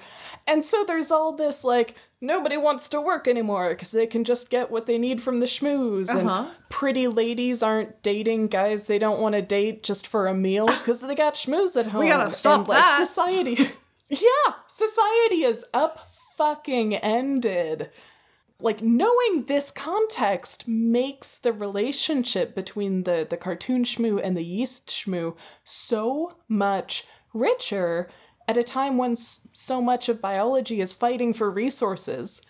And 0.47 0.63
so 0.63 0.83
there's 0.85 1.11
all 1.11 1.33
this 1.33 1.63
like, 1.63 1.95
nobody 2.19 2.57
wants 2.57 2.89
to 2.89 3.01
work 3.01 3.27
anymore 3.27 3.69
because 3.69 3.91
they 3.91 4.05
can 4.05 4.23
just 4.23 4.49
get 4.49 4.69
what 4.69 4.85
they 4.85 4.97
need 4.97 5.21
from 5.21 5.39
the 5.39 5.45
schmoos. 5.45 6.09
Uh-huh. 6.13 6.45
And 6.45 6.55
pretty 6.69 7.07
ladies 7.07 7.63
aren't 7.63 8.03
dating 8.03 8.47
guys 8.47 8.85
they 8.85 8.99
don't 8.99 9.19
want 9.19 9.35
to 9.35 9.41
date 9.41 9.83
just 9.83 10.07
for 10.07 10.27
a 10.27 10.33
meal 10.33 10.67
because 10.67 11.01
they 11.01 11.15
got 11.15 11.35
schmoos 11.35 11.79
at 11.79 11.87
home. 11.87 12.01
We 12.01 12.09
gotta 12.09 12.29
stop 12.29 12.59
and, 12.59 12.69
like, 12.69 12.77
that. 12.77 13.05
Society. 13.05 13.57
yeah, 14.09 14.53
society 14.67 15.43
is 15.43 15.65
up 15.73 16.09
fucking 16.37 16.95
ended. 16.95 17.89
Like 18.61 18.81
knowing 18.81 19.45
this 19.47 19.71
context 19.71 20.67
makes 20.67 21.37
the 21.37 21.51
relationship 21.51 22.53
between 22.53 23.03
the 23.03 23.25
the 23.27 23.37
cartoon 23.37 23.83
shmoo 23.83 24.21
and 24.23 24.37
the 24.37 24.43
yeast 24.43 24.89
shmoo 24.89 25.35
so 25.63 26.35
much 26.47 27.05
richer 27.33 28.09
at 28.47 28.57
a 28.57 28.63
time 28.63 28.97
when 28.97 29.15
so 29.15 29.81
much 29.81 30.09
of 30.09 30.21
biology 30.21 30.81
is 30.81 30.93
fighting 30.93 31.33
for 31.33 31.49
resources. 31.49 32.41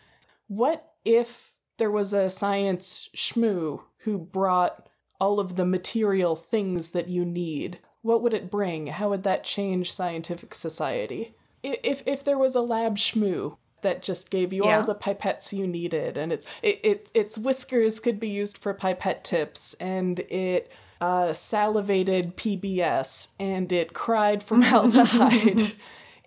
What 0.47 0.93
if 1.05 1.51
there 1.77 1.91
was 1.91 2.13
a 2.13 2.29
science 2.29 3.09
shmoo 3.15 3.83
who 3.99 4.17
brought 4.17 4.89
all 5.19 5.39
of 5.39 5.55
the 5.55 5.65
material 5.65 6.35
things 6.35 6.91
that 6.91 7.07
you 7.07 7.23
need? 7.23 7.79
What 8.01 8.21
would 8.21 8.33
it 8.33 8.51
bring? 8.51 8.87
How 8.87 9.09
would 9.09 9.23
that 9.23 9.43
change 9.43 9.91
scientific 9.91 10.53
society? 10.53 11.35
If 11.63 12.03
if 12.05 12.23
there 12.23 12.37
was 12.37 12.55
a 12.55 12.61
lab 12.61 12.97
shmoo 12.97 13.57
that 13.81 14.01
just 14.03 14.29
gave 14.29 14.51
you 14.53 14.65
Yeah. 14.65 14.79
all 14.79 14.83
the 14.85 14.95
pipettes 14.95 15.51
you 15.53 15.67
needed, 15.67 16.17
and 16.17 16.31
its 16.31 16.45
it, 16.61 16.79
it 16.83 17.11
its 17.13 17.37
whiskers 17.37 17.99
could 17.99 18.19
be 18.19 18.29
used 18.29 18.57
for 18.57 18.73
pipette 18.73 19.23
tips, 19.23 19.73
and 19.79 20.19
it 20.29 20.71
uh, 20.99 21.33
salivated 21.33 22.35
PBS, 22.37 23.29
and 23.39 23.71
it 23.71 23.93
cried 23.93 24.43
formaldehyde, 24.49 25.73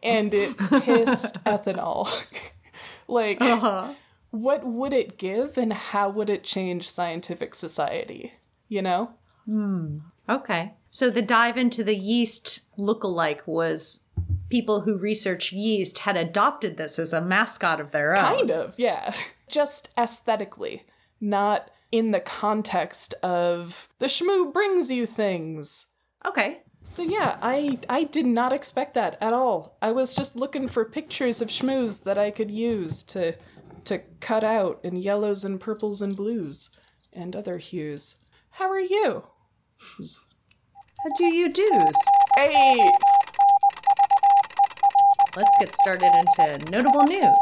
and 0.03 0.35
it 0.35 0.57
pissed 0.59 1.43
ethanol. 1.45 2.07
like, 3.09 3.41
Uh-huh. 3.41 3.95
what 4.31 4.65
would 4.67 4.93
it 4.93 5.17
give, 5.19 5.57
and 5.59 5.73
how 5.73 6.09
would 6.09 6.29
it 6.31 6.43
change 6.43 6.89
scientific 6.89 7.55
society? 7.55 8.33
You 8.69 8.83
know? 8.83 9.11
Okay. 10.29 10.73
So 10.91 11.11
the 11.11 11.23
dive 11.23 11.57
into 11.57 11.85
the 11.85 11.97
yeast 11.97 12.63
lookalike 12.79 13.47
was 13.47 14.04
people 14.51 14.83
who 14.83 14.99
research 14.99 15.53
yeast 15.53 16.01
had 16.01 16.17
adopted 16.17 16.77
this 16.77 16.99
as 16.99 17.13
a 17.13 17.21
mascot 17.21 17.81
of 17.81 17.91
their 17.91 18.17
own. 18.17 18.25
Kind 18.25 18.51
of, 18.51 18.75
yeah. 18.79 19.15
Just 19.49 19.91
aesthetically, 19.99 20.85
not 21.21 21.71
in 21.93 22.11
the 22.11 22.21
context 22.21 23.15
of 23.23 23.89
the 23.99 24.07
shmoo 24.07 24.53
brings 24.53 24.91
you 24.91 25.07
things. 25.07 25.87
Okay. 26.27 26.63
So 26.83 27.03
yeah, 27.03 27.39
I 27.41 27.79
I 27.89 28.05
did 28.05 28.27
not 28.27 28.53
expect 28.53 28.95
that 28.95 29.17
at 29.21 29.33
all. 29.33 29.79
I 29.81 29.93
was 29.93 30.13
just 30.13 30.37
looking 30.37 30.69
for 30.69 30.85
pictures 30.85 31.41
of 31.41 31.49
shmoos 31.49 32.05
that 32.05 32.19
I 32.19 32.31
could 32.31 32.51
use 32.51 33.03
to 33.05 33.37
to 33.85 34.01
cut 34.21 34.45
out 34.45 34.81
in 34.83 34.97
yellows 34.97 35.45
and 35.45 35.61
purples 35.61 36.03
and 36.03 36.15
blues 36.15 36.71
and 37.13 37.35
other 37.35 37.59
hues. 37.59 38.17
How 38.51 38.71
are 38.71 38.81
you? 38.81 39.25
How 39.79 41.11
do 41.17 41.35
you 41.35 41.51
do's? 41.51 41.97
Hey, 42.37 42.91
Let's 45.37 45.59
get 45.59 45.75
started 45.75 46.11
into 46.15 46.71
notable 46.71 47.03
news. 47.03 47.39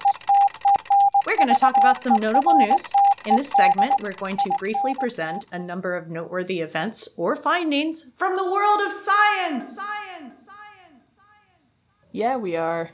We're 1.27 1.37
going 1.37 1.49
to 1.49 1.61
talk 1.61 1.75
about 1.77 2.01
some 2.01 2.15
notable 2.15 2.55
news. 2.55 2.91
In 3.27 3.37
this 3.37 3.53
segment, 3.55 3.93
we're 4.01 4.13
going 4.13 4.39
to 4.39 4.51
briefly 4.59 4.95
present 4.99 5.45
a 5.53 5.59
number 5.59 5.95
of 5.95 6.09
noteworthy 6.09 6.61
events 6.61 7.07
or 7.19 7.37
findings 7.37 8.09
from 8.17 8.37
the 8.37 8.51
world 8.51 8.81
of 8.87 8.93
science. 8.93 9.77
Science, 9.77 10.35
science, 10.35 11.05
science. 11.15 11.61
yeah, 12.13 12.37
we 12.37 12.57
are. 12.57 12.89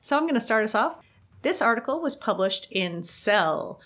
So 0.00 0.16
I'm 0.16 0.24
going 0.24 0.34
to 0.34 0.40
start 0.40 0.64
us 0.64 0.74
off. 0.74 1.00
This 1.42 1.62
article 1.62 2.02
was 2.02 2.16
published 2.16 2.66
in 2.72 3.04
Cell, 3.04 3.80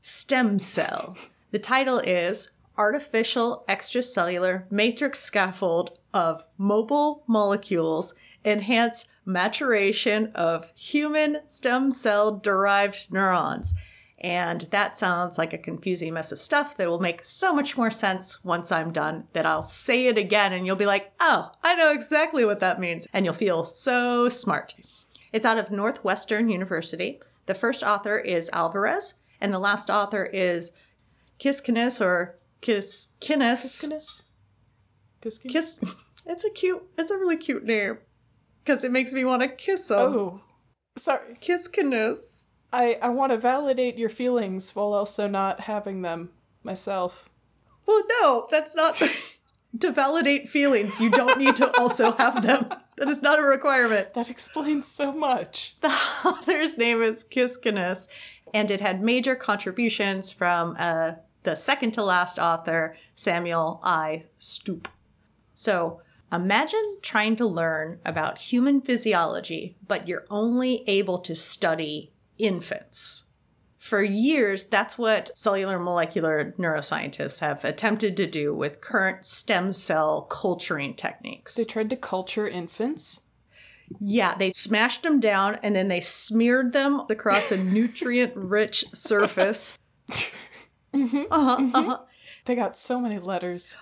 Stem 0.00 0.58
Cell. 0.58 1.14
The 1.50 1.58
title 1.58 1.98
is 1.98 2.52
Artificial 2.78 3.64
Extracellular 3.68 4.64
Matrix 4.70 5.20
Scaffold 5.20 5.98
of 6.14 6.46
Mobile 6.56 7.22
Molecules 7.26 8.14
Enhance 8.48 9.06
Maturation 9.26 10.32
of 10.34 10.72
Human 10.74 11.40
Stem 11.46 11.92
Cell 11.92 12.36
Derived 12.36 13.06
Neurons. 13.10 13.74
And 14.20 14.62
that 14.72 14.96
sounds 14.96 15.38
like 15.38 15.52
a 15.52 15.58
confusing 15.58 16.14
mess 16.14 16.32
of 16.32 16.40
stuff 16.40 16.76
that 16.76 16.88
will 16.88 16.98
make 16.98 17.22
so 17.22 17.54
much 17.54 17.76
more 17.76 17.90
sense 17.90 18.42
once 18.42 18.72
I'm 18.72 18.90
done 18.90 19.28
that 19.32 19.46
I'll 19.46 19.64
say 19.64 20.06
it 20.06 20.18
again 20.18 20.52
and 20.52 20.66
you'll 20.66 20.76
be 20.76 20.86
like, 20.86 21.12
oh, 21.20 21.52
I 21.62 21.74
know 21.76 21.92
exactly 21.92 22.44
what 22.44 22.58
that 22.60 22.80
means. 22.80 23.06
And 23.12 23.24
you'll 23.24 23.34
feel 23.34 23.64
so 23.64 24.28
smart. 24.28 24.74
It's 25.32 25.46
out 25.46 25.58
of 25.58 25.70
Northwestern 25.70 26.48
University. 26.48 27.20
The 27.46 27.54
first 27.54 27.82
author 27.82 28.18
is 28.18 28.50
Alvarez, 28.52 29.14
and 29.40 29.52
the 29.52 29.58
last 29.58 29.88
author 29.88 30.24
is 30.24 30.72
Kiskinis 31.38 32.00
or 32.00 32.38
Kiskinis. 32.60 33.62
Kiskiness? 33.62 34.22
Kiskin? 35.22 35.50
Kiss. 35.50 35.80
It's 36.30 36.44
a 36.44 36.50
cute. 36.50 36.82
It's 36.98 37.10
a 37.10 37.16
really 37.16 37.38
cute 37.38 37.64
name 37.64 37.96
because 38.68 38.84
it 38.84 38.92
makes 38.92 39.14
me 39.14 39.24
want 39.24 39.40
to 39.40 39.48
kiss 39.48 39.90
him. 39.90 39.96
Oh, 39.98 40.40
sorry. 40.98 41.36
Kiskinis. 41.40 42.44
I, 42.70 42.98
I 43.00 43.08
want 43.08 43.32
to 43.32 43.38
validate 43.38 43.96
your 43.96 44.10
feelings 44.10 44.76
while 44.76 44.92
also 44.92 45.26
not 45.26 45.60
having 45.60 46.02
them 46.02 46.28
myself. 46.62 47.30
Well, 47.86 48.02
no, 48.20 48.46
that's 48.50 48.74
not 48.74 49.02
to 49.80 49.90
validate 49.90 50.50
feelings. 50.50 51.00
You 51.00 51.08
don't 51.08 51.38
need 51.38 51.56
to 51.56 51.74
also 51.78 52.12
have 52.12 52.42
them. 52.42 52.68
That 52.98 53.08
is 53.08 53.22
not 53.22 53.38
a 53.38 53.42
requirement. 53.42 54.12
That 54.12 54.28
explains 54.28 54.86
so 54.86 55.12
much. 55.12 55.76
The 55.80 55.88
author's 55.88 56.76
name 56.76 57.02
is 57.02 57.24
Kiskinis, 57.24 58.06
and 58.52 58.70
it 58.70 58.82
had 58.82 59.02
major 59.02 59.34
contributions 59.34 60.30
from 60.30 60.76
uh, 60.78 61.12
the 61.44 61.54
second 61.54 61.92
to 61.92 62.04
last 62.04 62.38
author, 62.38 62.98
Samuel 63.14 63.80
I. 63.82 64.24
Stupp. 64.38 64.88
So 65.54 66.02
imagine 66.32 66.98
trying 67.02 67.36
to 67.36 67.46
learn 67.46 68.00
about 68.04 68.38
human 68.38 68.80
physiology, 68.80 69.76
but 69.86 70.08
you're 70.08 70.26
only 70.30 70.84
able 70.88 71.18
to 71.18 71.34
study 71.34 72.12
infants. 72.38 73.24
For 73.78 74.02
years, 74.02 74.64
that's 74.64 74.98
what 74.98 75.30
cellular 75.34 75.78
molecular 75.78 76.54
neuroscientists 76.58 77.40
have 77.40 77.64
attempted 77.64 78.16
to 78.18 78.26
do 78.26 78.54
with 78.54 78.82
current 78.82 79.24
stem 79.24 79.72
cell 79.72 80.22
culturing 80.22 80.94
techniques. 80.94 81.54
They 81.54 81.64
tried 81.64 81.88
to 81.90 81.96
culture 81.96 82.46
infants. 82.46 83.20
Yeah, 83.98 84.34
they 84.34 84.50
smashed 84.50 85.04
them 85.04 85.20
down 85.20 85.58
and 85.62 85.74
then 85.74 85.88
they 85.88 86.02
smeared 86.02 86.74
them 86.74 87.02
across 87.08 87.50
a 87.50 87.56
nutrient 87.64 88.36
rich 88.36 88.84
surface. 88.92 89.78
Mm-hmm, 90.92 91.22
uh-huh, 91.30 91.56
mm-hmm. 91.56 91.74
uh-huh, 91.74 91.98
They 92.44 92.54
got 92.54 92.76
so 92.76 93.00
many 93.00 93.18
letters. 93.18 93.78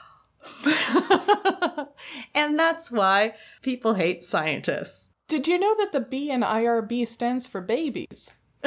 and 2.34 2.58
that's 2.58 2.90
why 2.90 3.34
people 3.62 3.94
hate 3.94 4.24
scientists. 4.24 5.10
Did 5.28 5.48
you 5.48 5.58
know 5.58 5.74
that 5.78 5.92
the 5.92 6.00
B 6.00 6.30
in 6.30 6.42
IRB 6.42 7.06
stands 7.06 7.46
for 7.46 7.60
babies? 7.60 8.34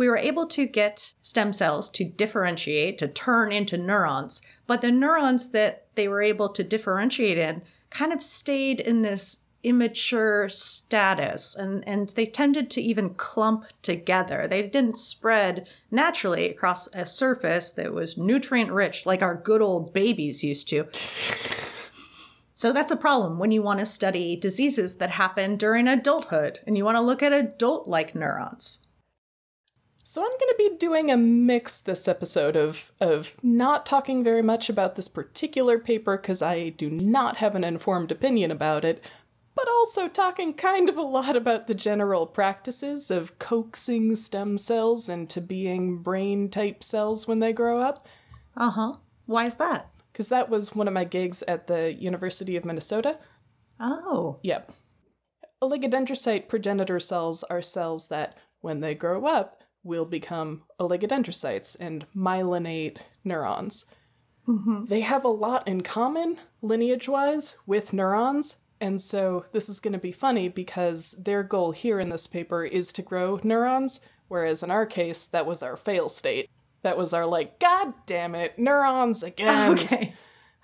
We 0.00 0.08
were 0.08 0.16
able 0.16 0.46
to 0.46 0.64
get 0.64 1.12
stem 1.20 1.52
cells 1.52 1.90
to 1.90 2.06
differentiate, 2.06 2.96
to 2.96 3.06
turn 3.06 3.52
into 3.52 3.76
neurons, 3.76 4.40
but 4.66 4.80
the 4.80 4.90
neurons 4.90 5.50
that 5.50 5.88
they 5.94 6.08
were 6.08 6.22
able 6.22 6.48
to 6.54 6.64
differentiate 6.64 7.36
in 7.36 7.60
kind 7.90 8.10
of 8.10 8.22
stayed 8.22 8.80
in 8.80 9.02
this 9.02 9.42
immature 9.62 10.48
status 10.48 11.54
and, 11.54 11.86
and 11.86 12.08
they 12.10 12.26
tended 12.26 12.70
to 12.70 12.80
even 12.80 13.14
clump 13.14 13.66
together. 13.82 14.46
They 14.48 14.62
didn't 14.62 14.98
spread 14.98 15.66
naturally 15.90 16.48
across 16.48 16.86
a 16.94 17.04
surface 17.04 17.72
that 17.72 17.92
was 17.92 18.18
nutrient 18.18 18.72
rich 18.72 19.06
like 19.06 19.22
our 19.22 19.34
good 19.34 19.62
old 19.62 19.92
babies 19.92 20.42
used 20.42 20.68
to. 20.70 20.88
So 22.60 22.74
that's 22.74 22.92
a 22.92 22.96
problem 22.96 23.38
when 23.38 23.52
you 23.52 23.62
want 23.62 23.80
to 23.80 23.86
study 23.86 24.36
diseases 24.36 24.96
that 24.96 25.08
happen 25.08 25.56
during 25.56 25.88
adulthood 25.88 26.58
and 26.66 26.76
you 26.76 26.84
want 26.84 26.98
to 26.98 27.00
look 27.00 27.22
at 27.22 27.32
adult 27.32 27.88
like 27.88 28.14
neurons. 28.14 28.84
So 30.02 30.20
I'm 30.20 30.28
going 30.28 30.40
to 30.40 30.54
be 30.58 30.76
doing 30.76 31.10
a 31.10 31.16
mix 31.16 31.80
this 31.80 32.06
episode 32.06 32.56
of 32.56 32.92
of 33.00 33.34
not 33.42 33.86
talking 33.86 34.22
very 34.22 34.42
much 34.42 34.68
about 34.68 34.96
this 34.96 35.08
particular 35.08 35.78
paper 35.78 36.18
cuz 36.18 36.42
I 36.42 36.68
do 36.68 36.90
not 36.90 37.36
have 37.36 37.54
an 37.54 37.64
informed 37.64 38.12
opinion 38.12 38.50
about 38.50 38.84
it, 38.84 39.02
but 39.60 39.70
also 39.72 40.08
talking 40.08 40.54
kind 40.54 40.88
of 40.88 40.96
a 40.96 41.02
lot 41.02 41.36
about 41.36 41.66
the 41.66 41.74
general 41.74 42.26
practices 42.26 43.10
of 43.10 43.38
coaxing 43.38 44.16
stem 44.16 44.56
cells 44.56 45.06
into 45.06 45.38
being 45.38 45.98
brain 45.98 46.48
type 46.48 46.82
cells 46.82 47.28
when 47.28 47.40
they 47.40 47.52
grow 47.52 47.78
up. 47.78 48.08
Uh 48.56 48.70
huh. 48.70 48.92
Why 49.26 49.44
is 49.44 49.56
that? 49.56 49.90
Because 50.10 50.30
that 50.30 50.48
was 50.48 50.74
one 50.74 50.88
of 50.88 50.94
my 50.94 51.04
gigs 51.04 51.42
at 51.46 51.66
the 51.66 51.92
University 51.92 52.56
of 52.56 52.64
Minnesota. 52.64 53.18
Oh. 53.78 54.38
Yep. 54.42 54.72
Oligodendrocyte 55.62 56.48
progenitor 56.48 56.98
cells 56.98 57.44
are 57.44 57.60
cells 57.60 58.08
that, 58.08 58.38
when 58.62 58.80
they 58.80 58.94
grow 58.94 59.26
up, 59.26 59.62
will 59.84 60.06
become 60.06 60.62
oligodendrocytes 60.80 61.76
and 61.78 62.06
myelinate 62.16 62.96
neurons. 63.24 63.84
They 64.88 65.02
have 65.02 65.24
a 65.24 65.28
lot 65.28 65.68
in 65.68 65.82
common, 65.82 66.38
lineage 66.62 67.08
wise, 67.08 67.56
with 67.66 67.92
neurons. 67.92 68.56
And 68.80 69.00
so 69.00 69.44
this 69.52 69.68
is 69.68 69.78
going 69.80 69.92
to 69.92 69.98
be 69.98 70.12
funny 70.12 70.48
because 70.48 71.12
their 71.12 71.42
goal 71.42 71.72
here 71.72 72.00
in 72.00 72.08
this 72.08 72.26
paper 72.26 72.64
is 72.64 72.92
to 72.94 73.02
grow 73.02 73.38
neurons, 73.44 74.00
whereas 74.28 74.62
in 74.62 74.70
our 74.70 74.86
case, 74.86 75.26
that 75.26 75.46
was 75.46 75.62
our 75.62 75.76
fail 75.76 76.08
state. 76.08 76.48
That 76.82 76.96
was 76.96 77.12
our, 77.12 77.26
like, 77.26 77.60
God 77.60 77.92
damn 78.06 78.34
it, 78.34 78.58
neurons 78.58 79.22
again. 79.22 79.72
Okay. 79.78 80.14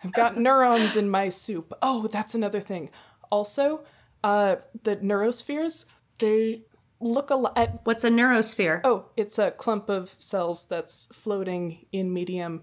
I've 0.05 0.13
got 0.13 0.37
neurons 0.37 0.95
in 0.95 1.09
my 1.09 1.31
soup. 1.31 1.73
Oh, 1.81 2.07
that's 2.07 2.35
another 2.35 2.61
thing. 2.61 2.91
Also, 3.31 3.83
uh, 4.23 4.57
the 4.83 4.97
neurospheres, 4.97 5.87
they 6.19 6.63
look 7.01 7.31
a 7.31 7.35
lot 7.35 7.57
at. 7.57 7.81
What's 7.85 8.05
a 8.05 8.11
neurosphere? 8.11 8.81
Oh, 8.85 9.07
it's 9.17 9.39
a 9.39 9.51
clump 9.51 9.89
of 9.89 10.11
cells 10.11 10.65
that's 10.67 11.07
floating 11.13 11.87
in 11.93 12.13
medium. 12.13 12.63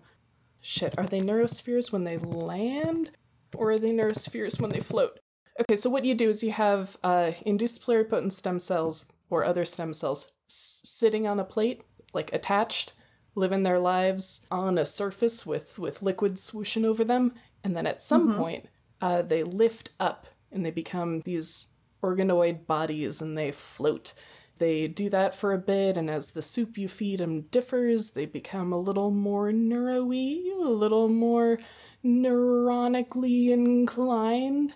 Shit, 0.62 0.94
are 0.98 1.06
they 1.06 1.20
neurospheres 1.20 1.92
when 1.92 2.04
they 2.04 2.18
land? 2.18 3.12
Or 3.56 3.72
are 3.72 3.80
they 3.80 3.90
neurospheres 3.90 4.60
when 4.60 4.70
they 4.72 4.80
float? 4.80 5.20
Okay, 5.60 5.76
so 5.76 5.90
what 5.90 6.06
you 6.06 6.16
do 6.16 6.30
is 6.30 6.44
you 6.44 6.52
have 6.52 6.98
uh, 7.04 7.32
induced 7.46 7.82
pluripotent 7.84 8.32
stem 8.32 8.60
cells 8.60 9.06
or 9.30 9.44
other 9.44 9.66
stem 9.66 9.94
cells 9.94 10.32
s- 10.50 10.82
sitting 10.84 11.28
on 11.28 11.40
a 11.40 11.44
plate, 11.44 11.84
like 12.14 12.34
attached, 12.34 12.94
living 13.36 13.64
their 13.64 13.80
lives 13.80 14.42
on 14.50 14.78
a 14.78 14.86
surface 14.86 15.46
with, 15.46 15.78
with 15.78 16.02
liquid 16.02 16.36
swooshing 16.36 16.86
over 16.86 17.04
them. 17.04 17.34
And 17.64 17.76
then 17.76 17.86
at 17.86 18.02
some 18.02 18.36
point, 18.36 18.66
uh, 19.02 19.22
they 19.22 19.44
lift 19.44 19.92
up 20.00 20.28
and 20.52 20.66
they 20.66 20.72
become 20.72 21.22
these 21.22 21.68
organoid 22.02 22.66
bodies 22.66 23.22
and 23.22 23.38
they 23.38 23.52
float. 23.52 24.14
They 24.58 24.88
do 24.88 25.10
that 25.10 25.34
for 25.34 25.52
a 25.52 25.58
bit, 25.58 25.98
and 25.98 26.10
as 26.12 26.32
the 26.32 26.42
soup 26.44 26.78
you 26.78 26.88
feed 26.88 27.20
them 27.20 27.42
differs, 27.42 28.12
they 28.12 28.28
become 28.28 28.72
a 28.72 28.78
little 28.78 29.10
more 29.10 29.52
neuro-y, 29.52 30.44
a 30.54 30.70
little 30.70 31.10
more 31.10 31.58
neuronically 32.06 33.50
inclined. 33.50 34.74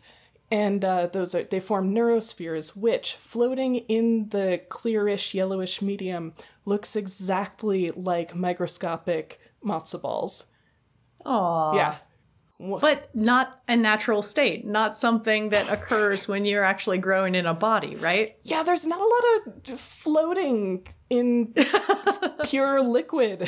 And 0.50 0.86
uh, 0.86 1.08
those 1.08 1.36
are 1.36 1.44
they 1.44 1.60
form 1.60 1.94
neurospheres, 1.94 2.76
which 2.76 3.16
floating 3.16 3.76
in 3.76 4.30
the 4.30 4.62
clearish 4.70 5.34
yellowish 5.34 5.82
medium 5.82 6.34
looks 6.66 6.96
exactly 6.96 7.90
like 7.96 8.34
microscopic 8.34 9.40
matzo 9.64 10.02
balls. 10.02 10.48
Aww. 11.26 11.76
Yeah, 11.76 11.96
But 12.60 13.14
not 13.14 13.62
a 13.68 13.76
natural 13.76 14.22
state, 14.22 14.66
not 14.66 14.98
something 14.98 15.50
that 15.50 15.70
occurs 15.70 16.28
when 16.30 16.46
you're 16.46 16.64
actually 16.64 17.00
growing 17.00 17.36
in 17.36 17.46
a 17.46 17.54
body, 17.54 17.96
right? 17.98 18.32
yeah. 18.44 18.64
There's 18.64 18.88
not 18.88 19.00
a 19.02 19.04
lot 19.04 19.70
of 19.70 19.80
floating 19.80 20.88
in 21.10 21.54
pure 22.46 22.82
liquid. 22.82 23.40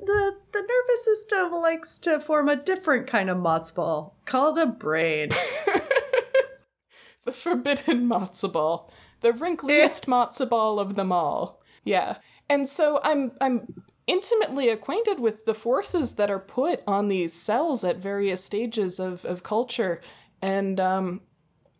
The 0.00 0.36
the 0.52 0.60
nervous 0.60 1.04
system 1.04 1.52
likes 1.52 1.98
to 2.00 2.20
form 2.20 2.48
a 2.50 2.56
different 2.56 3.06
kind 3.06 3.30
of 3.30 3.38
matzo 3.38 3.74
ball 3.76 4.16
called 4.26 4.58
a 4.58 4.66
brain. 4.66 5.30
The 7.28 7.32
forbidden 7.32 8.08
matzo 8.10 8.50
ball. 8.50 8.90
The 9.20 9.32
wrinkliest 9.32 10.06
matzo 10.06 10.48
ball 10.48 10.80
of 10.80 10.94
them 10.94 11.12
all. 11.12 11.60
Yeah. 11.84 12.16
And 12.48 12.66
so 12.66 13.00
I'm 13.04 13.32
I'm 13.38 13.82
intimately 14.06 14.70
acquainted 14.70 15.20
with 15.20 15.44
the 15.44 15.52
forces 15.52 16.14
that 16.14 16.30
are 16.30 16.38
put 16.38 16.82
on 16.86 17.08
these 17.08 17.34
cells 17.34 17.84
at 17.84 17.98
various 17.98 18.42
stages 18.42 18.98
of, 18.98 19.26
of 19.26 19.42
culture. 19.42 20.00
And 20.40 20.80
um, 20.80 21.20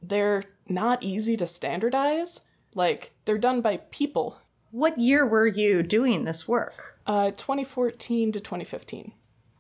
they're 0.03 0.45
not 0.69 1.03
easy 1.03 1.35
to 1.39 1.47
standardize. 1.47 2.43
Like, 2.75 3.13
they're 3.25 3.39
done 3.39 3.63
by 3.63 3.79
people. 3.91 4.37
what 4.71 4.99
year 4.99 5.25
were 5.25 5.47
you 5.47 5.83
doing 5.83 6.25
this 6.25 6.47
work? 6.47 7.01
Uh, 7.07 7.31
2014 7.31 8.33
to 8.33 8.41
2015. 8.41 9.13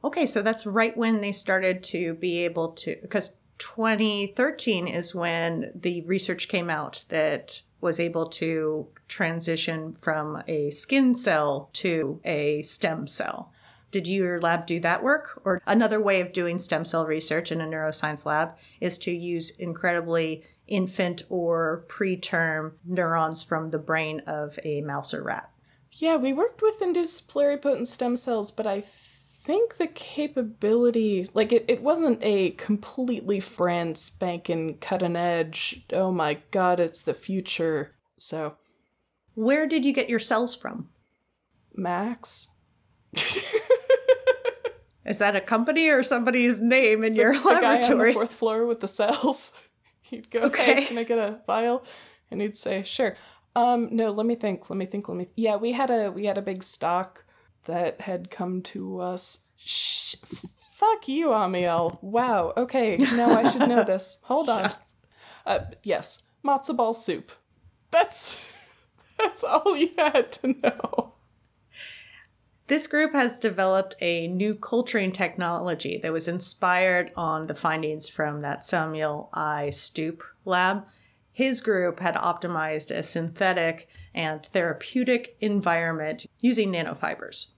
Okay, 0.04 0.26
so 0.26 0.42
that's 0.42 0.66
right 0.66 0.94
when 0.94 1.22
they 1.22 1.32
started 1.32 1.82
to 1.84 2.12
be 2.14 2.44
able 2.44 2.68
to, 2.72 2.96
because 3.00 3.34
2013 3.58 4.88
is 4.88 5.14
when 5.14 5.72
the 5.74 6.02
research 6.02 6.48
came 6.48 6.70
out 6.70 7.04
that 7.08 7.62
was 7.80 8.00
able 8.00 8.26
to 8.26 8.88
transition 9.06 9.92
from 9.92 10.42
a 10.48 10.70
skin 10.70 11.14
cell 11.14 11.70
to 11.72 12.20
a 12.24 12.62
stem 12.62 13.06
cell. 13.06 13.52
Did 13.90 14.06
your 14.06 14.40
lab 14.40 14.66
do 14.66 14.80
that 14.80 15.02
work? 15.02 15.40
Or 15.44 15.62
another 15.66 16.00
way 16.00 16.20
of 16.20 16.32
doing 16.32 16.58
stem 16.58 16.84
cell 16.84 17.06
research 17.06 17.50
in 17.50 17.60
a 17.60 17.66
neuroscience 17.66 18.26
lab 18.26 18.56
is 18.80 18.98
to 18.98 19.10
use 19.10 19.50
incredibly 19.50 20.44
infant 20.66 21.22
or 21.30 21.84
preterm 21.88 22.72
neurons 22.84 23.42
from 23.42 23.70
the 23.70 23.78
brain 23.78 24.20
of 24.26 24.58
a 24.62 24.82
mouse 24.82 25.14
or 25.14 25.22
rat. 25.22 25.50
Yeah, 25.92 26.16
we 26.16 26.34
worked 26.34 26.60
with 26.60 26.82
induced 26.82 27.28
pluripotent 27.28 27.86
stem 27.86 28.14
cells, 28.16 28.50
but 28.50 28.66
I 28.66 28.82
think 29.48 29.76
the 29.78 29.86
capability, 29.86 31.26
like 31.32 31.52
it, 31.52 31.64
it 31.68 31.82
wasn't 31.82 32.18
a 32.22 32.50
completely 32.50 33.40
brand 33.56 33.96
spanking 33.96 34.76
cutting 34.76 35.16
edge, 35.16 35.86
oh 35.90 36.12
my 36.12 36.36
god, 36.50 36.78
it's 36.78 37.02
the 37.02 37.14
future. 37.14 37.94
So, 38.18 38.56
Where 39.34 39.66
did 39.66 39.86
you 39.86 39.94
get 39.94 40.10
your 40.10 40.18
cells 40.18 40.54
from? 40.54 40.90
Max? 41.74 42.48
Is 45.06 45.18
that 45.20 45.34
a 45.34 45.40
company 45.40 45.88
or 45.88 46.02
somebody's 46.02 46.60
name 46.60 47.02
in 47.02 47.14
your 47.14 47.32
the 47.38 47.38
guy 47.38 47.54
on 47.76 47.80
the 47.80 47.88
laboratory? 47.88 48.12
fourth 48.12 48.32
floor 48.34 48.66
with 48.66 48.80
the 48.80 48.88
cells. 48.88 49.70
He'd 50.02 50.30
go, 50.30 50.40
Okay. 50.40 50.74
"Hey, 50.74 50.84
can 50.84 50.98
I 50.98 51.04
get 51.04 51.18
a 51.18 51.40
vial?" 51.46 51.84
And 52.30 52.42
he'd 52.42 52.54
say, 52.56 52.82
"Sure." 52.82 53.16
Um, 53.56 53.88
no, 53.90 54.10
let 54.10 54.26
me 54.26 54.34
think. 54.34 54.68
Let 54.68 54.76
me 54.76 54.84
think. 54.84 55.08
Let 55.08 55.16
me. 55.16 55.28
Yeah, 55.36 55.56
we 55.56 55.72
had 55.72 55.88
a 55.90 56.10
we 56.10 56.26
had 56.26 56.36
a 56.36 56.42
big 56.42 56.62
stock 56.62 57.24
that 57.68 58.00
had 58.00 58.30
come 58.30 58.62
to 58.62 58.98
us. 59.00 59.40
Shh. 59.56 60.16
Fuck 60.56 61.06
you, 61.06 61.32
Amiel. 61.32 61.98
Wow. 62.02 62.52
Okay. 62.56 62.96
now 62.96 63.30
I 63.30 63.48
should 63.48 63.68
know 63.68 63.84
this. 63.84 64.18
Hold 64.24 64.48
on. 64.48 64.62
Yes. 64.62 64.96
Uh, 65.46 65.60
yes, 65.82 66.22
matzo 66.44 66.76
ball 66.76 66.92
soup. 66.92 67.30
That's 67.90 68.50
that's 69.18 69.44
all 69.44 69.76
you 69.76 69.90
had 69.96 70.32
to 70.32 70.54
know. 70.62 71.14
This 72.66 72.86
group 72.86 73.12
has 73.12 73.40
developed 73.40 73.94
a 74.00 74.28
new 74.28 74.54
culturing 74.54 75.10
technology 75.10 75.98
that 76.02 76.12
was 76.12 76.28
inspired 76.28 77.12
on 77.16 77.46
the 77.46 77.54
findings 77.54 78.08
from 78.08 78.42
that 78.42 78.62
Samuel 78.62 79.30
I. 79.32 79.68
Stupp 79.70 80.20
lab. 80.44 80.84
His 81.32 81.60
group 81.62 82.00
had 82.00 82.16
optimized 82.16 82.90
a 82.90 83.02
synthetic 83.02 83.88
and 84.14 84.44
therapeutic 84.44 85.36
environment 85.40 86.26
using 86.40 86.72
nanofibers. 86.72 87.48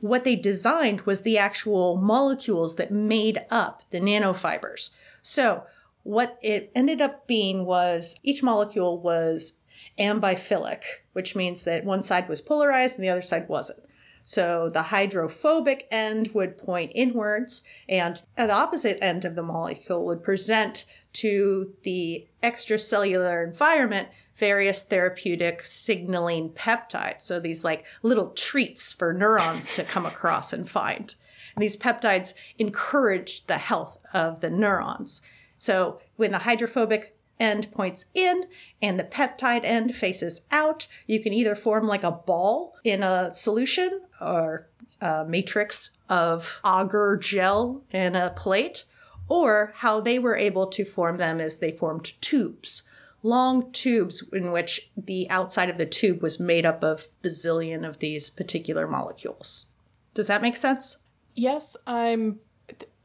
What 0.00 0.24
they 0.24 0.36
designed 0.36 1.02
was 1.02 1.22
the 1.22 1.38
actual 1.38 1.96
molecules 1.96 2.76
that 2.76 2.90
made 2.90 3.44
up 3.50 3.82
the 3.90 4.00
nanofibers. 4.00 4.90
So, 5.22 5.64
what 6.02 6.38
it 6.42 6.72
ended 6.74 7.00
up 7.02 7.26
being 7.26 7.66
was 7.66 8.18
each 8.22 8.42
molecule 8.42 8.98
was 8.98 9.58
amphiphilic, 9.98 10.82
which 11.12 11.36
means 11.36 11.64
that 11.64 11.84
one 11.84 12.02
side 12.02 12.28
was 12.28 12.40
polarized 12.40 12.96
and 12.96 13.04
the 13.04 13.10
other 13.10 13.22
side 13.22 13.48
wasn't. 13.48 13.80
So 14.24 14.70
the 14.70 14.84
hydrophobic 14.84 15.88
end 15.90 16.28
would 16.34 16.56
point 16.56 16.92
inwards, 16.94 17.64
and 17.88 18.22
the 18.36 18.52
opposite 18.52 19.02
end 19.02 19.24
of 19.24 19.34
the 19.34 19.42
molecule 19.42 20.04
would 20.06 20.22
present 20.22 20.84
to 21.14 21.74
the 21.82 22.26
extracellular 22.42 23.44
environment 23.44 24.08
various 24.40 24.82
therapeutic 24.82 25.62
signaling 25.64 26.48
peptides. 26.50 27.20
So 27.20 27.38
these 27.38 27.62
like 27.62 27.84
little 28.02 28.30
treats 28.30 28.92
for 28.92 29.12
neurons 29.12 29.76
to 29.76 29.84
come 29.84 30.06
across 30.06 30.52
and 30.52 30.68
find. 30.68 31.14
And 31.54 31.62
these 31.62 31.76
peptides 31.76 32.34
encourage 32.58 33.46
the 33.46 33.58
health 33.58 33.98
of 34.12 34.40
the 34.40 34.50
neurons. 34.50 35.22
So 35.58 36.00
when 36.16 36.32
the 36.32 36.38
hydrophobic 36.38 37.16
end 37.38 37.70
points 37.70 38.06
in 38.14 38.44
and 38.80 38.98
the 38.98 39.04
peptide 39.04 39.64
end 39.64 39.94
faces 39.94 40.42
out, 40.50 40.86
you 41.06 41.20
can 41.20 41.32
either 41.32 41.54
form 41.54 41.86
like 41.86 42.02
a 42.02 42.10
ball 42.10 42.74
in 42.82 43.02
a 43.02 43.32
solution 43.32 44.00
or 44.20 44.68
a 45.00 45.24
matrix 45.24 45.90
of 46.08 46.60
agar 46.64 47.16
gel 47.16 47.82
in 47.92 48.16
a 48.16 48.30
plate, 48.30 48.84
or 49.28 49.72
how 49.76 50.00
they 50.00 50.18
were 50.18 50.36
able 50.36 50.66
to 50.66 50.84
form 50.84 51.16
them 51.16 51.40
is 51.40 51.58
they 51.58 51.72
formed 51.72 52.20
tubes. 52.20 52.82
Long 53.22 53.70
tubes 53.72 54.24
in 54.32 54.50
which 54.52 54.90
the 54.96 55.28
outside 55.30 55.68
of 55.68 55.76
the 55.78 55.86
tube 55.86 56.22
was 56.22 56.40
made 56.40 56.64
up 56.64 56.82
of 56.82 57.08
bazillion 57.22 57.86
of 57.86 57.98
these 57.98 58.30
particular 58.30 58.86
molecules. 58.86 59.66
Does 60.14 60.26
that 60.28 60.42
make 60.42 60.56
sense? 60.56 60.98
Yes, 61.34 61.76
I'm. 61.86 62.40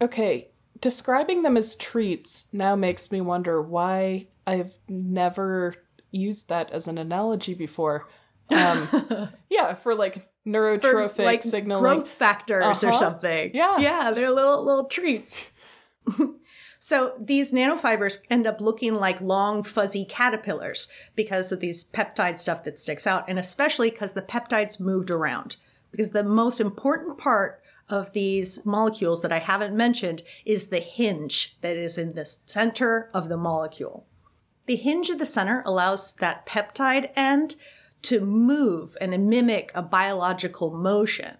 Okay, 0.01 0.49
describing 0.79 1.41
them 1.43 1.57
as 1.57 1.75
treats 1.75 2.47
now 2.53 2.75
makes 2.75 3.11
me 3.11 3.19
wonder 3.21 3.61
why 3.61 4.27
I've 4.47 4.77
never 4.87 5.75
used 6.11 6.47
that 6.49 6.71
as 6.71 6.87
an 6.87 6.97
analogy 6.97 7.53
before. 7.53 8.07
Um, 8.49 9.29
yeah, 9.49 9.73
for 9.73 9.95
like 9.95 10.29
neurotrophic 10.47 11.25
like 11.25 11.43
signaling. 11.43 11.81
growth 11.83 12.09
factors 12.09 12.83
or 12.83 12.89
Uh-huh. 12.89 12.97
something. 12.99 13.51
Yeah. 13.53 13.77
yeah, 13.79 14.11
they're 14.11 14.31
little 14.31 14.63
little 14.63 14.85
treats. 14.85 15.45
so 16.85 17.13
these 17.19 17.51
nanofibers 17.51 18.19
end 18.29 18.45
up 18.45 18.61
looking 18.61 18.93
like 18.93 19.19
long 19.19 19.63
fuzzy 19.63 20.05
caterpillars 20.05 20.87
because 21.15 21.51
of 21.51 21.59
these 21.59 21.83
peptide 21.83 22.37
stuff 22.37 22.63
that 22.63 22.77
sticks 22.77 23.07
out, 23.07 23.27
and 23.27 23.39
especially 23.39 23.89
because 23.89 24.13
the 24.13 24.21
peptides 24.21 24.79
moved 24.79 25.09
around. 25.09 25.55
Because 25.89 26.11
the 26.11 26.23
most 26.23 26.61
important 26.61 27.17
part 27.17 27.59
of 27.89 28.13
these 28.13 28.63
molecules 28.67 29.23
that 29.23 29.31
I 29.31 29.39
haven't 29.39 29.75
mentioned 29.75 30.21
is 30.45 30.67
the 30.67 30.77
hinge 30.77 31.57
that 31.61 31.75
is 31.75 31.97
in 31.97 32.13
the 32.13 32.23
center 32.23 33.09
of 33.15 33.29
the 33.29 33.37
molecule. 33.37 34.05
The 34.67 34.75
hinge 34.75 35.09
at 35.09 35.17
the 35.17 35.25
center 35.25 35.63
allows 35.65 36.13
that 36.13 36.45
peptide 36.45 37.09
end 37.15 37.55
to 38.03 38.19
move 38.19 38.95
and 39.01 39.27
mimic 39.27 39.71
a 39.73 39.81
biological 39.81 40.69
motion. 40.69 41.37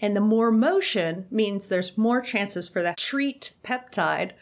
And 0.00 0.16
the 0.16 0.20
more 0.20 0.50
motion 0.50 1.28
means 1.30 1.68
there's 1.68 1.96
more 1.96 2.20
chances 2.20 2.66
for 2.66 2.82
that 2.82 2.96
treat 2.96 3.52
peptide 3.62 4.32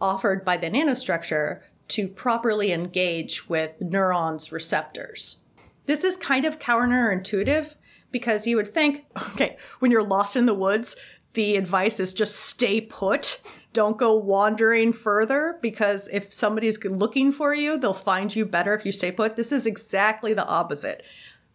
offered 0.00 0.44
by 0.44 0.56
the 0.56 0.70
nanostructure 0.70 1.60
to 1.88 2.08
properly 2.08 2.72
engage 2.72 3.48
with 3.48 3.80
neurons' 3.80 4.52
receptors. 4.52 5.38
This 5.86 6.04
is 6.04 6.16
kind 6.16 6.44
of 6.44 6.58
counterintuitive 6.58 7.76
because 8.10 8.46
you 8.46 8.56
would 8.56 8.72
think, 8.72 9.06
okay, 9.32 9.56
when 9.78 9.90
you're 9.90 10.02
lost 10.02 10.36
in 10.36 10.46
the 10.46 10.54
woods, 10.54 10.96
the 11.34 11.56
advice 11.56 12.00
is 12.00 12.14
just 12.14 12.36
stay 12.36 12.80
put. 12.80 13.40
don't 13.74 13.98
go 13.98 14.14
wandering 14.14 14.90
further 14.90 15.58
because 15.60 16.08
if 16.08 16.32
somebody's 16.32 16.82
looking 16.82 17.30
for 17.30 17.54
you, 17.54 17.76
they'll 17.76 17.92
find 17.92 18.34
you 18.34 18.46
better 18.46 18.72
if 18.72 18.86
you 18.86 18.92
stay 18.92 19.12
put. 19.12 19.36
This 19.36 19.52
is 19.52 19.66
exactly 19.66 20.32
the 20.32 20.46
opposite. 20.46 21.04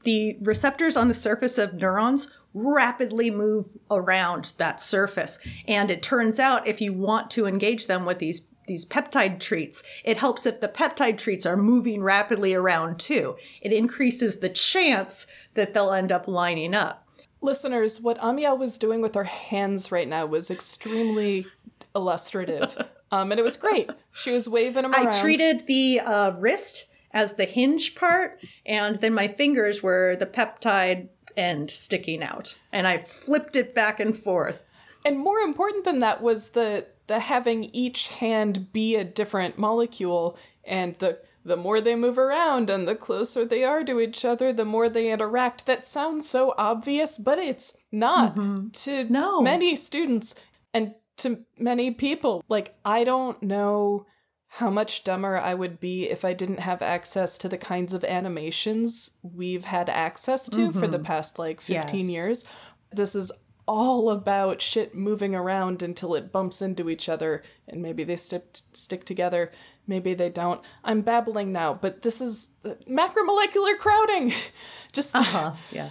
The 0.03 0.37
receptors 0.39 0.95
on 0.95 1.07
the 1.07 1.15
surface 1.15 1.57
of 1.57 1.73
neurons 1.73 2.31
rapidly 2.53 3.31
move 3.31 3.77
around 3.89 4.53
that 4.57 4.81
surface. 4.81 5.39
And 5.67 5.89
it 5.89 6.01
turns 6.01 6.39
out 6.39 6.67
if 6.67 6.81
you 6.81 6.93
want 6.93 7.29
to 7.31 7.45
engage 7.45 7.87
them 7.87 8.05
with 8.05 8.19
these 8.19 8.47
these 8.67 8.85
peptide 8.85 9.39
treats, 9.39 9.83
it 10.05 10.17
helps 10.17 10.45
if 10.45 10.61
the 10.61 10.67
peptide 10.67 11.17
treats 11.17 11.45
are 11.45 11.57
moving 11.57 12.01
rapidly 12.01 12.53
around 12.53 12.99
too. 12.99 13.35
It 13.59 13.73
increases 13.73 14.37
the 14.37 14.49
chance 14.49 15.27
that 15.55 15.73
they'll 15.73 15.91
end 15.91 16.11
up 16.11 16.27
lining 16.27 16.75
up. 16.75 17.05
Listeners, 17.41 17.99
what 17.99 18.19
Amiel 18.21 18.57
was 18.57 18.77
doing 18.77 19.01
with 19.01 19.15
her 19.15 19.23
hands 19.23 19.91
right 19.91 20.07
now 20.07 20.27
was 20.27 20.51
extremely 20.51 21.47
illustrative. 21.95 22.77
Um, 23.11 23.31
and 23.31 23.39
it 23.39 23.43
was 23.43 23.57
great. 23.57 23.89
She 24.13 24.31
was 24.31 24.47
waving 24.47 24.83
them 24.83 24.93
around. 24.93 25.07
I 25.07 25.19
treated 25.19 25.65
the 25.67 25.99
uh, 25.99 26.31
wrist 26.37 26.87
as 27.11 27.33
the 27.33 27.45
hinge 27.45 27.95
part, 27.95 28.39
and 28.65 28.95
then 28.97 29.13
my 29.13 29.27
fingers 29.27 29.83
were 29.83 30.15
the 30.15 30.25
peptide 30.25 31.09
end 31.37 31.71
sticking 31.71 32.23
out. 32.23 32.57
And 32.71 32.87
I 32.87 32.99
flipped 32.99 33.55
it 33.55 33.73
back 33.73 33.99
and 33.99 34.17
forth. 34.17 34.61
And 35.05 35.17
more 35.17 35.39
important 35.39 35.85
than 35.85 35.99
that 35.99 36.21
was 36.21 36.49
the 36.49 36.87
the 37.07 37.19
having 37.19 37.65
each 37.73 38.07
hand 38.09 38.71
be 38.71 38.95
a 38.95 39.03
different 39.03 39.57
molecule 39.57 40.37
and 40.63 40.95
the 40.95 41.19
the 41.43 41.57
more 41.57 41.81
they 41.81 41.95
move 41.95 42.19
around 42.19 42.69
and 42.69 42.87
the 42.87 42.95
closer 42.95 43.43
they 43.43 43.63
are 43.63 43.83
to 43.83 43.99
each 43.99 44.23
other, 44.23 44.53
the 44.53 44.65
more 44.65 44.89
they 44.89 45.11
interact. 45.11 45.65
That 45.65 45.83
sounds 45.83 46.29
so 46.29 46.53
obvious, 46.57 47.17
but 47.17 47.39
it's 47.39 47.75
not 47.91 48.35
mm-hmm. 48.35 48.69
to 48.69 49.05
no. 49.05 49.41
many 49.41 49.75
students 49.75 50.35
and 50.73 50.93
to 51.17 51.43
many 51.57 51.91
people. 51.91 52.43
Like, 52.47 52.75
I 52.85 53.03
don't 53.03 53.41
know 53.41 54.05
how 54.55 54.69
much 54.69 55.05
dumber 55.05 55.37
I 55.37 55.53
would 55.53 55.79
be 55.79 56.09
if 56.09 56.25
I 56.25 56.33
didn't 56.33 56.59
have 56.59 56.81
access 56.81 57.37
to 57.37 57.47
the 57.47 57.57
kinds 57.57 57.93
of 57.93 58.03
animations 58.03 59.11
we've 59.21 59.63
had 59.63 59.89
access 59.89 60.49
to 60.49 60.69
mm-hmm. 60.69 60.79
for 60.79 60.87
the 60.87 60.97
mm-hmm. 60.97 61.05
past 61.05 61.39
like 61.39 61.61
15 61.61 61.99
yes. 61.99 62.09
years. 62.09 62.45
This 62.91 63.15
is 63.15 63.31
all 63.65 64.09
about 64.09 64.61
shit 64.61 64.93
moving 64.93 65.33
around 65.33 65.81
until 65.81 66.15
it 66.15 66.33
bumps 66.33 66.61
into 66.61 66.89
each 66.89 67.07
other 67.07 67.41
and 67.65 67.81
maybe 67.81 68.03
they 68.03 68.17
st- 68.17 68.63
stick 68.73 69.05
together 69.05 69.49
maybe 69.87 70.13
they 70.13 70.29
don't 70.29 70.61
i'm 70.83 71.01
babbling 71.01 71.53
now 71.53 71.73
but 71.73 72.01
this 72.01 72.19
is 72.19 72.49
macromolecular 72.89 73.77
crowding 73.77 74.33
just 74.91 75.15
uh-huh 75.15 75.53
yeah 75.71 75.89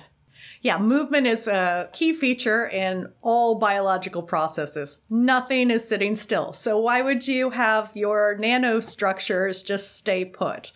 yeah 0.60 0.78
movement 0.78 1.26
is 1.26 1.48
a 1.48 1.88
key 1.92 2.12
feature 2.12 2.66
in 2.66 3.12
all 3.22 3.58
biological 3.58 4.22
processes. 4.22 5.00
Nothing 5.08 5.70
is 5.70 5.86
sitting 5.88 6.16
still. 6.16 6.52
So 6.52 6.78
why 6.78 7.02
would 7.02 7.26
you 7.26 7.50
have 7.50 7.90
your 7.94 8.36
nanostructures 8.38 9.64
just 9.64 9.96
stay 9.96 10.24
put? 10.24 10.72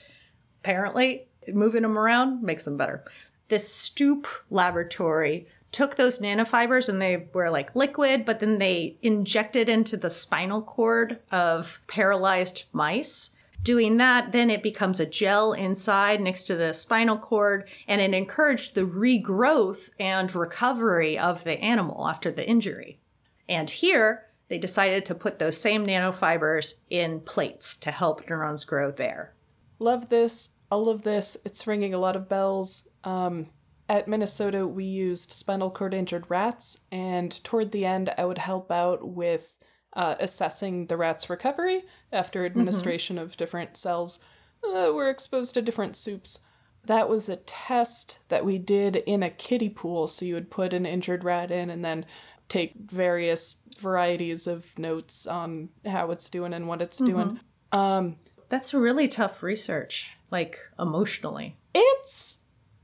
Apparently 0.61 1.29
moving 1.53 1.83
them 1.83 1.99
around 1.99 2.43
makes 2.43 2.65
them 2.65 2.77
better. 2.77 3.05
This 3.49 3.69
Stupp 3.91 4.27
laboratory 4.51 5.47
took 5.75 5.97
those 5.97 6.21
nanofibers 6.21 6.89
and 6.89 7.03
they 7.03 7.29
were 7.33 7.51
like 7.51 7.75
liquid, 7.75 8.25
but 8.25 8.41
then 8.41 8.59
they 8.59 8.97
injected 9.03 9.69
into 9.69 9.97
the 9.97 10.09
spinal 10.09 10.63
cord 10.63 11.19
of 11.33 11.81
paralyzed 11.89 12.65
mice. 12.73 13.34
Doing 13.65 13.97
that, 13.97 14.33
then 14.33 14.51
it 14.51 14.63
becomes 14.63 15.01
a 15.01 15.07
gel 15.07 15.55
inside 15.55 16.21
next 16.21 16.45
to 16.45 16.55
the 16.55 16.75
spinal 16.75 17.17
cord, 17.17 17.67
and 17.89 17.99
it 17.99 18.13
encouraged 18.13 18.75
the 18.75 18.85
regrowth 18.85 19.89
and 19.99 20.33
recovery 20.35 21.19
of 21.19 21.45
the 21.45 21.59
animal 21.61 22.07
after 22.07 22.31
the 22.31 22.47
injury. 22.47 23.01
And 23.49 23.71
here, 23.71 24.27
they 24.49 24.59
decided 24.59 25.07
to 25.07 25.15
put 25.15 25.39
those 25.39 25.57
same 25.57 25.87
nanofibers 25.87 26.75
in 26.91 27.21
plates 27.21 27.79
to 27.79 27.91
help 27.91 28.29
neurons 28.29 28.67
grow 28.67 28.91
there. 28.91 29.33
Love 29.79 30.11
this, 30.11 30.51
all 30.71 30.91
of 30.91 31.01
this. 31.01 31.39
It's 31.47 31.67
ringing 31.67 31.95
a 31.95 31.99
lot 31.99 32.17
of 32.17 32.29
bells. 32.29 32.87
Um, 33.03 33.47
at 33.89 34.09
Minnesota, 34.09 34.67
we 34.67 34.85
used 34.85 35.33
spinal 35.33 35.71
cord 35.71 35.95
injured 35.95 36.27
rats, 36.29 36.81
and 36.93 37.43
toward 37.43 37.73
the 37.73 37.87
end, 37.87 38.13
I 38.19 38.27
would 38.27 38.39
help 38.39 38.71
out 38.71 39.09
with 39.09 39.57
uh, 39.95 40.17
assessing 40.21 40.87
the 40.87 40.97
rat's 40.97 41.31
recovery 41.31 41.83
after 42.13 42.41
mm-hmm. 42.41 42.47
administration 42.47 43.17
mm-hmm. 43.17 43.25
of 43.25 43.37
different 43.37 43.77
cells 43.77 44.21
uh, 44.65 44.91
were 44.93 45.09
exposed 45.09 45.55
to 45.55 45.63
different 45.63 45.97
soups. 45.97 46.41
That 46.87 47.09
was 47.09 47.29
a 47.29 47.37
test 47.37 48.19
that 48.29 48.45
we 48.45 48.59
did 48.59 48.97
in 48.97 49.23
a 49.23 49.31
kiddie 49.31 49.69
pool. 49.69 50.07
So 50.07 50.25
you 50.25 50.35
would 50.35 50.51
put 50.51 50.73
an 50.73 50.85
injured 50.85 51.25
rat 51.25 51.51
in 51.51 51.71
and 51.71 51.85
then 51.85 52.05
take 52.49 52.75
various 52.77 53.57
varieties 53.79 54.47
of 54.47 54.79
notes 54.79 55.27
on 55.27 55.71
how 55.87 56.11
it's 56.11 56.29
doing 56.29 56.53
and 56.53 56.69
what 56.69 56.83
it's 56.83 57.01
mm-hmm. 57.01 57.13
doing. 57.13 57.41
Um, 57.73 58.17
That's 58.49 58.75
really 58.75 59.09
tough 59.09 59.43
research, 59.43 60.17
like 60.31 60.59
emotionally. 60.79 61.57
It's 61.75 62.39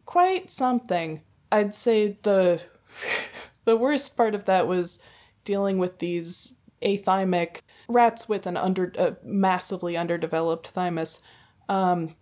quite 0.05 0.51
something. 0.51 1.23
I'd 1.53 1.75
say 1.75 2.19
the 2.23 2.63
the 3.65 3.77
worst 3.77 4.17
part 4.17 4.35
of 4.35 4.47
that 4.47 4.67
was 4.67 4.99
dealing 5.45 5.79
with 5.79 5.99
these 5.99 6.55
athymic 6.83 7.61
rats 7.89 8.29
with 8.29 8.47
an 8.47 8.57
under 8.57 8.93
a 8.99 9.17
massively 9.25 9.97
underdeveloped 9.97 10.69
thymus. 10.69 11.23
Um, 11.69 12.15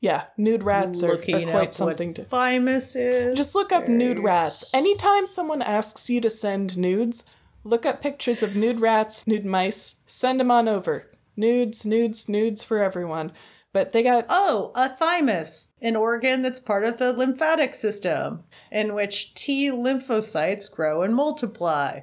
yeah, 0.00 0.24
nude 0.36 0.64
rats 0.64 1.02
are, 1.04 1.14
are 1.14 1.16
quite 1.18 1.74
something 1.74 2.12
to. 2.14 2.24
Thymus 2.24 2.96
is. 2.96 3.36
Just 3.36 3.54
look 3.54 3.70
up 3.70 3.86
nude 3.86 4.18
rats. 4.18 4.68
Anytime 4.74 5.28
someone 5.28 5.62
asks 5.62 6.10
you 6.10 6.20
to 6.20 6.28
send 6.28 6.76
nudes, 6.76 7.24
look 7.62 7.86
up 7.86 8.02
pictures 8.02 8.42
of 8.42 8.56
nude 8.56 8.80
rats, 8.80 9.26
nude 9.28 9.46
mice. 9.46 9.96
Send 10.06 10.40
them 10.40 10.50
on 10.50 10.66
over. 10.66 11.08
Nudes, 11.36 11.86
nudes, 11.86 12.28
nudes 12.28 12.64
for 12.64 12.82
everyone. 12.82 13.30
But 13.72 13.92
they 13.92 14.02
got 14.02 14.26
oh, 14.28 14.72
a 14.74 14.88
thymus, 14.88 15.72
an 15.80 15.96
organ 15.96 16.42
that's 16.42 16.60
part 16.60 16.84
of 16.84 16.98
the 16.98 17.12
lymphatic 17.12 17.74
system, 17.74 18.42
in 18.70 18.94
which 18.94 19.34
T 19.34 19.70
lymphocytes 19.70 20.70
grow 20.74 21.02
and 21.02 21.14
multiply. 21.14 22.00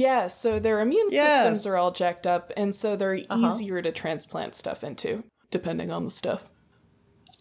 Yeah, 0.00 0.28
so 0.28 0.58
their 0.58 0.80
immune 0.80 1.08
yes. 1.10 1.30
systems 1.30 1.66
are 1.66 1.76
all 1.76 1.90
jacked 1.90 2.26
up, 2.26 2.50
and 2.56 2.74
so 2.74 2.96
they're 2.96 3.20
uh-huh. 3.28 3.48
easier 3.48 3.82
to 3.82 3.92
transplant 3.92 4.54
stuff 4.54 4.82
into, 4.82 5.24
depending 5.50 5.90
on 5.90 6.04
the 6.04 6.10
stuff. 6.10 6.50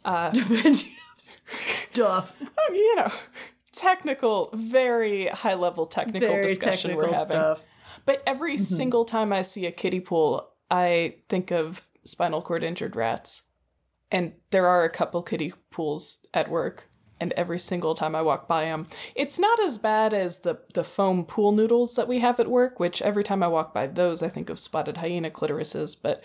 Uh, 0.03 0.33
stuff. 1.45 2.37
you 2.69 2.95
know, 2.97 3.13
technical, 3.71 4.49
very 4.53 5.27
high 5.27 5.53
level 5.53 5.85
technical 5.85 6.27
very 6.27 6.43
discussion 6.43 6.89
technical 6.91 7.09
we're 7.09 7.17
having. 7.17 7.37
Stuff. 7.37 7.63
But 8.05 8.23
every 8.27 8.55
mm-hmm. 8.55 8.61
single 8.61 9.05
time 9.05 9.31
I 9.31 9.41
see 9.41 9.65
a 9.65 9.71
kiddie 9.71 10.01
pool, 10.01 10.49
I 10.69 11.15
think 11.29 11.51
of 11.51 11.87
spinal 12.03 12.41
cord 12.41 12.61
injured 12.61 12.97
rats. 12.97 13.43
And 14.11 14.33
there 14.49 14.67
are 14.67 14.83
a 14.83 14.89
couple 14.89 15.23
kiddie 15.23 15.53
pools 15.71 16.25
at 16.33 16.49
work, 16.49 16.88
and 17.19 17.33
every 17.33 17.59
single 17.59 17.93
time 17.93 18.15
I 18.15 18.21
walk 18.21 18.47
by 18.47 18.65
them, 18.65 18.87
it's 19.15 19.39
not 19.39 19.61
as 19.61 19.77
bad 19.77 20.13
as 20.13 20.39
the 20.39 20.59
the 20.73 20.83
foam 20.83 21.25
pool 21.25 21.51
noodles 21.51 21.95
that 21.95 22.07
we 22.07 22.19
have 22.19 22.39
at 22.39 22.47
work. 22.47 22.79
Which 22.79 23.01
every 23.01 23.23
time 23.23 23.43
I 23.43 23.47
walk 23.47 23.73
by 23.73 23.87
those, 23.87 24.23
I 24.23 24.29
think 24.29 24.49
of 24.49 24.59
spotted 24.59 24.97
hyena 24.97 25.29
clitorises, 25.29 25.95
but 26.01 26.23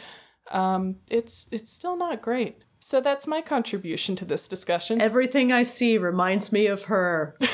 um, 0.50 0.96
it's 1.10 1.48
it's 1.52 1.70
still 1.70 1.96
not 1.96 2.22
great. 2.22 2.58
So 2.80 3.00
that's 3.00 3.26
my 3.26 3.40
contribution 3.40 4.14
to 4.16 4.26
this 4.26 4.46
discussion. 4.46 5.00
Everything 5.00 5.52
I 5.52 5.62
see 5.62 5.96
reminds 5.96 6.52
me 6.52 6.66
of 6.66 6.84
her. 6.84 7.34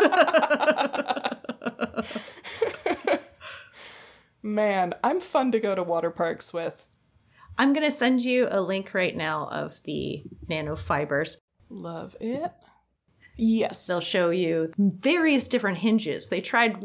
Man, 4.42 4.94
I'm 5.04 5.20
fun 5.20 5.52
to 5.52 5.60
go 5.60 5.74
to 5.74 5.82
water 5.82 6.10
parks 6.10 6.52
with. 6.52 6.86
I'm 7.58 7.72
going 7.72 7.84
to 7.84 7.92
send 7.92 8.22
you 8.22 8.48
a 8.50 8.60
link 8.60 8.94
right 8.94 9.16
now 9.16 9.48
of 9.48 9.82
the 9.84 10.24
nanofibers. 10.48 11.36
Love 11.68 12.16
it. 12.20 12.52
Yes. 13.36 13.86
They'll 13.86 14.00
show 14.00 14.30
you 14.30 14.72
various 14.76 15.48
different 15.48 15.78
hinges. 15.78 16.28
They 16.28 16.40
tried 16.40 16.84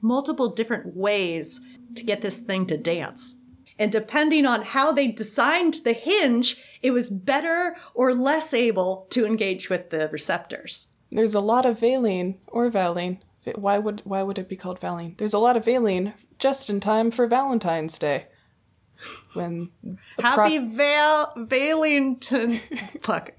multiple 0.00 0.48
different 0.48 0.94
ways 0.96 1.60
to 1.94 2.04
get 2.04 2.20
this 2.20 2.40
thing 2.40 2.66
to 2.66 2.76
dance. 2.76 3.36
And 3.78 3.92
depending 3.92 4.44
on 4.44 4.62
how 4.62 4.92
they 4.92 5.06
designed 5.06 5.80
the 5.84 5.92
hinge, 5.92 6.62
it 6.82 6.90
was 6.90 7.10
better 7.10 7.76
or 7.94 8.12
less 8.12 8.52
able 8.52 9.06
to 9.10 9.24
engage 9.24 9.70
with 9.70 9.90
the 9.90 10.08
receptors. 10.08 10.88
There's 11.10 11.34
a 11.34 11.40
lot 11.40 11.64
of 11.64 11.80
valine 11.80 12.38
or 12.48 12.68
valine. 12.68 13.22
Why 13.54 13.78
would 13.78 14.02
why 14.04 14.22
would 14.22 14.38
it 14.38 14.48
be 14.48 14.56
called 14.56 14.78
valine? 14.78 15.14
There's 15.16 15.32
a 15.32 15.38
lot 15.38 15.56
of 15.56 15.64
valine 15.64 16.14
just 16.38 16.68
in 16.68 16.80
time 16.80 17.10
for 17.10 17.26
Valentine's 17.26 17.98
Day 17.98 18.26
when 19.34 19.70
Happy 20.18 20.58
pro- 20.58 20.68
Val 20.68 21.32
Valentine 21.36 22.56
fuck. 23.02 23.32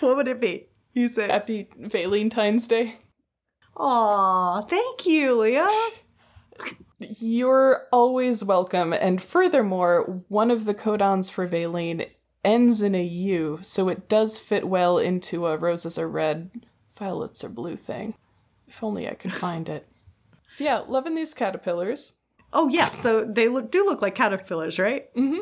what 0.00 0.16
would 0.16 0.28
it 0.28 0.40
be? 0.40 0.66
You 0.94 1.08
say 1.08 1.28
Happy 1.28 1.68
Valentine's 1.78 2.66
Day. 2.66 2.96
Aw, 3.76 4.60
thank 4.62 5.06
you, 5.06 5.40
Leah. 5.40 5.66
You're 6.98 7.86
always 7.92 8.42
welcome. 8.42 8.92
And 8.92 9.22
furthermore, 9.22 10.24
one 10.28 10.50
of 10.50 10.64
the 10.64 10.74
codons 10.74 11.30
for 11.30 11.46
Valine 11.46 12.04
ends 12.44 12.82
in 12.82 12.94
a 12.94 13.04
U, 13.04 13.60
so 13.62 13.88
it 13.88 14.08
does 14.08 14.38
fit 14.38 14.66
well 14.66 14.98
into 14.98 15.46
a 15.46 15.56
roses 15.56 15.98
are 15.98 16.08
red, 16.08 16.50
violets 16.96 17.44
are 17.44 17.48
blue 17.48 17.76
thing. 17.76 18.14
If 18.66 18.82
only 18.82 19.08
I 19.08 19.14
could 19.14 19.32
find 19.32 19.68
it. 19.68 19.86
So 20.48 20.64
yeah, 20.64 20.82
loving 20.88 21.14
these 21.14 21.34
caterpillars. 21.34 22.14
Oh 22.52 22.68
yeah, 22.68 22.90
so 22.90 23.24
they 23.24 23.48
look, 23.48 23.70
do 23.70 23.84
look 23.84 24.00
like 24.02 24.14
caterpillars, 24.14 24.78
right? 24.78 25.14
Mm-hmm. 25.14 25.40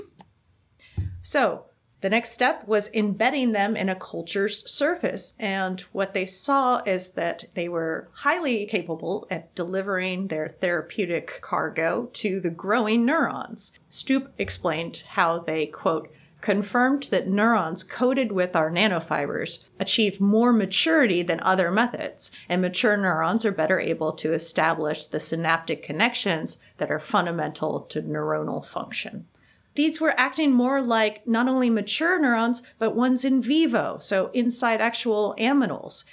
So 1.22 1.66
the 2.02 2.10
next 2.10 2.32
step 2.32 2.68
was 2.68 2.90
embedding 2.92 3.52
them 3.52 3.74
in 3.74 3.88
a 3.88 3.94
culture's 3.94 4.68
surface, 4.70 5.34
and 5.40 5.80
what 5.92 6.14
they 6.14 6.26
saw 6.26 6.82
is 6.84 7.12
that 7.12 7.44
they 7.54 7.68
were 7.68 8.10
highly 8.12 8.66
capable 8.66 9.26
at 9.30 9.54
delivering 9.54 10.28
their 10.28 10.48
therapeutic 10.48 11.40
cargo 11.40 12.10
to 12.12 12.38
the 12.38 12.50
growing 12.50 13.06
neurons. 13.06 13.72
Stupp 13.90 14.28
explained 14.38 15.04
how 15.08 15.38
they 15.38 15.66
quote 15.66 16.12
confirmed 16.46 17.02
that 17.10 17.26
neurons 17.26 17.82
coated 17.82 18.30
with 18.30 18.54
our 18.54 18.70
nanofibers 18.70 19.64
achieve 19.80 20.20
more 20.20 20.52
maturity 20.52 21.20
than 21.20 21.40
other 21.40 21.72
methods, 21.72 22.30
and 22.48 22.62
mature 22.62 22.96
neurons 22.96 23.44
are 23.44 23.50
better 23.50 23.80
able 23.80 24.12
to 24.12 24.32
establish 24.32 25.06
the 25.06 25.18
synaptic 25.18 25.82
connections 25.82 26.58
that 26.76 26.88
are 26.88 27.00
fundamental 27.00 27.80
to 27.80 28.00
neuronal 28.00 28.64
function. 28.64 29.26
These 29.74 30.00
were 30.00 30.14
acting 30.16 30.52
more 30.52 30.80
like 30.80 31.26
not 31.26 31.48
only 31.48 31.68
mature 31.68 32.16
neurons, 32.16 32.62
but 32.78 32.94
ones 32.94 33.24
in 33.24 33.42
vivo, 33.42 33.98
so 33.98 34.30
inside 34.32 34.80
actual 34.80 35.34
aminals. 35.40 36.04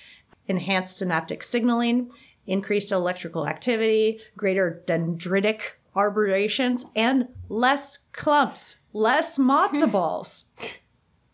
Enhanced 0.48 0.98
synaptic 0.98 1.44
signaling, 1.44 2.10
increased 2.48 2.92
electrical 2.92 3.48
activity, 3.48 4.20
greater 4.36 4.82
dendritic 4.88 5.74
arborations, 5.96 6.86
and 6.96 7.28
less 7.50 8.00
clumps, 8.14 8.78
less 8.94 9.38
matzo 9.38 9.92
balls. 9.92 10.46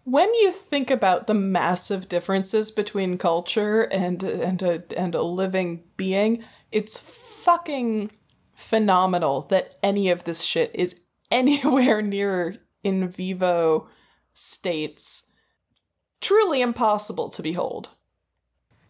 When 0.05 0.33
you 0.35 0.51
think 0.51 0.89
about 0.89 1.27
the 1.27 1.35
massive 1.35 2.09
differences 2.09 2.71
between 2.71 3.17
culture 3.17 3.81
and 3.83 4.23
and 4.23 4.61
a 4.63 4.83
and 4.97 5.13
a 5.13 5.21
living 5.21 5.83
being, 5.97 6.43
it's 6.71 6.97
fucking 6.97 8.11
phenomenal 8.55 9.43
that 9.43 9.75
any 9.83 10.09
of 10.09 10.23
this 10.23 10.43
shit 10.43 10.71
is 10.73 10.99
anywhere 11.31 12.01
near 12.01 12.57
in 12.83 13.07
vivo 13.07 13.87
states. 14.33 15.23
Truly 16.21 16.61
impossible 16.61 17.29
to 17.29 17.43
behold. 17.43 17.89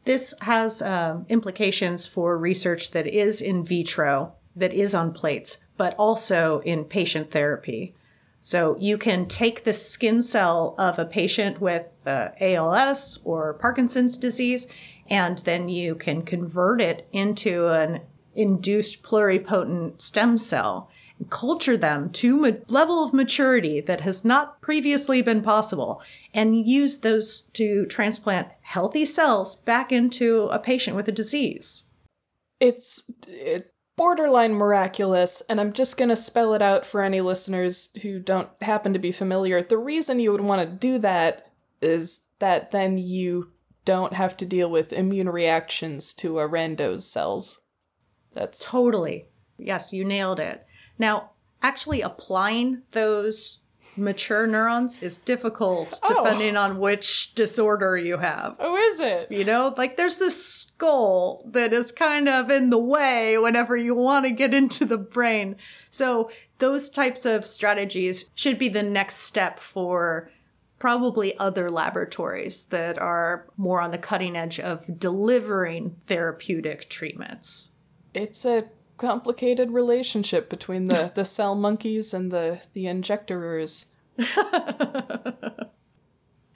This 0.05 0.34
has 0.41 0.82
um, 0.82 1.26
implications 1.30 2.07
for 2.07 2.38
research 2.38 2.91
that 2.91 3.05
is 3.05 3.41
in 3.41 3.63
vitro, 3.63 4.34
that 4.55 4.74
is 4.74 4.95
on 4.95 5.13
plates, 5.13 5.59
but 5.78 5.93
also 5.99 6.61
in 6.61 6.86
patient 6.86 7.30
therapy. 7.30 7.95
So 8.41 8.77
you 8.79 8.97
can 8.97 9.27
take 9.27 9.63
the 9.63 9.73
skin 9.73 10.21
cell 10.21 10.75
of 10.77 10.97
a 10.97 11.05
patient 11.05 11.59
with 11.59 11.93
uh, 12.05 12.29
ALS 12.39 13.19
or 13.23 13.53
Parkinson's 13.53 14.17
disease, 14.17 14.67
and 15.09 15.39
then 15.39 15.69
you 15.69 15.95
can 15.95 16.21
convert 16.21 16.81
it 16.81 17.07
into 17.11 17.67
an 17.67 18.01
induced 18.33 19.03
pluripotent 19.03 20.01
stem 20.01 20.37
cell 20.37 20.89
and 21.17 21.29
culture 21.29 21.75
them 21.75 22.09
to 22.11 22.45
a 22.45 22.57
level 22.71 23.03
of 23.03 23.13
maturity 23.13 23.81
that 23.81 24.01
has 24.01 24.23
not 24.23 24.61
previously 24.61 25.21
been 25.21 25.41
possible 25.41 26.01
and 26.33 26.65
use 26.65 26.99
those 26.99 27.41
to 27.53 27.85
transplant 27.87 28.47
healthy 28.61 29.03
cells 29.03 29.57
back 29.57 29.91
into 29.91 30.43
a 30.45 30.59
patient 30.59 30.95
with 30.95 31.07
a 31.07 31.11
disease. 31.11 31.85
It's 32.59 33.11
it, 33.27 33.73
borderline 34.00 34.54
miraculous, 34.54 35.43
and 35.50 35.60
I'm 35.60 35.74
just 35.74 35.97
going 35.97 36.08
to 36.08 36.16
spell 36.16 36.54
it 36.54 36.62
out 36.62 36.86
for 36.86 37.02
any 37.02 37.20
listeners 37.20 37.89
who 38.02 38.18
don't 38.18 38.47
happen 38.62 38.93
to 38.93 39.00
be 39.00 39.12
familiar. 39.12 39.62
The 39.62 39.78
reason 39.78 40.22
you 40.22 40.32
would 40.32 40.39
want 40.39 40.62
to 40.62 40.66
do 40.66 41.00
that 41.00 41.52
is 41.82 42.22
that 42.39 42.72
then 42.72 42.97
you 42.97 43.52
don't 43.84 44.14
have 44.14 44.38
to 44.38 44.45
deal 44.45 44.72
with 44.72 44.93
immune 44.93 45.28
reactions 45.28 46.14
to 46.14 46.39
a 46.39 46.47
rando's 46.47 47.12
cells. 47.12 47.60
That's 48.32 48.72
totally. 48.72 49.28
Yes, 49.58 49.91
you 49.91 50.06
nailed 50.06 50.39
it. 50.39 50.66
Now, 50.97 51.32
actually 51.62 52.00
applying 52.00 52.84
those 52.91 53.59
mature 54.00 54.47
neurons 54.47 55.04
is 55.04 55.18
difficult 55.18 56.00
Oh. 56.04 56.24
depending 56.24 56.58
on 56.58 56.80
which 56.80 57.34
disorder 57.36 57.97
you 57.97 58.18
have. 58.18 58.56
Oh, 58.60 58.76
is 58.76 59.00
it? 59.00 59.32
You 59.32 59.45
know, 59.45 59.74
like 59.78 59.97
there's 59.97 60.18
this 60.18 60.43
skull 60.45 61.43
that 61.52 61.74
is 61.74 61.91
kind 61.91 62.28
of 62.30 62.50
in 62.50 62.70
the 62.70 62.78
way 62.78 63.38
whenever 63.38 63.76
you 63.76 63.95
want 63.95 64.26
to 64.26 64.32
get 64.32 64.54
into 64.54 64.86
the 64.86 64.97
brain. 64.97 65.56
So, 65.89 66.32
those 66.60 66.89
types 66.89 67.26
of 67.26 67.47
strategies 67.47 68.30
should 68.36 68.58
be 68.58 68.68
the 68.70 68.84
next 68.84 69.18
step 69.18 69.60
for 69.60 70.30
probably 70.78 71.38
other 71.38 71.70
laboratories 71.70 72.66
that 72.66 72.97
are 72.97 73.47
more 73.58 73.82
on 73.82 73.91
the 73.91 73.97
cutting 73.97 74.36
edge 74.36 74.60
of 74.60 75.00
delivering 75.00 75.95
therapeutic 76.08 76.89
treatments. 76.89 77.72
It's 78.14 78.45
a 78.45 78.66
complicated 78.97 79.72
relationship 79.72 80.50
between 80.50 80.86
the, 80.86 81.12
the 81.16 81.26
cell 81.26 81.56
monkeys 81.56 82.14
and 82.14 82.32
the, 82.32 82.62
the 82.74 82.88
injectorers. 82.88 83.88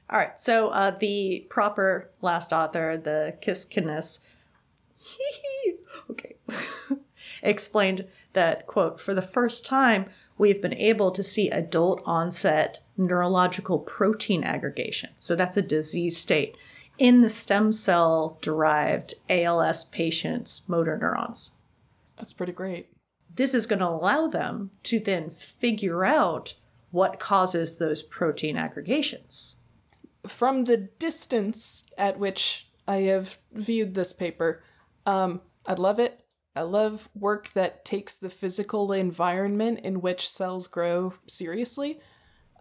All 0.10 0.20
right, 0.20 0.40
so 0.40 0.68
uh, 0.70 0.92
the 0.92 1.48
proper 1.50 2.12
last 2.22 2.54
author, 2.54 2.98
the 2.98 3.38
Kiskinis, 3.42 4.20
okay, 6.12 6.36
explained 7.42 8.08
that, 8.34 8.68
quote, 8.68 9.00
for 9.00 9.14
the 9.14 9.22
first 9.22 9.66
time, 9.66 10.06
we've 10.38 10.62
been 10.62 10.76
able 10.76 11.10
to 11.12 11.24
see 11.24 11.50
adult 11.50 12.02
onset 12.06 12.84
neurological 12.98 13.80
protein 13.80 14.44
aggregation. 14.44 15.10
So 15.18 15.36
that's 15.36 15.58
a 15.58 15.62
disease 15.62 16.18
state 16.18 16.58
in 16.98 17.22
the 17.22 17.30
stem 17.30 17.74
cell 17.74 18.38
derived 18.42 19.16
ALS 19.30 19.86
patients' 19.86 20.68
motor 20.68 20.98
neurons. 20.98 21.52
That's 22.18 22.34
pretty 22.34 22.54
great. 22.54 22.90
This 23.36 23.54
is 23.54 23.66
going 23.66 23.80
to 23.80 23.88
allow 23.88 24.28
them 24.28 24.72
to 24.84 25.00
then 25.00 25.32
figure 25.32 26.06
out 26.06 26.56
what 26.94 27.20
causes 27.20 27.80
those 27.80 28.04
protein 28.04 28.56
aggregations. 28.56 29.56
From 30.28 30.66
the 30.66 30.78
distance 30.78 31.86
at 31.98 32.20
which 32.20 32.70
I 32.88 32.98
have 32.98 33.40
viewed 33.52 33.96
this 33.96 34.14
paper, 34.14 34.62
um, 35.08 35.42
I 35.66 35.74
love 35.74 35.98
it. 35.98 36.24
I 36.56 36.62
love 36.62 37.10
work 37.16 37.50
that 37.54 37.84
takes 37.84 38.16
the 38.16 38.30
physical 38.30 38.92
environment 38.94 39.80
in 39.84 40.02
which 40.02 40.30
cells 40.30 40.68
grow 40.68 41.16
seriously. 41.28 42.00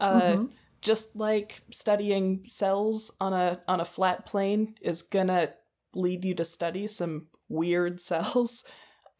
Uh, 0.00 0.36
Just 0.80 1.14
like 1.14 1.60
studying 1.70 2.42
cells 2.42 3.12
on 3.20 3.34
a 3.34 3.60
on 3.68 3.80
a 3.80 3.84
flat 3.84 4.24
plane 4.24 4.76
is 4.80 5.02
gonna 5.02 5.50
lead 5.94 6.24
you 6.24 6.34
to 6.36 6.44
study 6.44 6.86
some 6.86 7.26
weird 7.50 8.00
cells. 8.10 8.64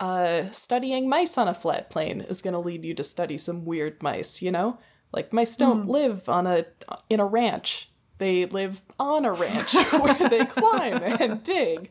Uh, 0.00 0.48
studying 0.52 1.06
mice 1.06 1.36
on 1.36 1.48
a 1.48 1.54
flat 1.54 1.90
plane 1.90 2.22
is 2.22 2.40
gonna 2.40 2.58
lead 2.58 2.82
you 2.86 2.94
to 2.94 3.04
study 3.04 3.36
some 3.36 3.66
weird 3.66 4.02
mice. 4.02 4.40
You 4.40 4.50
know, 4.50 4.78
like 5.12 5.32
mice 5.32 5.56
don't 5.56 5.84
hmm. 5.84 5.90
live 5.90 6.28
on 6.28 6.46
a 6.46 6.66
in 7.08 7.20
a 7.20 7.26
ranch. 7.26 7.90
They 8.18 8.46
live 8.46 8.82
on 8.98 9.24
a 9.24 9.32
ranch 9.32 9.74
where 9.92 10.28
they 10.28 10.44
climb 10.44 11.02
and 11.02 11.42
dig. 11.42 11.90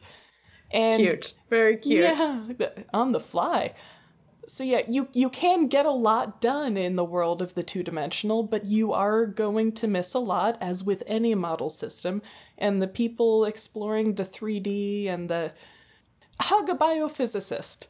And 0.72 0.98
Cute. 0.98 1.34
Very 1.50 1.76
cute. 1.76 2.04
yeah, 2.06 2.46
on 2.94 3.12
the 3.12 3.20
fly. 3.20 3.74
So 4.48 4.64
yeah, 4.64 4.82
you 4.88 5.08
you 5.14 5.30
can 5.30 5.68
get 5.68 5.86
a 5.86 5.92
lot 5.92 6.42
done 6.42 6.78
in 6.78 6.96
the 6.96 7.06
world 7.06 7.42
of 7.42 7.54
the 7.54 7.64
two-dimensional, 7.64 8.44
but 8.44 8.66
you 8.66 8.92
are 8.94 9.26
going 9.26 9.72
to 9.74 9.88
miss 9.88 10.14
a 10.14 10.20
lot 10.20 10.58
as 10.62 10.84
with 10.84 11.04
any 11.06 11.36
model 11.36 11.70
system. 11.70 12.22
And 12.58 12.82
the 12.82 12.88
people 12.88 13.46
exploring 13.46 14.16
the 14.16 14.24
3D 14.24 15.08
and 15.08 15.30
the 15.30 15.54
hug 16.40 16.70
a 16.70 16.74
biophysicist. 16.74 17.88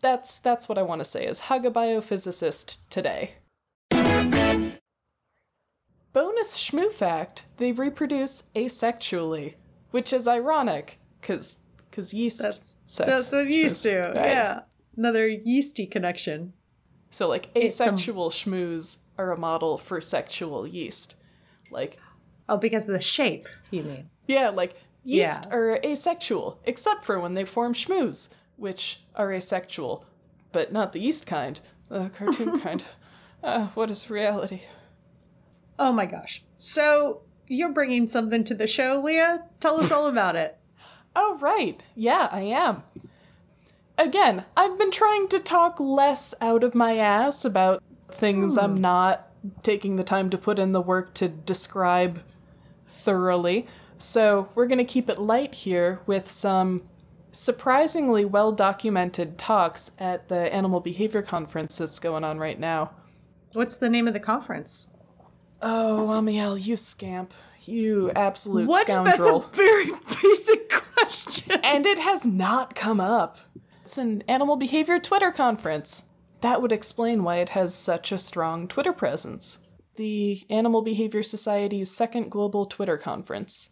That's 0.00 0.38
that's 0.38 0.68
what 0.68 0.78
I 0.78 0.82
want 0.82 1.00
to 1.00 1.04
say 1.04 1.26
is 1.26 1.40
hug 1.40 1.64
a 1.64 1.70
biophysicist 1.70 2.78
today. 2.90 3.36
Bonus 6.12 6.58
shmoo 6.58 6.90
fact, 6.92 7.46
they 7.56 7.72
reproduce 7.72 8.44
asexually, 8.54 9.54
which 9.90 10.12
is 10.12 10.28
ironic 10.28 10.98
cuz 11.22 11.58
cuz 11.90 12.12
yeast 12.12 12.42
That's 12.42 12.76
that's 12.86 13.26
sex 13.28 13.32
what 13.32 13.48
yeast 13.48 13.82
do. 13.82 13.98
right? 14.00 14.14
Yeah. 14.16 14.60
Another 14.96 15.26
yeasty 15.26 15.86
connection. 15.86 16.52
So 17.10 17.28
like 17.28 17.48
It's 17.54 17.76
some- 17.76 17.94
asexual 17.94 18.30
shmoos 18.30 18.98
are 19.18 19.32
a 19.32 19.38
model 19.38 19.78
for 19.78 20.00
sexual 20.00 20.66
yeast. 20.66 21.16
Like 21.70 21.98
Oh, 22.48 22.56
because 22.58 22.86
of 22.88 22.92
the 22.94 23.00
shape, 23.00 23.48
you 23.70 23.82
mean? 23.84 24.10
yeah, 24.26 24.50
like 24.50 24.74
yeast 25.04 25.44
Yeah. 25.46 25.54
are 25.54 25.80
asexual, 25.84 26.60
except 26.64 27.04
for 27.04 27.18
when 27.20 27.32
they 27.34 27.44
form 27.44 27.72
shmoos, 27.72 28.28
which 28.56 29.00
are 29.14 29.32
asexual, 29.32 30.04
but 30.50 30.72
not 30.72 30.92
the 30.92 31.00
yeast 31.00 31.26
kind, 31.26 31.60
the 31.88 32.10
cartoon 32.10 32.60
kind. 32.66 32.84
Uh, 33.42 33.66
what 33.68 33.90
is 33.90 34.10
reality? 34.10 34.62
Oh 35.82 35.90
my 35.90 36.06
gosh. 36.06 36.44
So 36.56 37.22
you're 37.48 37.72
bringing 37.72 38.06
something 38.06 38.44
to 38.44 38.54
the 38.54 38.68
show, 38.68 39.02
Leah? 39.04 39.46
Tell 39.58 39.80
us 39.80 39.90
all 39.90 40.06
about 40.06 40.36
it. 40.36 40.56
Oh, 41.14 41.36
right. 41.42 41.82
Yeah, 41.94 42.30
I 42.32 42.40
am. 42.40 42.84
Again, 43.98 44.46
I've 44.56 44.78
been 44.78 44.90
trying 44.90 45.28
to 45.28 45.38
talk 45.38 45.78
less 45.78 46.34
out 46.40 46.64
of 46.64 46.74
my 46.74 46.96
ass 46.96 47.44
about 47.44 47.82
things 48.08 48.56
I'm 48.56 48.76
hmm. 48.76 48.80
not 48.80 49.28
taking 49.62 49.96
the 49.96 50.04
time 50.04 50.30
to 50.30 50.38
put 50.38 50.58
in 50.58 50.72
the 50.72 50.80
work 50.80 51.12
to 51.16 51.28
describe 51.28 52.22
thoroughly. 52.86 53.66
So, 53.98 54.48
we're 54.54 54.66
going 54.66 54.78
to 54.78 54.84
keep 54.84 55.10
it 55.10 55.18
light 55.18 55.54
here 55.54 56.00
with 56.06 56.30
some 56.30 56.80
surprisingly 57.30 58.24
well 58.24 58.52
documented 58.52 59.36
talks 59.36 59.90
at 59.98 60.28
the 60.28 60.50
animal 60.50 60.80
behavior 60.80 61.20
conference 61.20 61.76
that's 61.76 61.98
going 61.98 62.24
on 62.24 62.38
right 62.38 62.58
now. 62.58 62.92
What's 63.52 63.76
the 63.76 63.90
name 63.90 64.08
of 64.08 64.14
the 64.14 64.20
conference? 64.20 64.88
Oh, 65.62 66.10
Amiel, 66.10 66.58
you 66.58 66.76
scamp. 66.76 67.32
You 67.64 68.10
absolute 68.16 68.66
What? 68.68 68.88
scoundrel. 68.88 69.38
That's 69.40 69.46
a 69.46 69.50
very 69.56 69.90
basic 70.22 70.68
question. 70.70 71.60
and 71.62 71.86
it 71.86 71.98
has 71.98 72.26
not 72.26 72.74
come 72.74 73.00
up. 73.00 73.38
It's 73.82 73.98
an 73.98 74.22
animal 74.28 74.56
behavior 74.56 74.98
Twitter 74.98 75.30
conference. 75.30 76.04
That 76.40 76.60
would 76.60 76.72
explain 76.72 77.22
why 77.22 77.36
it 77.36 77.50
has 77.50 77.72
such 77.74 78.10
a 78.10 78.18
strong 78.18 78.66
Twitter 78.66 78.92
presence. 78.92 79.60
The 79.94 80.40
Animal 80.50 80.82
Behavior 80.82 81.22
Society's 81.22 81.90
second 81.90 82.30
global 82.30 82.64
Twitter 82.64 82.96
conference. 82.96 83.68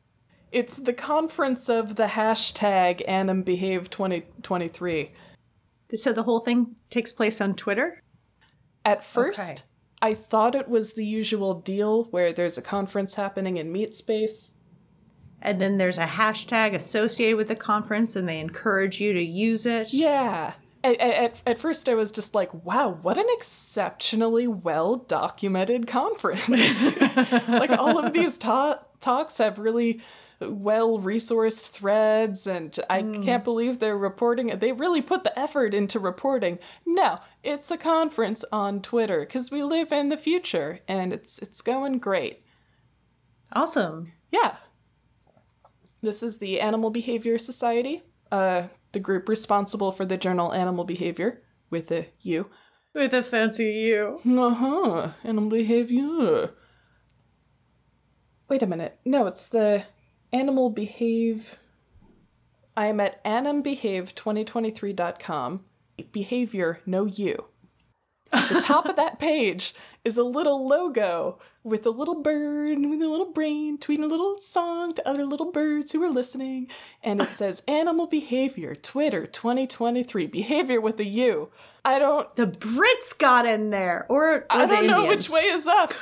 It's 0.52 0.76
the 0.76 0.92
conference 0.92 1.68
of 1.68 1.96
the 1.96 2.06
hashtag 2.06 3.04
AnimBehave2023. 3.08 5.10
So 5.96 6.12
the 6.12 6.22
whole 6.24 6.40
thing 6.40 6.76
takes 6.90 7.12
place 7.12 7.40
on 7.40 7.54
Twitter? 7.54 8.02
At 8.84 9.02
first, 9.02 9.60
Okay. 9.60 9.66
I 10.02 10.14
thought 10.14 10.54
it 10.54 10.68
was 10.68 10.94
the 10.94 11.04
usual 11.04 11.54
deal 11.54 12.04
where 12.04 12.32
there's 12.32 12.56
a 12.56 12.62
conference 12.62 13.14
happening 13.14 13.56
in 13.56 13.70
Meat 13.70 13.94
Space. 13.94 14.52
And 15.42 15.60
then 15.60 15.78
there's 15.78 15.98
a 15.98 16.06
hashtag 16.06 16.74
associated 16.74 17.36
with 17.36 17.48
the 17.48 17.56
conference 17.56 18.16
and 18.16 18.28
they 18.28 18.40
encourage 18.40 19.00
you 19.00 19.12
to 19.12 19.22
use 19.22 19.66
it. 19.66 19.92
Yeah. 19.92 20.54
At, 20.82 20.98
at, 21.00 21.42
at 21.46 21.58
first, 21.58 21.88
I 21.88 21.94
was 21.94 22.10
just 22.10 22.34
like, 22.34 22.52
wow, 22.64 22.98
what 23.02 23.18
an 23.18 23.26
exceptionally 23.30 24.46
well 24.46 24.96
documented 24.96 25.86
conference. 25.86 26.48
like, 27.48 27.70
all 27.70 27.98
of 27.98 28.12
these 28.14 28.38
ta- 28.38 28.82
talks 29.00 29.38
have 29.38 29.58
really 29.58 30.00
well 30.40 30.98
resourced 30.98 31.70
threads, 31.70 32.46
and 32.46 32.78
I 32.88 33.02
can't 33.02 33.44
believe 33.44 33.78
they're 33.78 33.96
reporting 33.96 34.48
it. 34.48 34.60
They 34.60 34.72
really 34.72 35.02
put 35.02 35.24
the 35.24 35.38
effort 35.38 35.74
into 35.74 35.98
reporting. 35.98 36.58
No, 36.86 37.18
it's 37.42 37.70
a 37.70 37.76
conference 37.76 38.44
on 38.50 38.80
Twitter 38.80 39.20
because 39.20 39.50
we 39.50 39.62
live 39.62 39.92
in 39.92 40.08
the 40.08 40.16
future 40.16 40.80
and 40.88 41.12
it's, 41.12 41.38
it's 41.40 41.60
going 41.60 41.98
great. 41.98 42.42
Awesome. 43.52 44.12
Yeah. 44.30 44.56
This 46.02 46.22
is 46.22 46.38
the 46.38 46.60
Animal 46.60 46.90
Behavior 46.90 47.36
Society, 47.36 48.02
uh, 48.32 48.68
the 48.92 49.00
group 49.00 49.28
responsible 49.28 49.92
for 49.92 50.06
the 50.06 50.16
journal 50.16 50.54
Animal 50.54 50.84
Behavior, 50.84 51.42
with 51.68 51.90
a 51.90 52.06
U. 52.22 52.48
With 52.94 53.12
a 53.12 53.22
fancy 53.22 53.66
U. 53.66 54.20
Uh 54.24 54.54
huh. 54.54 55.08
Animal 55.22 55.50
Behavior. 55.50 56.54
Wait 58.48 58.62
a 58.62 58.66
minute. 58.66 58.98
No, 59.04 59.26
it's 59.26 59.48
the 59.48 59.84
Animal 60.32 60.70
Behave. 60.70 61.58
I 62.76 62.86
am 62.86 63.00
at 63.00 63.22
animbehave2023.com. 63.24 65.64
Behavior, 66.12 66.80
no 66.86 67.06
U. 67.06 67.46
At 68.32 68.48
the 68.48 68.60
top 68.60 68.86
of 68.86 68.94
that 68.94 69.18
page 69.18 69.74
is 70.04 70.16
a 70.16 70.22
little 70.22 70.64
logo 70.66 71.40
with 71.64 71.84
a 71.84 71.90
little 71.90 72.22
bird 72.22 72.78
with 72.78 73.02
a 73.02 73.08
little 73.08 73.32
brain 73.32 73.76
tweeting 73.76 74.04
a 74.04 74.06
little 74.06 74.36
song 74.40 74.94
to 74.94 75.08
other 75.08 75.26
little 75.26 75.50
birds 75.50 75.90
who 75.90 76.00
are 76.04 76.08
listening. 76.10 76.68
And 77.02 77.20
it 77.20 77.32
says 77.32 77.64
Animal 77.66 78.06
Behavior, 78.06 78.76
Twitter 78.76 79.26
2023, 79.26 80.28
behavior 80.28 80.80
with 80.80 81.00
a 81.00 81.06
U. 81.06 81.50
I 81.84 81.98
don't 81.98 82.32
The 82.36 82.46
Brits 82.46 83.18
got 83.18 83.46
in 83.46 83.70
there. 83.70 84.06
Or, 84.08 84.34
or 84.34 84.46
I 84.48 84.66
don't 84.66 84.86
know 84.86 85.02
Indians. 85.02 85.28
which 85.28 85.34
way 85.34 85.48
is 85.48 85.66
up. 85.66 85.92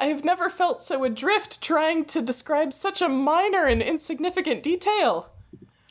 I 0.00 0.06
have 0.06 0.24
never 0.24 0.48
felt 0.48 0.82
so 0.82 1.04
adrift 1.04 1.60
trying 1.60 2.06
to 2.06 2.22
describe 2.22 2.72
such 2.72 3.02
a 3.02 3.08
minor 3.08 3.66
and 3.66 3.82
insignificant 3.82 4.62
detail. 4.62 5.30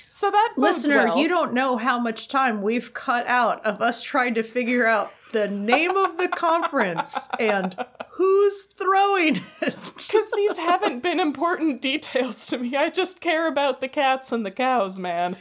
So 0.10 0.32
that 0.32 0.54
Listener, 0.58 1.06
well. 1.06 1.18
you 1.20 1.28
don't 1.28 1.54
know 1.54 1.78
how 1.78 2.00
much 2.00 2.28
time 2.28 2.64
we've 2.64 2.92
cut 2.96 3.28
out 3.28 3.64
of 3.64 3.82
us 3.84 4.02
trying 4.02 4.34
to 4.34 4.44
figure 4.44 4.88
out 4.88 5.12
the 5.32 5.48
name 5.48 5.96
of 5.96 6.18
the 6.18 6.28
conference 6.28 7.30
and 7.40 7.76
who's 8.14 8.64
throwing 8.64 9.42
it. 9.62 9.76
Because 9.94 10.32
these 10.32 10.58
haven't 10.58 11.04
been 11.04 11.20
important 11.20 11.82
details 11.82 12.48
to 12.48 12.58
me. 12.58 12.76
I 12.76 12.90
just 12.90 13.22
care 13.22 13.48
about 13.48 13.80
the 13.80 13.88
cats 13.88 14.32
and 14.32 14.44
the 14.44 14.50
cows, 14.50 14.98
man. 14.98 15.38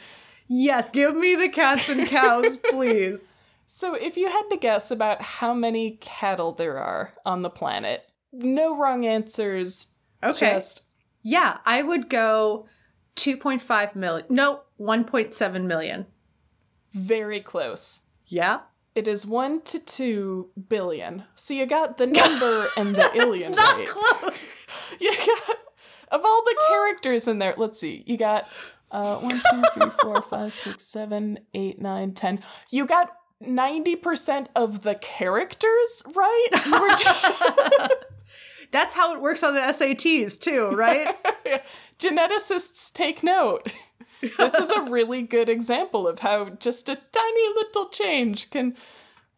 Yes, 0.47 0.91
give 0.91 1.17
me 1.17 1.35
the 1.35 1.49
cats 1.49 1.89
and 1.89 2.07
cows, 2.07 2.57
please. 2.71 3.35
So, 3.67 3.95
if 3.95 4.17
you 4.17 4.29
had 4.29 4.49
to 4.51 4.57
guess 4.57 4.91
about 4.91 5.23
how 5.23 5.55
many 5.55 5.93
cattle 6.01 6.53
there 6.53 6.79
are 6.79 7.13
on 7.25 7.43
the 7.43 7.51
planet, 7.51 8.08
no 8.33 8.77
wrong 8.77 9.07
answers. 9.07 9.89
Okay. 10.23 10.53
Just 10.55 10.83
Yeah, 11.23 11.59
I 11.65 11.83
would 11.83 12.09
go 12.09 12.67
2.5 13.17 13.95
million. 13.97 14.27
No, 14.29 14.63
1.7 14.81 15.65
million. 15.65 16.07
very 16.93 17.41
close. 17.41 18.01
Yeah? 18.27 18.61
It 18.95 19.07
is 19.07 19.25
one 19.27 19.61
to 19.63 19.79
two 19.79 20.51
billion. 20.69 21.25
So 21.35 21.55
you 21.55 21.67
got 21.67 21.99
the 21.99 22.07
number 22.07 22.67
and 22.77 22.97
the 22.97 23.11
alien 23.15 23.53
Not 23.53 23.77
rate. 23.79 23.89
close. 23.89 24.97
You 25.01 25.11
got 25.13 25.57
of 26.11 26.23
all 26.25 26.43
the 26.45 26.57
characters 26.69 27.29
in 27.29 27.39
there. 27.39 27.55
Let's 27.57 27.79
see. 27.79 28.03
You 28.07 28.17
got 28.19 28.49
uh, 28.91 29.17
one, 29.19 29.41
two, 29.51 29.63
three, 29.75 29.91
four, 30.01 30.21
five, 30.31 30.53
six, 30.53 30.85
seven, 30.85 31.39
eight, 31.55 31.81
nine, 31.81 32.13
ten. 32.15 32.41
You 32.71 32.87
got 32.87 33.11
ninety 33.41 33.95
percent 33.95 34.49
of 34.57 34.83
the 34.83 34.95
characters 34.97 36.03
right. 36.17 36.49
You 36.67 36.73
were 36.81 36.89
just- 36.89 37.05
That's 37.05 37.18
how 39.09 39.15
it 39.15 39.23
works 39.23 39.43
on 39.43 39.55
the 39.55 39.61
SATs, 39.61 40.39
too, 40.39 40.71
right? 40.77 41.09
Geneticists 41.99 42.93
take 42.93 43.23
note. 43.23 43.73
This 44.21 44.55
is 44.55 44.71
a 44.71 44.83
really 44.83 45.23
good 45.23 45.49
example 45.49 46.07
of 46.09 46.19
how 46.21 46.51
just 46.51 46.89
a 46.89 46.97
tiny 46.97 47.49
little 47.55 47.89
change 47.89 48.51
can 48.51 48.77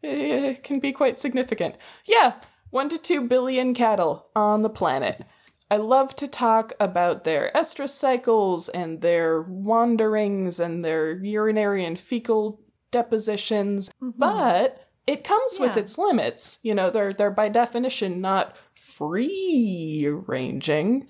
uh, 0.03 0.55
can 0.62 0.81
be 0.81 0.93
quite 0.93 1.18
significant. 1.18 1.75
Yeah, 2.07 2.37
1 2.71 2.89
to 2.89 2.99
2 2.99 3.29
billion 3.29 3.75
cattle 3.75 4.27
on 4.35 4.62
the 4.62 4.71
planet. 4.71 5.23
I 5.71 5.77
love 5.77 6.16
to 6.16 6.27
talk 6.27 6.73
about 6.81 7.25
their 7.25 7.53
estrus 7.55 7.91
cycles 7.91 8.71
and 8.71 9.03
their 9.03 9.43
wanderings 9.43 10.59
and 10.59 10.83
their 10.83 11.12
urinary 11.23 11.85
and 11.85 11.99
fecal 11.99 12.62
depositions, 12.91 13.91
but 14.01 14.89
it 15.07 15.24
comes 15.24 15.59
with 15.59 15.76
its 15.76 15.98
limits. 15.98 16.59
You 16.62 16.74
know, 16.74 16.90
they're 16.90 17.12
they're 17.12 17.30
by 17.30 17.48
definition 17.48 18.18
not 18.18 18.57
free 18.74 20.07
ranging. 20.09 21.09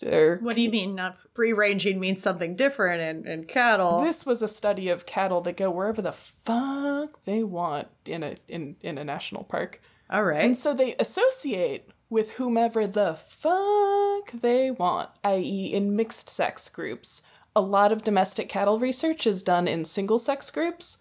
They're 0.00 0.38
what 0.38 0.54
do 0.54 0.62
you 0.62 0.70
mean? 0.70 0.94
Not 0.94 1.16
free 1.34 1.52
ranging 1.52 2.00
means 2.00 2.22
something 2.22 2.56
different 2.56 3.00
in, 3.00 3.30
in 3.30 3.44
cattle. 3.44 4.00
This 4.00 4.26
was 4.26 4.42
a 4.42 4.48
study 4.48 4.88
of 4.88 5.06
cattle 5.06 5.40
that 5.42 5.56
go 5.56 5.70
wherever 5.70 6.02
the 6.02 6.12
fuck 6.12 7.24
they 7.24 7.44
want 7.44 7.88
in 8.06 8.22
a 8.22 8.34
in, 8.48 8.76
in 8.82 8.98
a 8.98 9.04
national 9.04 9.44
park. 9.44 9.80
All 10.10 10.24
right. 10.24 10.44
And 10.44 10.56
so 10.56 10.74
they 10.74 10.94
associate 10.98 11.90
with 12.10 12.34
whomever 12.34 12.86
the 12.86 13.14
fuck 13.14 14.30
they 14.32 14.70
want, 14.70 15.10
i.e., 15.24 15.72
in 15.72 15.96
mixed 15.96 16.28
sex 16.28 16.68
groups. 16.68 17.22
A 17.56 17.60
lot 17.60 17.92
of 17.92 18.02
domestic 18.02 18.48
cattle 18.48 18.78
research 18.78 19.26
is 19.26 19.42
done 19.42 19.66
in 19.66 19.84
single 19.84 20.18
sex 20.18 20.50
groups. 20.50 20.98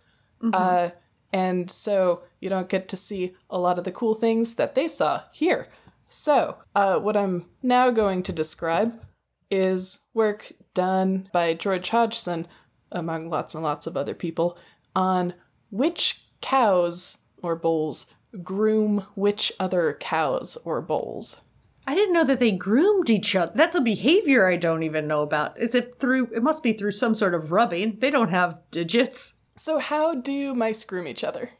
Uh, 0.51 0.89
and 1.33 1.69
so 1.69 2.23
you 2.39 2.47
don't 2.47 2.69
get 2.69 2.87
to 2.89 2.95
see 2.95 3.35
a 3.49 3.57
lot 3.57 3.77
of 3.77 3.83
the 3.83 3.91
cool 3.91 4.13
things 4.13 4.53
that 4.53 4.75
they 4.75 4.87
saw 4.87 5.23
here. 5.33 5.67
So, 6.07 6.59
uh, 6.75 6.99
what 6.99 7.17
I'm 7.17 7.47
now 7.63 7.89
going 7.89 8.21
to 8.23 8.31
describe 8.31 9.01
is 9.49 9.99
work 10.13 10.53
done 10.75 11.27
by 11.33 11.55
George 11.55 11.89
Hodgson, 11.89 12.47
among 12.91 13.29
lots 13.29 13.55
and 13.55 13.63
lots 13.63 13.87
of 13.87 13.97
other 13.97 14.13
people, 14.13 14.57
on 14.95 15.33
which 15.71 16.27
cows 16.39 17.17
or 17.41 17.55
bulls 17.55 18.05
groom 18.41 19.05
which 19.15 19.51
other 19.59 19.97
cows 19.99 20.57
or 20.63 20.81
bulls. 20.81 21.41
I 21.85 21.95
didn't 21.95 22.13
know 22.13 22.23
that 22.23 22.39
they 22.39 22.51
groomed 22.51 23.09
each 23.09 23.35
other. 23.35 23.51
That's 23.53 23.75
a 23.75 23.81
behavior 23.81 24.47
I 24.47 24.55
don't 24.55 24.83
even 24.83 25.07
know 25.07 25.21
about. 25.21 25.59
Is 25.59 25.75
it 25.75 25.99
through? 25.99 26.29
It 26.33 26.41
must 26.41 26.63
be 26.63 26.73
through 26.73 26.91
some 26.91 27.13
sort 27.13 27.35
of 27.35 27.51
rubbing. 27.51 27.97
They 27.99 28.09
don't 28.09 28.29
have 28.29 28.61
digits. 28.71 29.33
So, 29.55 29.79
how 29.79 30.15
do 30.15 30.53
mice 30.53 30.83
groom 30.83 31.07
each 31.07 31.23
other? 31.23 31.51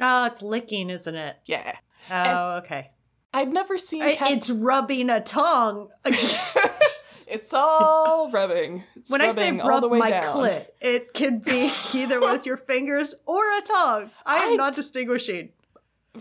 Oh, 0.00 0.24
it's 0.26 0.42
licking, 0.42 0.90
isn't 0.90 1.14
it? 1.14 1.36
Yeah. 1.46 1.76
Oh, 2.10 2.56
okay. 2.58 2.90
I'd 3.32 3.52
never 3.52 3.78
seen 3.78 4.02
I- 4.02 4.14
cat. 4.14 4.30
It's 4.32 4.50
rubbing 4.50 5.10
a 5.10 5.20
tongue. 5.20 5.88
It's 7.28 7.52
all 7.52 8.30
rubbing. 8.30 8.84
It's 8.94 9.10
when 9.10 9.20
I 9.20 9.30
say 9.30 9.46
rubbing 9.46 9.60
all 9.60 9.68
rub 9.68 9.80
the 9.80 9.88
way 9.88 9.98
my 9.98 10.10
down. 10.10 10.36
clit, 10.36 10.66
it 10.80 11.12
can 11.12 11.40
be 11.40 11.72
either 11.94 12.20
with 12.20 12.46
your 12.46 12.56
fingers 12.56 13.16
or 13.26 13.42
a 13.58 13.62
tongue. 13.62 14.10
I 14.24 14.36
am 14.44 14.52
I 14.52 14.54
not 14.54 14.74
d- 14.74 14.80
distinguishing. 14.80 15.48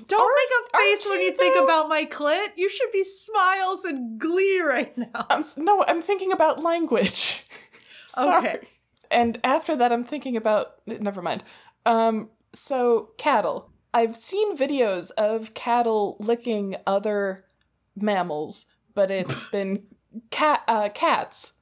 Don't 0.08 0.20
Aren't- 0.20 0.36
make 0.36 0.50
a 0.74 0.78
face 0.78 1.10
when 1.10 1.22
you, 1.22 1.32
think 1.32 1.64
about 1.64 1.90
my 1.90 2.06
clit. 2.06 2.48
You 2.56 2.70
should 2.70 2.92
be 2.92 3.04
smiles 3.04 3.86
and 3.86 4.20
glee 4.20 4.62
right 4.62 4.98
now. 4.98 5.28
I'm 5.30 5.44
no, 5.58 5.86
I'm 5.88 6.02
thinking 6.02 6.32
about 6.32 6.64
language. 6.64 7.46
Sorry. 8.08 8.48
Okay. 8.48 8.68
And 9.16 9.40
after 9.44 9.76
that, 9.78 9.92
I'm 9.92 10.04
thinking 10.04 10.36
about. 10.36 10.74
Never 10.86 11.22
mind. 11.22 11.44
Um. 11.86 12.30
So 12.54 13.12
cattle. 13.18 13.72
I've 13.94 14.16
seen 14.16 14.58
videos 14.58 15.12
of 15.12 15.54
cattle 15.54 16.18
licking 16.20 16.76
other 16.86 17.46
mammals, 17.96 18.66
but 18.94 19.10
it's 19.10 19.44
been 19.52 19.84
cat 20.30 20.64
uh, 20.68 20.90
cats 20.90 21.54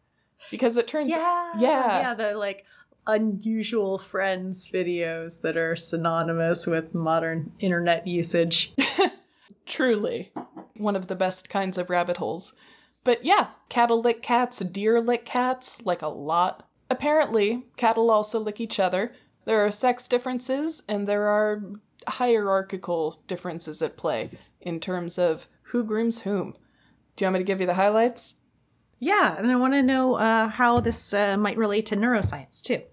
because 0.51 0.76
it 0.78 0.88
turns 0.88 1.10
Yeah, 1.10 1.51
yeah 1.58 1.99
yeah. 1.99 2.14
The 2.16 2.36
like 2.36 2.66
unusual 3.06 3.97
friends 3.97 4.70
videos 4.72 5.41
that 5.41 5.58
are 5.58 5.76
synonymous 5.76 6.66
with 6.66 6.95
modern 6.95 7.51
internet 7.60 8.08
usage. 8.08 8.74
Truly, 9.66 10.32
one 10.76 10.95
of 10.95 11.08
the 11.08 11.16
best 11.16 11.49
kinds 11.49 11.78
of 11.78 11.89
rabbit 11.89 12.18
holes. 12.18 12.54
But 13.04 13.24
yeah, 13.26 13.49
cattle 13.70 14.01
lick 14.01 14.22
cats, 14.22 14.60
deer 14.60 15.01
lick 15.01 15.26
cats, 15.26 15.86
like 15.86 16.01
a 16.01 16.08
lot. 16.08 16.68
Apparently, 16.93 17.63
cattle 17.75 18.11
also 18.11 18.39
lick 18.39 18.61
each 18.61 18.79
other. 18.79 19.11
There 19.45 19.65
are 19.65 19.71
sex 19.71 20.07
differences, 20.07 20.83
and 20.87 21.07
there 21.07 21.27
are 21.27 21.63
hierarchical 22.07 23.19
differences 23.25 23.81
at 23.81 23.97
play 23.97 24.29
in 24.61 24.79
terms 24.79 25.17
of 25.17 25.47
who 25.63 25.83
grooms 25.83 26.21
whom. 26.21 26.55
Do 27.15 27.25
you 27.25 27.27
want 27.27 27.33
me 27.33 27.39
to 27.39 27.43
give 27.43 27.59
you 27.59 27.65
the 27.65 27.73
highlights? 27.73 28.35
Yeah, 28.99 29.35
and 29.35 29.51
I 29.51 29.55
want 29.55 29.73
to 29.73 29.81
know 29.81 30.13
uh, 30.15 30.47
how 30.49 30.81
this 30.81 31.15
uh, 31.15 31.35
might 31.35 31.57
relate 31.57 31.87
to 31.87 31.95
neuroscience 31.95 32.61
too. 32.61 32.83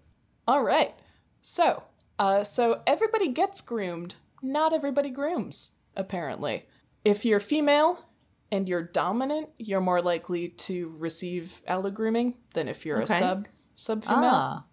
All 0.49 0.63
right. 0.65 0.95
So, 1.43 1.83
uh, 2.19 2.43
so 2.43 2.81
everybody 2.87 3.29
gets 3.29 3.61
groomed. 3.61 4.15
Not 4.43 4.73
everybody 4.73 5.11
grooms, 5.11 5.73
apparently. 5.95 6.65
If 7.05 7.27
you're 7.27 7.39
female 7.39 8.07
and 8.51 8.67
you're 8.67 8.83
dominant, 8.83 9.51
you're 9.59 9.83
more 9.83 10.01
likely 10.01 10.49
to 10.49 10.95
receive 10.99 11.61
allo 11.67 11.91
grooming 11.91 12.39
than 12.55 12.67
if 12.67 12.87
you're 12.87 13.03
Okay. 13.03 13.15
a 13.15 13.19
sub 13.19 13.47
sub 13.81 14.05
female. 14.05 14.21
Ah, 14.25 14.65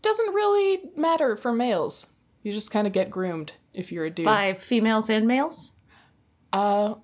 Doesn't 0.00 0.34
really 0.34 0.90
matter 0.96 1.36
for 1.36 1.52
males. 1.52 2.08
You 2.42 2.50
just 2.52 2.70
kind 2.70 2.86
of 2.86 2.92
get 2.92 3.10
groomed 3.10 3.52
if 3.74 3.92
you're 3.92 4.06
a 4.06 4.10
dude. 4.10 4.24
by 4.26 4.54
females 4.54 5.08
and 5.10 5.26
males. 5.28 5.74
Uh, 6.52 6.94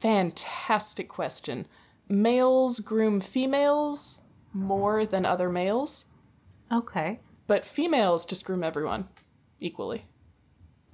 fantastic 0.00 1.08
question. 1.08 1.66
Males 2.08 2.80
groom 2.80 3.20
females 3.20 4.18
more 4.52 5.06
than 5.06 5.24
other 5.24 5.48
males, 5.48 6.06
Okay. 6.70 7.20
but 7.46 7.64
females 7.64 8.26
just 8.26 8.44
groom 8.44 8.62
everyone 8.64 9.08
equally. 9.60 10.06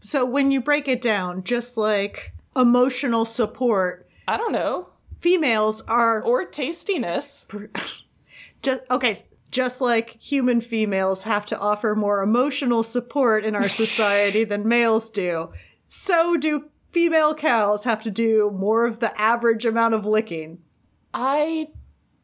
So 0.00 0.24
when 0.24 0.50
you 0.50 0.60
break 0.60 0.86
it 0.86 1.00
down, 1.00 1.42
just 1.42 1.76
like 1.76 2.32
emotional 2.54 3.24
support, 3.24 4.08
I 4.28 4.36
don't 4.36 4.52
know. 4.52 4.90
females 5.20 5.82
are 5.88 6.22
Or 6.22 6.44
tastiness. 6.44 7.46
just 8.62 8.80
okay. 8.90 9.16
Just 9.50 9.80
like 9.80 10.10
human 10.20 10.60
females 10.60 11.24
have 11.24 11.46
to 11.46 11.58
offer 11.58 11.94
more 11.94 12.22
emotional 12.22 12.82
support 12.82 13.44
in 13.44 13.54
our 13.56 13.68
society 13.68 14.44
than 14.44 14.68
males 14.68 15.08
do, 15.10 15.52
so 15.86 16.36
do 16.36 16.70
female 16.92 17.34
cows 17.34 17.84
have 17.84 18.02
to 18.02 18.10
do 18.10 18.50
more 18.54 18.84
of 18.84 19.00
the 19.00 19.18
average 19.18 19.64
amount 19.64 19.94
of 19.94 20.04
licking. 20.04 20.58
I 21.14 21.68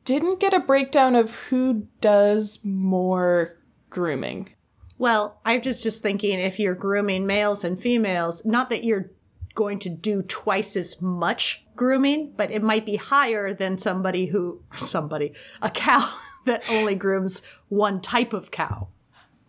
didn't 0.05 0.41
get 0.41 0.53
a 0.53 0.61
breakdown 0.61 1.15
of 1.15 1.35
who 1.47 1.89
does 2.01 2.61
more 2.63 3.59
grooming. 3.89 4.51
Well, 4.99 5.41
I'm 5.45 5.63
just 5.63 5.83
just 5.83 6.03
thinking 6.03 6.39
if 6.39 6.59
you're 6.59 6.75
grooming 6.75 7.27
males 7.27 7.65
and 7.65 7.81
females, 7.81 8.45
not 8.45 8.71
that 8.71 8.85
you're 8.85 9.11
going 9.55 9.79
to 9.81 9.89
do 9.89 10.23
twice 10.23 10.77
as 10.77 11.01
much 11.01 11.65
grooming, 11.77 12.33
but 12.37 12.51
it 12.51 12.63
might 12.63 12.85
be 12.85 12.97
higher 12.97 13.55
than 13.55 13.79
somebody 13.79 14.27
who 14.27 14.63
somebody 14.77 15.33
a 15.63 15.71
cow 15.71 16.13
that 16.45 16.71
only 16.71 16.95
grooms 16.95 17.43
one 17.69 18.01
type 18.01 18.33
of 18.33 18.51
cow. 18.51 18.89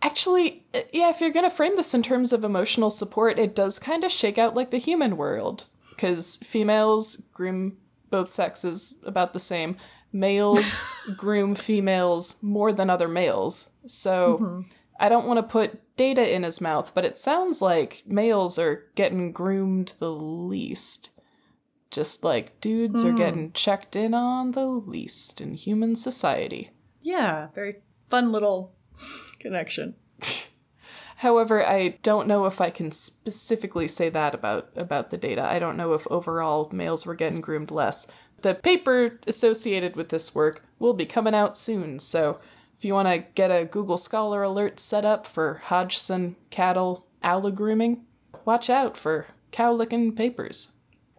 Actually, 0.02 0.64
uh, 0.74 0.80
yeah, 0.92 1.10
if 1.10 1.20
you're 1.20 1.30
going 1.30 1.48
to 1.48 1.54
frame 1.54 1.76
this 1.76 1.94
in 1.94 2.02
terms 2.02 2.32
of 2.32 2.44
emotional 2.44 2.90
support, 2.90 3.38
it 3.38 3.54
does 3.54 3.78
kind 3.78 4.04
of 4.04 4.12
shake 4.12 4.38
out 4.38 4.54
like 4.54 4.70
the 4.70 4.78
human 4.78 5.16
world. 5.16 5.68
Because 5.90 6.36
females 6.38 7.16
groom 7.32 7.78
both 8.10 8.28
sexes 8.28 8.96
about 9.04 9.32
the 9.32 9.38
same. 9.38 9.76
Males 10.12 10.82
groom 11.16 11.54
females 11.54 12.36
more 12.42 12.72
than 12.72 12.90
other 12.90 13.08
males. 13.08 13.70
So 13.86 14.64
I 14.98 15.08
don't 15.08 15.26
want 15.26 15.38
to 15.38 15.42
put 15.42 15.80
data 15.96 16.34
in 16.34 16.42
his 16.42 16.60
mouth, 16.60 16.94
but 16.94 17.04
it 17.04 17.18
sounds 17.18 17.62
like 17.62 18.02
males 18.06 18.58
are 18.58 18.84
getting 18.94 19.32
groomed 19.32 19.94
the 19.98 20.12
least. 20.12 21.10
Just 21.90 22.24
like 22.24 22.60
dudes 22.60 23.04
are 23.04 23.12
getting 23.12 23.52
checked 23.52 23.96
in 23.96 24.12
on 24.12 24.50
the 24.50 24.66
least 24.66 25.40
in 25.40 25.54
human 25.54 25.96
society. 25.96 26.70
Yeah, 27.06 27.50
very 27.54 27.76
fun 28.10 28.32
little 28.32 28.74
connection. 29.38 29.94
However, 31.18 31.64
I 31.64 31.98
don't 32.02 32.26
know 32.26 32.46
if 32.46 32.60
I 32.60 32.70
can 32.70 32.90
specifically 32.90 33.86
say 33.86 34.08
that 34.08 34.34
about 34.34 34.70
about 34.74 35.10
the 35.10 35.16
data. 35.16 35.44
I 35.44 35.60
don't 35.60 35.76
know 35.76 35.92
if 35.92 36.10
overall 36.10 36.68
males 36.72 37.06
were 37.06 37.14
getting 37.14 37.40
groomed 37.40 37.70
less. 37.70 38.08
The 38.42 38.56
paper 38.56 39.20
associated 39.28 39.94
with 39.94 40.08
this 40.08 40.34
work 40.34 40.64
will 40.80 40.94
be 40.94 41.06
coming 41.06 41.32
out 41.32 41.56
soon, 41.56 42.00
so 42.00 42.40
if 42.76 42.84
you 42.84 42.92
want 42.94 43.06
to 43.06 43.24
get 43.36 43.52
a 43.52 43.66
Google 43.66 43.98
Scholar 43.98 44.42
alert 44.42 44.80
set 44.80 45.04
up 45.04 45.28
for 45.28 45.60
Hodgson 45.62 46.34
cattle 46.50 47.06
allo 47.22 47.52
grooming, 47.52 48.04
watch 48.44 48.68
out 48.68 48.96
for 48.96 49.26
cow 49.52 49.72
licking 49.72 50.12
papers. 50.12 50.72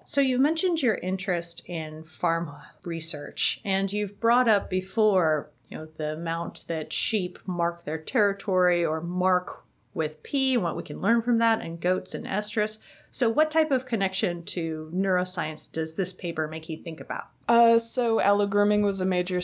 So 0.04 0.22
you 0.22 0.38
mentioned 0.38 0.82
your 0.82 0.96
interest 0.96 1.64
in 1.66 2.04
pharma 2.04 2.62
research, 2.86 3.60
and 3.66 3.92
you've 3.92 4.22
brought 4.22 4.48
up 4.48 4.70
before, 4.70 5.52
you 5.70 5.78
know, 5.78 5.88
the 5.98 6.14
amount 6.14 6.66
that 6.68 6.94
sheep 6.94 7.40
mark 7.46 7.86
their 7.86 7.98
territory 7.98 8.86
or 8.86 9.02
mark 9.02 9.66
with 9.94 10.22
P 10.24 10.54
and 10.54 10.64
what 10.64 10.76
we 10.76 10.84
can 10.84 11.02
learn 11.02 11.22
from 11.22 11.40
that, 11.40 11.60
and 11.62 11.80
goats 11.80 12.14
and 12.14 12.26
estrus. 12.26 12.78
So, 13.12 13.30
what 13.30 13.52
type 13.52 13.72
of 13.72 13.86
connection 13.86 14.44
to 14.46 14.92
neuroscience 14.94 15.72
does 15.72 15.96
this 15.96 16.14
paper 16.14 16.48
make 16.48 16.70
you 16.70 16.78
think 16.78 17.02
about? 17.02 17.30
Uh, 17.48 17.80
so 17.80 18.20
allo 18.20 18.46
grooming 18.46 18.84
was 18.84 19.02
a 19.02 19.06
major 19.06 19.42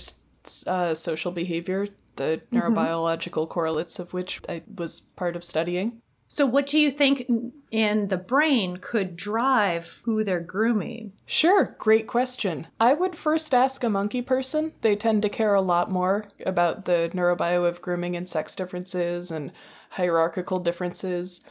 uh, 0.68 0.94
social 0.94 1.32
behavior, 1.32 1.88
the 2.18 2.42
neurobiological 2.52 3.50
correlates 3.50 3.98
of 3.98 4.14
which 4.14 4.42
I 4.48 4.62
was 4.76 5.02
part 5.02 5.36
of 5.36 5.44
studying. 5.44 6.02
So, 6.34 6.48
what 6.48 6.66
do 6.66 6.80
you 6.80 6.90
think 6.90 7.32
in 7.70 8.08
the 8.08 8.18
brain 8.18 8.78
could 8.78 9.16
drive 9.16 10.02
who 10.04 10.24
they're 10.24 10.40
grooming? 10.40 11.14
Sure, 11.28 11.76
great 11.78 12.08
question. 12.08 12.66
I 12.80 12.96
would 12.96 13.16
first 13.16 13.54
ask 13.54 13.84
a 13.84 13.90
monkey 13.90 14.24
person. 14.24 14.74
They 14.82 14.96
tend 14.96 15.22
to 15.22 15.30
care 15.30 15.54
a 15.54 15.62
lot 15.62 15.92
more 15.92 16.26
about 16.44 16.86
the 16.86 17.12
neurobio 17.14 17.68
of 17.68 17.84
grooming 17.84 18.16
and 18.16 18.28
sex 18.28 18.56
differences 18.56 19.30
and 19.30 19.52
hierarchical 19.92 20.58
differences. 20.58 21.46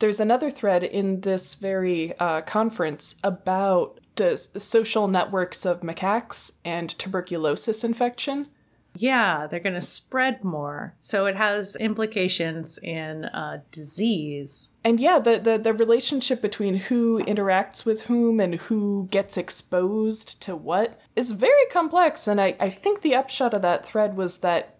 There's 0.00 0.20
another 0.20 0.50
thread 0.50 0.84
in 0.84 1.22
this 1.22 1.54
very 1.54 2.12
uh, 2.18 2.42
conference 2.42 3.16
about 3.24 4.00
the 4.16 4.36
social 4.36 5.08
networks 5.08 5.64
of 5.64 5.80
macaques 5.80 6.58
and 6.62 6.90
tuberculosis 6.98 7.82
infection. 7.82 8.48
Yeah, 8.96 9.46
they're 9.46 9.60
going 9.60 9.74
to 9.74 9.80
spread 9.80 10.44
more. 10.44 10.94
So, 11.00 11.26
it 11.26 11.36
has 11.36 11.76
implications 11.76 12.78
in 12.78 13.24
uh, 13.26 13.60
disease. 13.70 14.70
And 14.84 15.00
yeah, 15.00 15.18
the, 15.18 15.38
the, 15.38 15.58
the 15.58 15.72
relationship 15.72 16.40
between 16.40 16.76
who 16.76 17.22
interacts 17.24 17.84
with 17.84 18.04
whom 18.04 18.38
and 18.38 18.54
who 18.56 19.08
gets 19.10 19.36
exposed 19.36 20.40
to 20.42 20.54
what 20.54 21.00
is 21.16 21.32
very 21.32 21.66
complex. 21.70 22.28
And 22.28 22.40
I, 22.40 22.56
I 22.60 22.70
think 22.70 23.00
the 23.00 23.14
upshot 23.14 23.54
of 23.54 23.62
that 23.62 23.84
thread 23.84 24.16
was 24.16 24.38
that 24.38 24.78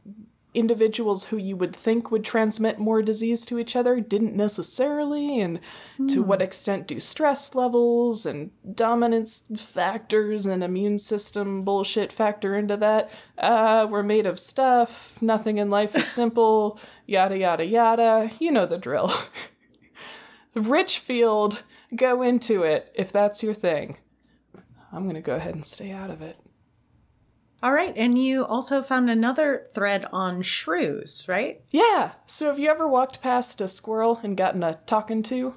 individuals 0.55 1.26
who 1.26 1.36
you 1.36 1.57
would 1.57 1.74
think 1.74 2.11
would 2.11 2.24
transmit 2.24 2.78
more 2.78 3.02
disease 3.02 3.44
to 3.46 3.59
each 3.59 3.74
other 3.74 4.00
didn't 4.00 4.36
necessarily, 4.36 5.40
and 5.40 5.61
to 6.09 6.22
what 6.22 6.40
extent 6.40 6.86
do 6.86 7.00
stress 7.00 7.55
levels 7.55 8.24
and 8.24 8.50
dominance 8.74 9.48
factors 9.57 10.46
and 10.46 10.62
immune 10.62 10.98
system 10.98 11.64
bullshit 11.64 12.12
factor 12.12 12.55
into 12.55 12.76
that? 12.76 13.11
Uh, 13.36 13.86
we're 13.90 14.02
made 14.02 14.26
of 14.26 14.38
stuff, 14.38 15.20
nothing 15.20 15.59
in 15.59 15.68
life 15.68 15.96
is 15.96 16.07
simple, 16.11 16.78
yada 17.07 17.36
yada 17.36 17.66
yada. 17.66 18.30
You 18.38 18.52
know 18.52 18.66
the 18.66 18.78
drill. 18.78 19.11
Richfield, 20.55 21.64
go 21.96 22.22
into 22.22 22.62
it 22.62 22.92
if 22.94 23.11
that's 23.11 23.42
your 23.42 23.55
thing. 23.55 23.98
I'm 24.92 25.07
gonna 25.07 25.20
go 25.20 25.34
ahead 25.34 25.57
and 25.57 25.64
stay 25.64 25.90
out 25.90 26.11
of 26.11 26.22
it. 26.22 26.38
All 27.65 27.73
right, 27.73 27.95
and 27.97 28.19
you 28.19 28.45
also 28.45 28.83
found 28.83 29.09
another 29.09 29.69
thread 29.73 30.05
on 30.12 30.43
shrews, 30.43 31.25
right? 31.27 31.62
Yeah, 31.71 32.12
so 32.27 32.49
have 32.49 32.59
you 32.59 32.69
ever 32.69 32.87
walked 32.87 33.23
past 33.23 33.59
a 33.62 33.69
squirrel 33.69 34.21
and 34.23 34.37
gotten 34.37 34.62
a 34.62 34.75
talking 34.85 35.23
to? 35.23 35.55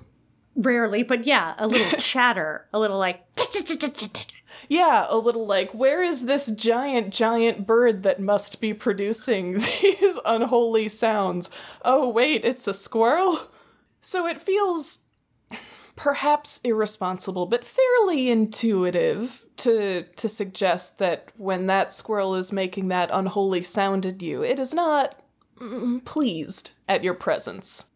Rarely, 0.55 1.03
but 1.03 1.25
yeah, 1.25 1.55
a 1.57 1.67
little 1.67 1.99
chatter, 1.99 2.69
a 2.71 2.79
little 2.79 2.97
like. 2.97 3.25
Yeah, 4.69 5.05
a 5.09 5.17
little 5.17 5.45
like, 5.45 5.73
where 5.73 6.01
is 6.01 6.27
this 6.27 6.49
giant, 6.49 7.11
giant 7.11 7.67
bird 7.67 8.03
that 8.03 8.21
must 8.21 8.61
be 8.61 8.73
producing 8.73 9.51
these 9.81 10.17
unholy 10.23 10.87
sounds? 10.87 11.49
Oh, 11.83 12.07
wait, 12.07 12.45
it's 12.45 12.69
a 12.69 12.73
squirrel? 12.73 13.51
So 13.99 14.25
it 14.25 14.39
feels 14.39 14.99
perhaps 15.97 16.61
irresponsible, 16.63 17.45
but 17.47 17.65
fairly 17.65 18.29
intuitive 18.29 19.45
to 19.57 20.03
to 20.15 20.29
suggest 20.29 20.99
that 20.99 21.29
when 21.35 21.65
that 21.67 21.91
squirrel 21.91 22.35
is 22.35 22.53
making 22.53 22.87
that 22.87 23.09
unholy 23.11 23.61
sound 23.63 24.05
at 24.05 24.21
you, 24.21 24.41
it 24.43 24.59
is 24.59 24.73
not 24.73 25.15
mm, 25.59 26.05
pleased 26.05 26.71
at 26.87 27.03
your 27.03 27.15
presence. 27.15 27.87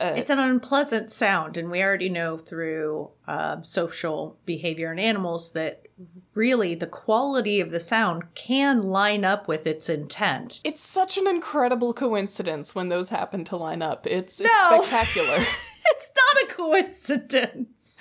it's 0.00 0.30
an 0.30 0.38
unpleasant 0.40 1.10
sound, 1.10 1.56
and 1.58 1.70
we 1.70 1.82
already 1.82 2.08
know 2.08 2.38
through 2.38 3.10
uh, 3.28 3.60
social 3.62 4.36
behavior 4.46 4.90
in 4.90 4.98
animals 4.98 5.52
that 5.52 5.86
really 6.34 6.74
the 6.74 6.86
quality 6.86 7.60
of 7.60 7.70
the 7.70 7.78
sound 7.80 8.22
can 8.34 8.80
line 8.82 9.22
up 9.22 9.46
with 9.46 9.66
its 9.66 9.90
intent. 9.90 10.62
It's 10.64 10.80
such 10.80 11.18
an 11.18 11.26
incredible 11.28 11.92
coincidence 11.92 12.74
when 12.74 12.88
those 12.88 13.10
happen 13.10 13.44
to 13.44 13.56
line 13.58 13.82
up. 13.82 14.06
It's 14.06 14.40
it's 14.40 14.50
No. 14.70 14.82
spectacular. 14.82 15.44
it's 15.96 16.10
not 16.16 16.50
a 16.50 16.54
coincidence. 16.54 18.00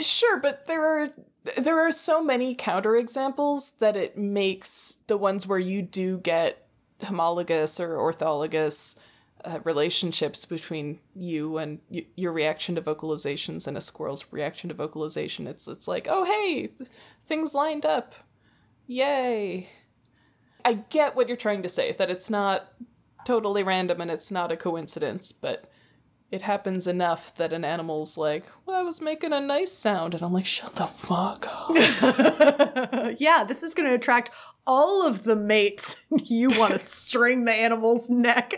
Sure, 0.00 0.38
but 0.38 0.66
there 0.66 0.84
are 0.84 1.08
there 1.56 1.80
are 1.80 1.90
so 1.90 2.22
many 2.22 2.54
counterexamples 2.54 3.78
that 3.78 3.96
it 3.96 4.16
makes 4.16 4.98
the 5.06 5.16
ones 5.16 5.46
where 5.46 5.58
you 5.58 5.82
do 5.82 6.18
get 6.18 6.66
homologous 7.02 7.80
or 7.80 7.98
orthologous 7.98 8.94
uh, 9.44 9.58
relationships 9.64 10.44
between 10.44 11.00
you 11.16 11.58
and 11.58 11.80
y- 11.90 12.06
your 12.14 12.32
reaction 12.32 12.76
to 12.76 12.82
vocalizations 12.82 13.66
and 13.66 13.76
a 13.76 13.80
squirrel's 13.80 14.24
reaction 14.30 14.68
to 14.68 14.74
vocalization. 14.74 15.46
It's 15.48 15.66
it's 15.66 15.88
like, 15.88 16.06
oh 16.08 16.24
hey, 16.24 16.68
th- 16.68 16.90
things 17.24 17.54
lined 17.54 17.84
up, 17.84 18.14
yay. 18.86 19.68
I 20.64 20.74
get 20.74 21.16
what 21.16 21.26
you're 21.26 21.36
trying 21.36 21.62
to 21.62 21.68
say 21.68 21.90
that 21.92 22.10
it's 22.10 22.30
not 22.30 22.72
totally 23.26 23.64
random 23.64 24.00
and 24.00 24.10
it's 24.10 24.30
not 24.30 24.52
a 24.52 24.56
coincidence, 24.56 25.32
but 25.32 25.68
it 26.32 26.42
happens 26.42 26.86
enough 26.86 27.34
that 27.34 27.52
an 27.52 27.62
animal's 27.62 28.16
like, 28.16 28.46
well, 28.64 28.80
I 28.80 28.82
was 28.82 29.02
making 29.02 29.34
a 29.34 29.40
nice 29.40 29.70
sound. 29.70 30.14
And 30.14 30.22
I'm 30.22 30.32
like, 30.32 30.46
shut 30.46 30.74
the 30.76 30.86
fuck 30.86 31.46
up. 31.46 33.14
yeah, 33.20 33.44
this 33.44 33.62
is 33.62 33.74
going 33.74 33.86
to 33.86 33.94
attract 33.94 34.30
all 34.66 35.06
of 35.06 35.24
the 35.24 35.36
mates 35.36 35.96
you 36.10 36.48
want 36.58 36.72
to 36.72 36.78
string 36.84 37.44
the 37.44 37.52
animal's 37.52 38.08
neck. 38.08 38.54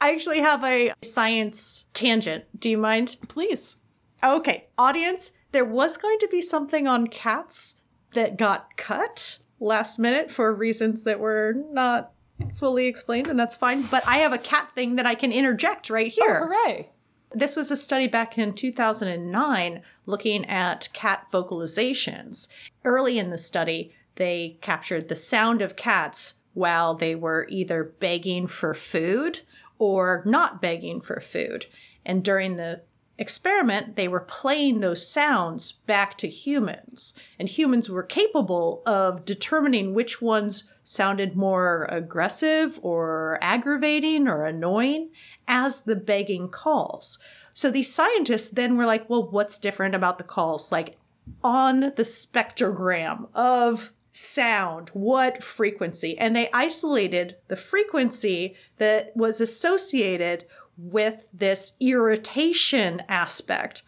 I 0.00 0.12
actually 0.12 0.38
have 0.38 0.62
a 0.62 0.92
science 1.02 1.86
tangent. 1.92 2.44
Do 2.58 2.70
you 2.70 2.78
mind? 2.78 3.16
Please. 3.28 3.78
Okay, 4.22 4.68
audience, 4.78 5.32
there 5.50 5.64
was 5.64 5.96
going 5.96 6.18
to 6.20 6.28
be 6.28 6.40
something 6.40 6.86
on 6.86 7.08
cats 7.08 7.76
that 8.12 8.38
got 8.38 8.76
cut 8.76 9.38
last 9.58 9.98
minute 9.98 10.30
for 10.30 10.54
reasons 10.54 11.02
that 11.02 11.18
were 11.18 11.52
not 11.72 12.12
fully 12.54 12.86
explained, 12.86 13.26
and 13.26 13.38
that's 13.38 13.56
fine. 13.56 13.82
But 13.82 14.06
I 14.06 14.18
have 14.18 14.32
a 14.32 14.38
cat 14.38 14.70
thing 14.74 14.96
that 14.96 15.06
I 15.06 15.14
can 15.14 15.32
interject 15.32 15.90
right 15.90 16.12
oh, 16.20 16.24
here. 16.24 16.46
Hooray. 16.46 16.90
This 17.32 17.56
was 17.56 17.70
a 17.70 17.76
study 17.76 18.06
back 18.06 18.38
in 18.38 18.52
2009 18.52 19.82
looking 20.06 20.44
at 20.44 20.88
cat 20.92 21.26
vocalizations. 21.32 22.48
Early 22.84 23.18
in 23.18 23.30
the 23.30 23.38
study, 23.38 23.92
they 24.16 24.58
captured 24.60 25.08
the 25.08 25.16
sound 25.16 25.60
of 25.60 25.74
cats 25.74 26.34
while 26.52 26.94
they 26.94 27.14
were 27.14 27.46
either 27.48 27.82
begging 27.82 28.46
for 28.46 28.72
food 28.74 29.40
or 29.78 30.22
not 30.24 30.62
begging 30.62 31.00
for 31.00 31.20
food. 31.20 31.66
And 32.06 32.22
during 32.22 32.56
the 32.56 32.82
experiment, 33.18 33.96
they 33.96 34.08
were 34.08 34.20
playing 34.20 34.80
those 34.80 35.06
sounds 35.06 35.72
back 35.72 36.16
to 36.18 36.28
humans. 36.28 37.14
And 37.38 37.48
humans 37.48 37.90
were 37.90 38.02
capable 38.02 38.82
of 38.86 39.24
determining 39.24 39.94
which 39.94 40.22
ones 40.22 40.70
sounded 40.84 41.34
more 41.34 41.88
aggressive 41.90 42.78
or 42.82 43.38
aggravating 43.40 44.28
or 44.28 44.44
annoying 44.44 45.10
as 45.48 45.82
the 45.82 45.96
begging 45.96 46.48
calls. 46.48 47.18
So 47.54 47.70
these 47.70 47.92
scientists 47.92 48.50
then 48.50 48.76
were 48.76 48.86
like, 48.86 49.08
well, 49.08 49.28
what's 49.28 49.58
different 49.58 49.94
about 49.94 50.18
the 50.18 50.24
calls? 50.24 50.70
Like 50.70 50.96
on 51.42 51.80
the 51.80 52.02
spectrogram 52.02 53.28
of 53.34 53.92
sound, 54.12 54.90
what 54.90 55.42
frequency? 55.42 56.16
And 56.18 56.36
they 56.36 56.50
isolated 56.52 57.36
the 57.48 57.56
frequency 57.56 58.54
that 58.78 59.16
was 59.16 59.40
associated 59.40 60.44
with 60.76 61.28
this 61.32 61.74
irritation 61.80 63.02
aspect. 63.08 63.82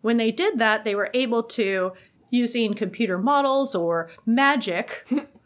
When 0.00 0.16
they 0.16 0.30
did 0.30 0.58
that, 0.58 0.84
they 0.84 0.94
were 0.94 1.10
able 1.12 1.42
to, 1.42 1.92
using 2.30 2.74
computer 2.74 3.18
models 3.18 3.74
or 3.74 4.10
magic, 4.26 5.06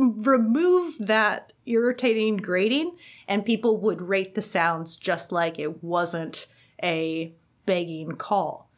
remove 0.00 0.98
that 0.98 1.52
irritating 1.66 2.36
grating, 2.36 2.96
and 3.28 3.44
people 3.44 3.76
would 3.78 4.02
rate 4.02 4.34
the 4.34 4.42
sounds 4.42 4.96
just 4.96 5.32
like 5.32 5.58
it 5.58 5.82
wasn't 5.82 6.46
a 6.82 7.32
begging 7.66 8.12
call. 8.16 8.70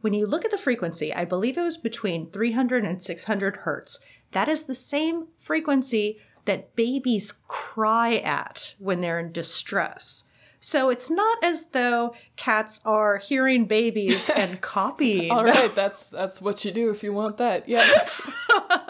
When 0.00 0.14
you 0.14 0.26
look 0.26 0.44
at 0.44 0.50
the 0.50 0.58
frequency, 0.58 1.12
I 1.12 1.24
believe 1.24 1.58
it 1.58 1.62
was 1.62 1.76
between 1.76 2.30
300 2.30 2.84
and 2.84 3.02
600 3.02 3.56
hertz. 3.56 4.00
That 4.30 4.48
is 4.48 4.64
the 4.64 4.74
same 4.74 5.28
frequency 5.38 6.18
that 6.44 6.76
babies 6.76 7.40
cry 7.46 8.16
at 8.16 8.74
when 8.78 9.00
they're 9.00 9.18
in 9.18 9.32
distress. 9.32 10.24
So 10.60 10.90
it's 10.90 11.10
not 11.10 11.38
as 11.42 11.68
though 11.68 12.14
cats 12.36 12.80
are 12.84 13.18
hearing 13.18 13.66
babies 13.66 14.28
and 14.30 14.60
copying, 14.62 15.30
All 15.30 15.44
right, 15.44 15.72
that's 15.74 16.10
that's 16.10 16.42
what 16.42 16.64
you 16.64 16.72
do 16.72 16.90
if 16.90 17.02
you 17.02 17.12
want 17.12 17.36
that. 17.36 17.68
Yeah. 17.68 17.86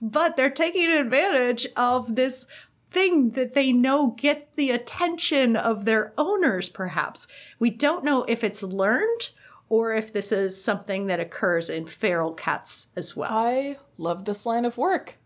but 0.00 0.36
they're 0.36 0.50
taking 0.50 0.90
advantage 0.90 1.66
of 1.76 2.16
this 2.16 2.46
thing 2.90 3.30
that 3.30 3.54
they 3.54 3.72
know 3.72 4.08
gets 4.16 4.46
the 4.54 4.70
attention 4.70 5.56
of 5.56 5.84
their 5.84 6.12
owners, 6.16 6.68
perhaps. 6.68 7.26
We 7.58 7.70
don't 7.70 8.04
know 8.04 8.24
if 8.24 8.44
it's 8.44 8.62
learned 8.62 9.30
or 9.68 9.92
if 9.92 10.12
this 10.12 10.30
is 10.30 10.62
something 10.62 11.06
that 11.06 11.18
occurs 11.20 11.68
in 11.68 11.86
feral 11.86 12.32
cats 12.32 12.88
as 12.96 13.16
well. 13.16 13.32
I 13.32 13.78
love 13.98 14.24
this 14.24 14.46
line 14.46 14.64
of 14.64 14.76
work. 14.78 15.16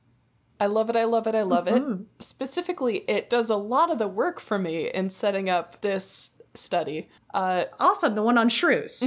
I 0.61 0.67
love 0.67 0.91
it. 0.91 0.97
I 0.97 1.05
love 1.05 1.27
it. 1.27 1.35
I 1.35 1.43
love 1.43 1.69
it. 1.69 1.83
Specifically, 2.19 3.05
it 3.09 3.31
does 3.31 3.51
a 3.51 3.57
lot 3.57 3.91
of 3.93 3.99
the 3.99 4.09
work 4.09 4.41
for 4.41 4.59
me 4.59 4.89
in 4.91 5.11
setting 5.11 5.49
up 5.49 5.81
this 5.83 6.33
study. 6.55 7.09
Uh, 7.33 7.67
awesome, 7.79 8.15
the 8.15 8.23
one 8.23 8.39
on 8.39 8.49
shrews. 8.49 9.05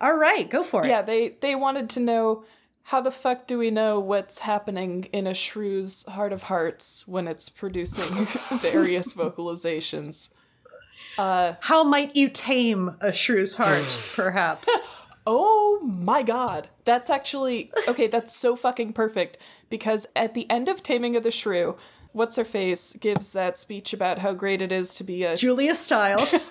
All 0.00 0.16
right, 0.16 0.50
go 0.50 0.64
for 0.64 0.84
it. 0.84 0.88
yeah, 0.88 1.02
they 1.02 1.36
they 1.40 1.54
wanted 1.54 1.88
to 1.90 2.00
know 2.00 2.44
how 2.84 3.00
the 3.00 3.10
fuck 3.10 3.46
do 3.46 3.58
we 3.58 3.70
know 3.70 3.98
what's 3.98 4.40
happening 4.40 5.04
in 5.12 5.26
a 5.26 5.34
shrew's 5.34 6.04
heart 6.06 6.32
of 6.32 6.44
hearts 6.44 7.08
when 7.08 7.26
it's 7.26 7.48
producing 7.48 8.26
various 8.58 9.14
vocalizations. 9.14 10.30
Uh, 11.16 11.54
how 11.60 11.82
might 11.84 12.14
you 12.14 12.28
tame 12.28 12.96
a 13.00 13.12
shrew's 13.12 13.54
heart, 13.54 14.12
perhaps? 14.16 14.68
Oh 15.26 15.80
my 15.82 16.22
god. 16.22 16.68
That's 16.84 17.08
actually 17.08 17.72
okay, 17.88 18.08
that's 18.08 18.36
so 18.36 18.54
fucking 18.56 18.92
perfect 18.92 19.38
because 19.70 20.06
at 20.14 20.34
the 20.34 20.48
end 20.50 20.68
of 20.68 20.82
Taming 20.82 21.16
of 21.16 21.22
the 21.22 21.30
Shrew, 21.30 21.78
what's 22.12 22.36
her 22.36 22.44
face 22.44 22.92
gives 23.00 23.32
that 23.32 23.56
speech 23.56 23.94
about 23.94 24.18
how 24.18 24.34
great 24.34 24.60
it 24.60 24.70
is 24.70 24.92
to 24.92 25.02
be 25.02 25.24
a 25.24 25.34
Julia 25.34 25.74
Stiles. 25.74 26.44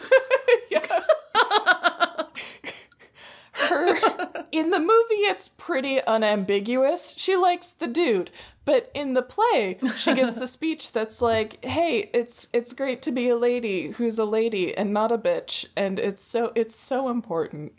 Her 3.69 4.45
in 4.51 4.69
the 4.69 4.79
movie 4.79 5.23
it's 5.25 5.49
pretty 5.49 6.01
unambiguous. 6.03 7.15
She 7.17 7.35
likes 7.35 7.71
the 7.71 7.87
dude. 7.87 8.31
But 8.65 8.89
in 8.93 9.13
the 9.13 9.21
play, 9.21 9.77
she 9.97 10.13
gives 10.13 10.39
a 10.39 10.47
speech 10.47 10.93
that's 10.93 11.21
like, 11.21 11.63
"Hey, 11.65 12.09
it's 12.13 12.47
it's 12.53 12.71
great 12.71 13.01
to 13.01 13.11
be 13.11 13.27
a 13.27 13.35
lady 13.35 13.91
who's 13.91 14.17
a 14.17 14.25
lady 14.25 14.75
and 14.75 14.93
not 14.93 15.11
a 15.11 15.17
bitch, 15.17 15.65
and 15.75 15.99
it's 15.99 16.21
so 16.21 16.51
it's 16.55 16.75
so 16.75 17.09
important." 17.09 17.73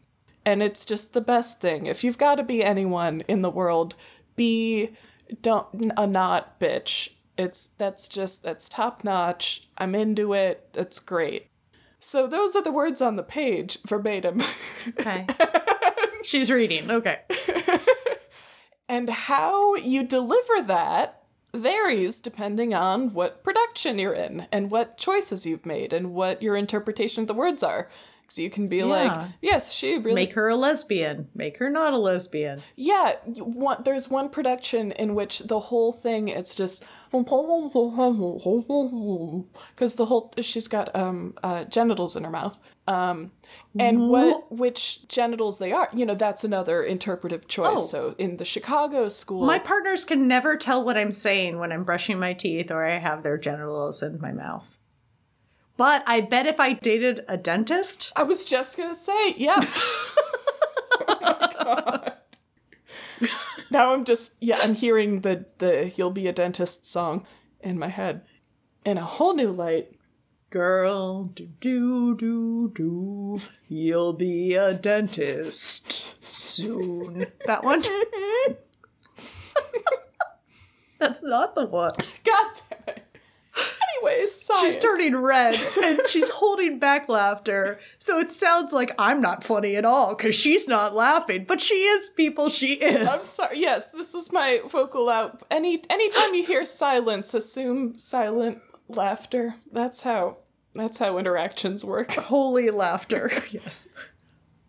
And 0.44 0.62
it's 0.62 0.84
just 0.84 1.14
the 1.14 1.22
best 1.22 1.60
thing. 1.60 1.86
If 1.86 2.04
you've 2.04 2.18
got 2.18 2.34
to 2.34 2.42
be 2.42 2.62
anyone 2.62 3.22
in 3.28 3.40
the 3.40 3.50
world, 3.50 3.94
be 4.36 4.90
don't 5.40 5.92
a 5.96 6.06
not 6.06 6.60
bitch. 6.60 7.10
It's 7.38 7.68
that's 7.68 8.06
just 8.06 8.42
that's 8.42 8.68
top 8.68 9.04
notch. 9.04 9.66
I'm 9.78 9.94
into 9.94 10.34
it. 10.34 10.68
That's 10.72 10.98
great. 10.98 11.48
So 11.98 12.26
those 12.26 12.54
are 12.54 12.62
the 12.62 12.70
words 12.70 13.00
on 13.00 13.16
the 13.16 13.22
page 13.22 13.78
verbatim. 13.86 14.42
Okay. 14.88 15.26
She's 16.24 16.50
reading. 16.50 16.90
Okay. 16.90 17.20
and 18.88 19.08
how 19.08 19.74
you 19.76 20.02
deliver 20.02 20.62
that 20.64 21.22
varies 21.54 22.20
depending 22.20 22.74
on 22.74 23.14
what 23.14 23.44
production 23.44 23.98
you're 23.98 24.12
in 24.12 24.46
and 24.50 24.70
what 24.70 24.98
choices 24.98 25.46
you've 25.46 25.64
made 25.64 25.92
and 25.92 26.12
what 26.12 26.42
your 26.42 26.56
interpretation 26.56 27.22
of 27.22 27.28
the 27.28 27.34
words 27.34 27.62
are. 27.62 27.88
So 28.26 28.42
you 28.42 28.50
can 28.50 28.68
be 28.68 28.82
like, 28.82 29.12
yes, 29.42 29.72
she 29.72 29.98
really 29.98 30.14
Make 30.14 30.32
her 30.32 30.48
a 30.48 30.56
lesbian. 30.56 31.28
Make 31.34 31.58
her 31.58 31.68
not 31.68 31.92
a 31.92 31.98
lesbian. 31.98 32.62
Yeah, 32.74 33.16
want, 33.26 33.84
there's 33.84 34.08
one 34.08 34.30
production 34.30 34.92
in 34.92 35.14
which 35.14 35.40
the 35.40 35.60
whole 35.60 35.92
thing 35.92 36.28
it's 36.28 36.54
just 36.54 36.84
because 39.70 39.94
the 39.94 40.06
whole 40.06 40.32
she's 40.40 40.68
got 40.68 40.94
um 40.96 41.34
uh, 41.42 41.64
genitals 41.64 42.16
in 42.16 42.24
her 42.24 42.30
mouth 42.30 42.58
um 42.88 43.30
and 43.78 44.08
what 44.08 44.50
which 44.52 45.06
genitals 45.08 45.58
they 45.58 45.72
are 45.72 45.88
you 45.94 46.04
know 46.04 46.14
that's 46.14 46.44
another 46.44 46.82
interpretive 46.82 47.46
choice 47.48 47.66
Oh. 47.66 47.76
so 47.76 48.14
in 48.18 48.36
the 48.38 48.44
Chicago 48.44 49.08
school 49.08 49.46
My 49.46 49.58
partners 49.58 50.04
can 50.04 50.26
never 50.28 50.56
tell 50.56 50.84
what 50.84 50.96
I'm 50.96 51.12
saying 51.12 51.58
when 51.58 51.72
I'm 51.72 51.84
brushing 51.84 52.18
my 52.18 52.32
teeth 52.34 52.70
or 52.70 52.84
I 52.84 52.98
have 52.98 53.22
their 53.22 53.38
genitals 53.38 54.02
in 54.02 54.20
my 54.20 54.32
mouth. 54.32 54.76
But 55.76 56.04
I 56.06 56.20
bet 56.20 56.46
if 56.46 56.60
I 56.60 56.74
dated 56.74 57.24
a 57.26 57.36
dentist, 57.36 58.12
I 58.16 58.22
was 58.22 58.44
just 58.44 58.76
gonna 58.76 58.94
say 58.94 59.34
yeah 59.36 59.60
Oh. 61.66 62.03
Now 63.74 63.92
I'm 63.92 64.04
just 64.04 64.36
yeah 64.40 64.58
I'm 64.62 64.74
hearing 64.74 65.20
the 65.20 65.44
the 65.58 65.92
you'll 65.96 66.10
be 66.10 66.26
a 66.26 66.32
dentist 66.32 66.86
song 66.86 67.26
in 67.60 67.78
my 67.78 67.88
head 67.88 68.22
in 68.86 68.96
a 68.96 69.04
whole 69.04 69.34
new 69.34 69.50
light 69.50 69.92
Girl, 70.54 71.24
do 71.24 71.48
do 71.58 72.16
do 72.16 72.70
do, 72.72 73.40
you'll 73.66 74.12
be 74.12 74.54
a 74.54 74.72
dentist 74.72 76.24
soon. 76.24 77.26
That 77.46 77.64
one? 77.64 77.82
That's 81.00 81.24
not 81.24 81.56
the 81.56 81.66
one. 81.66 81.90
God 82.22 82.50
damn 82.70 82.94
it. 82.94 83.03
Anyways, 84.06 84.40
science. 84.40 84.62
She's 84.62 84.76
turning 84.76 85.16
red 85.16 85.54
and 85.82 86.00
she's 86.08 86.28
holding 86.28 86.78
back 86.78 87.08
laughter. 87.08 87.80
So 87.98 88.18
it 88.18 88.30
sounds 88.30 88.72
like 88.72 88.94
I'm 88.98 89.20
not 89.20 89.44
funny 89.44 89.76
at 89.76 89.84
all 89.84 90.14
because 90.14 90.34
she's 90.34 90.68
not 90.68 90.94
laughing, 90.94 91.44
but 91.44 91.60
she 91.60 91.74
is, 91.74 92.10
people. 92.10 92.48
She 92.48 92.74
is. 92.74 93.08
I'm 93.08 93.18
sorry. 93.18 93.58
Yes, 93.60 93.90
this 93.90 94.14
is 94.14 94.32
my 94.32 94.60
vocal 94.68 95.08
out. 95.08 95.42
Any 95.50 95.82
anytime 95.90 96.34
you 96.34 96.44
hear 96.44 96.64
silence, 96.64 97.34
assume 97.34 97.94
silent 97.94 98.60
laughter. 98.88 99.54
That's 99.70 100.02
how 100.02 100.38
that's 100.74 100.98
how 100.98 101.18
interactions 101.18 101.84
work. 101.84 102.10
Holy 102.12 102.70
laughter. 102.70 103.30
yes. 103.50 103.86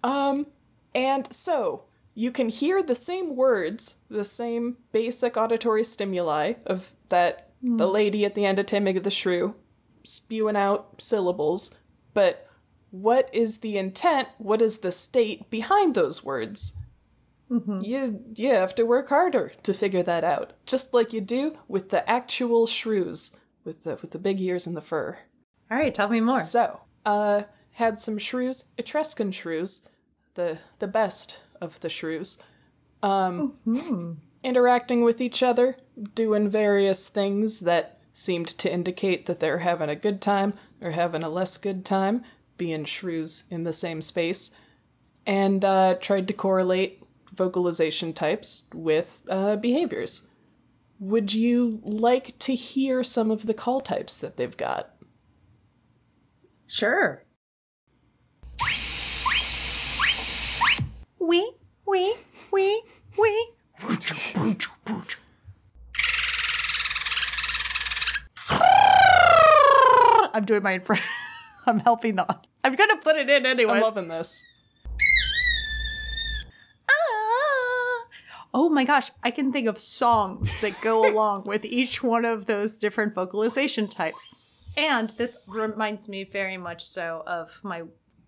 Um, 0.03 0.47
and 0.93 1.33
so 1.33 1.85
you 2.13 2.31
can 2.31 2.49
hear 2.49 2.81
the 2.81 2.95
same 2.95 3.35
words, 3.35 3.97
the 4.09 4.23
same 4.23 4.77
basic 4.91 5.35
auditory 5.35 5.83
stimuli 5.83 6.53
of 6.65 6.93
that 7.09 7.49
the 7.77 7.87
lady 7.87 8.25
at 8.25 8.35
the 8.35 8.45
end 8.45 8.59
of 8.59 8.65
of 8.97 9.03
the 9.03 9.09
Shrew 9.09 9.55
spewing 10.03 10.55
out 10.55 11.01
syllables, 11.01 11.73
but 12.13 12.47
what 12.91 13.29
is 13.33 13.59
the 13.59 13.77
intent? 13.77 14.29
What 14.37 14.61
is 14.61 14.79
the 14.79 14.91
state 14.91 15.49
behind 15.49 15.95
those 15.95 16.23
words? 16.23 16.73
You 17.81 18.23
you 18.35 18.49
have 18.49 18.73
to 18.75 18.85
work 18.85 19.09
harder 19.09 19.51
to 19.63 19.73
figure 19.73 20.03
that 20.03 20.23
out, 20.23 20.53
just 20.65 20.93
like 20.93 21.13
you 21.13 21.21
do 21.21 21.57
with 21.67 21.89
the 21.89 22.07
actual 22.09 22.65
shrews 22.65 23.31
with 23.63 23.83
the 23.83 23.97
with 24.01 24.11
the 24.11 24.19
big 24.19 24.39
ears 24.39 24.65
and 24.65 24.77
the 24.77 24.81
fur. 24.81 25.17
All 25.69 25.77
right, 25.77 25.93
tell 25.93 26.09
me 26.09 26.21
more. 26.21 26.37
So, 26.37 26.81
uh, 27.05 27.43
had 27.71 27.99
some 27.99 28.17
shrews, 28.17 28.65
Etruscan 28.77 29.31
shrews, 29.31 29.81
the 30.35 30.59
the 30.79 30.87
best 30.87 31.41
of 31.61 31.79
the 31.81 31.89
shrews, 31.89 32.37
um, 33.03 33.57
interacting 34.43 35.03
with 35.03 35.19
each 35.21 35.43
other, 35.43 35.77
doing 36.13 36.49
various 36.49 37.09
things 37.09 37.61
that 37.61 37.99
seemed 38.11 38.47
to 38.47 38.71
indicate 38.71 39.25
that 39.25 39.39
they're 39.39 39.59
having 39.59 39.89
a 39.89 39.95
good 39.95 40.21
time 40.21 40.53
or 40.81 40.91
having 40.91 41.23
a 41.23 41.29
less 41.29 41.57
good 41.57 41.83
time, 41.83 42.23
being 42.57 42.85
shrews 42.85 43.43
in 43.49 43.63
the 43.63 43.73
same 43.73 44.01
space, 44.01 44.51
and 45.25 45.65
uh, 45.65 45.95
tried 45.95 46.27
to 46.27 46.33
correlate 46.33 47.01
vocalization 47.33 48.13
types 48.13 48.63
with 48.73 49.23
uh, 49.29 49.55
behaviors. 49.57 50.27
Would 50.99 51.33
you 51.33 51.81
like 51.83 52.37
to 52.39 52.55
hear 52.55 53.03
some 53.03 53.31
of 53.31 53.45
the 53.47 53.53
call 53.53 53.81
types 53.81 54.17
that 54.17 54.37
they've 54.37 54.55
got? 54.55 54.95
Sure. 56.67 57.21
Wee, 61.19 61.51
wee, 61.85 62.15
wee, 62.51 62.81
wee. 63.17 63.49
I'm 70.35 70.43
doing 70.43 70.63
my 70.63 70.73
impression. 70.73 71.05
I'm 71.65 71.79
helping 71.79 72.17
the. 72.17 72.27
I'm 72.63 72.75
gonna 72.75 72.97
put 72.97 73.15
it 73.15 73.29
in 73.29 73.45
anyway. 73.45 73.75
I'm 73.75 73.81
loving 73.81 74.09
this. 74.09 74.43
Ah. 76.89 78.07
Oh 78.53 78.69
my 78.69 78.83
gosh, 78.83 79.11
I 79.23 79.31
can 79.31 79.53
think 79.53 79.67
of 79.69 79.79
songs 79.79 80.59
that 80.59 80.79
go 80.81 81.09
along 81.09 81.45
with 81.45 81.63
each 81.63 82.03
one 82.03 82.25
of 82.25 82.47
those 82.47 82.77
different 82.77 83.15
vocalization 83.15 83.87
types. 83.87 84.73
And 84.77 85.09
this 85.11 85.49
reminds 85.49 86.09
me 86.09 86.25
very 86.25 86.57
much 86.57 86.83
so 86.83 87.23
of 87.25 87.61
my 87.63 87.83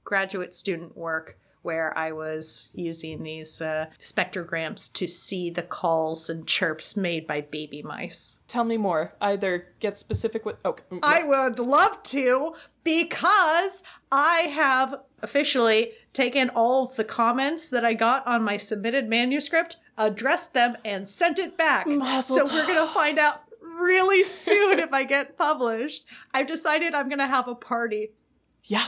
graduate 0.06 0.56
student 0.56 0.96
work 0.96 1.38
where 1.68 1.96
I 1.98 2.14
was 2.14 2.70
using 2.74 3.24
these 3.24 3.62
uh, 3.62 3.88
spectrograms 4.00 4.90
to 4.94 5.06
see 5.06 5.50
the 5.50 5.62
calls 5.62 6.30
and 6.30 6.48
chirps 6.48 6.96
made 6.96 7.28
by 7.28 7.42
baby 7.42 7.84
mice. 7.84 8.40
Tell 8.48 8.64
me 8.64 8.78
more. 8.78 9.14
Either 9.20 9.68
get 9.82 9.98
specific 9.98 10.46
with. 10.46 10.64
Okay. 10.64 10.84
mm, 10.90 11.00
I 11.04 11.24
would 11.26 11.60
love 11.60 12.02
to 12.04 12.56
because 12.86 13.84
I 14.14 14.44
have 14.54 15.02
officially 15.22 15.92
taken 16.14 16.50
all 16.56 16.86
of 16.86 16.96
the 16.96 17.04
comments 17.04 17.68
that 17.70 17.84
I 17.84 17.94
got 17.96 18.26
on 18.26 18.44
my 18.44 18.56
submitted 18.56 19.10
manuscript, 19.10 19.76
addressed 19.98 20.54
them, 20.54 20.78
and 20.86 21.10
sent 21.10 21.38
it 21.38 21.58
back. 21.58 21.86
Mazel 21.86 22.46
so 22.48 22.54
we're 22.56 22.66
going 22.66 22.88
to 22.88 22.94
find 22.94 23.20
out 23.20 23.42
really 23.62 24.24
soon 24.24 24.80
if 24.80 24.94
I 24.94 25.04
get 25.04 25.38
published. 25.38 26.06
I've 26.34 26.48
decided 26.48 26.94
I'm 26.94 27.10
going 27.10 27.20
to 27.20 27.28
have 27.28 27.50
a 27.50 27.56
party 27.56 28.12
Yeah. 28.64 28.88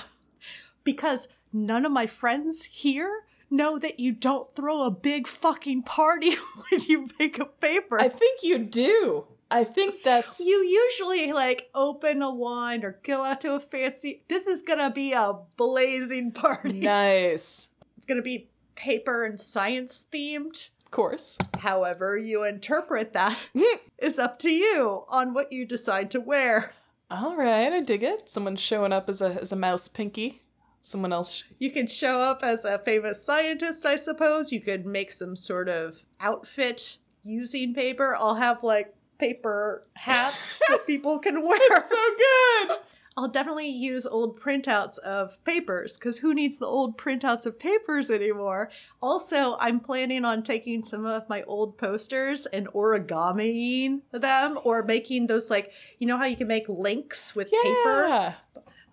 because 0.85 1.27
none 1.51 1.85
of 1.85 1.91
my 1.91 2.07
friends 2.07 2.65
here 2.65 3.23
know 3.49 3.79
that 3.79 3.99
you 3.99 4.11
don't 4.11 4.53
throw 4.55 4.83
a 4.83 4.91
big 4.91 5.27
fucking 5.27 5.83
party 5.83 6.35
when 6.69 6.81
you 6.81 7.07
make 7.19 7.39
a 7.39 7.45
paper. 7.45 7.99
I 7.99 8.09
think 8.09 8.43
you 8.43 8.59
do. 8.59 9.25
I 9.51 9.63
think 9.63 10.03
that's. 10.03 10.39
you 10.39 10.63
usually 10.63 11.31
like 11.31 11.69
open 11.73 12.21
a 12.21 12.33
wine 12.33 12.83
or 12.83 12.99
go 13.03 13.23
out 13.23 13.41
to 13.41 13.55
a 13.55 13.59
fancy. 13.59 14.23
This 14.27 14.47
is 14.47 14.61
gonna 14.61 14.91
be 14.91 15.13
a 15.13 15.33
blazing 15.57 16.31
party. 16.31 16.79
Nice. 16.79 17.69
It's 17.97 18.05
gonna 18.05 18.21
be 18.21 18.49
paper 18.75 19.25
and 19.25 19.39
science 19.39 20.05
themed. 20.11 20.69
Of 20.85 20.91
course. 20.91 21.37
However, 21.59 22.17
you 22.17 22.43
interpret 22.43 23.13
that 23.13 23.37
hmm. 23.57 23.77
is 23.97 24.19
up 24.19 24.37
to 24.39 24.51
you 24.51 25.05
on 25.09 25.33
what 25.33 25.51
you 25.51 25.65
decide 25.65 26.11
to 26.11 26.19
wear. 26.19 26.73
All 27.11 27.35
right, 27.35 27.73
I 27.73 27.79
dig 27.81 28.03
it. 28.03 28.29
Someone's 28.29 28.61
showing 28.61 28.93
up 28.93 29.09
as 29.09 29.21
a 29.21 29.39
as 29.41 29.51
a 29.51 29.55
mouse 29.55 29.87
pinky. 29.87 30.43
Someone 30.81 31.11
else. 31.11 31.43
You 31.57 31.71
could 31.71 31.89
show 31.89 32.21
up 32.21 32.43
as 32.43 32.65
a 32.65 32.79
famous 32.79 33.23
scientist, 33.23 33.85
I 33.85 33.95
suppose. 33.95 34.51
You 34.51 34.61
could 34.61 34.85
make 34.85 35.11
some 35.11 35.35
sort 35.35 35.67
of 35.67 36.05
outfit 36.19 36.99
using 37.23 37.73
paper. 37.73 38.15
I'll 38.15 38.35
have 38.35 38.63
like 38.63 38.93
paper 39.19 39.83
hats 39.95 40.61
that 40.69 40.87
people 40.87 41.19
can 41.19 41.41
wear. 41.41 41.59
It's 41.61 41.89
so 41.89 41.95
good. 41.95 42.77
I'll 43.17 43.27
definitely 43.27 43.67
use 43.67 44.05
old 44.05 44.39
printouts 44.39 44.97
of 44.99 45.43
papers 45.43 45.97
because 45.97 46.19
who 46.19 46.33
needs 46.33 46.57
the 46.57 46.65
old 46.65 46.97
printouts 46.97 47.45
of 47.45 47.59
papers 47.59 48.09
anymore? 48.09 48.69
Also, 49.01 49.57
I'm 49.59 49.81
planning 49.81 50.23
on 50.23 50.41
taking 50.41 50.85
some 50.85 51.05
of 51.05 51.27
my 51.27 51.43
old 51.43 51.77
posters 51.77 52.45
and 52.45 52.69
origamiing 52.69 54.01
them 54.11 54.57
or 54.63 54.83
making 54.83 55.27
those 55.27 55.49
like, 55.49 55.73
you 55.97 56.07
know 56.07 56.17
how 56.17 56.23
you 56.23 56.37
can 56.37 56.47
make 56.47 56.69
links 56.69 57.35
with 57.35 57.51
paper? 57.51 58.35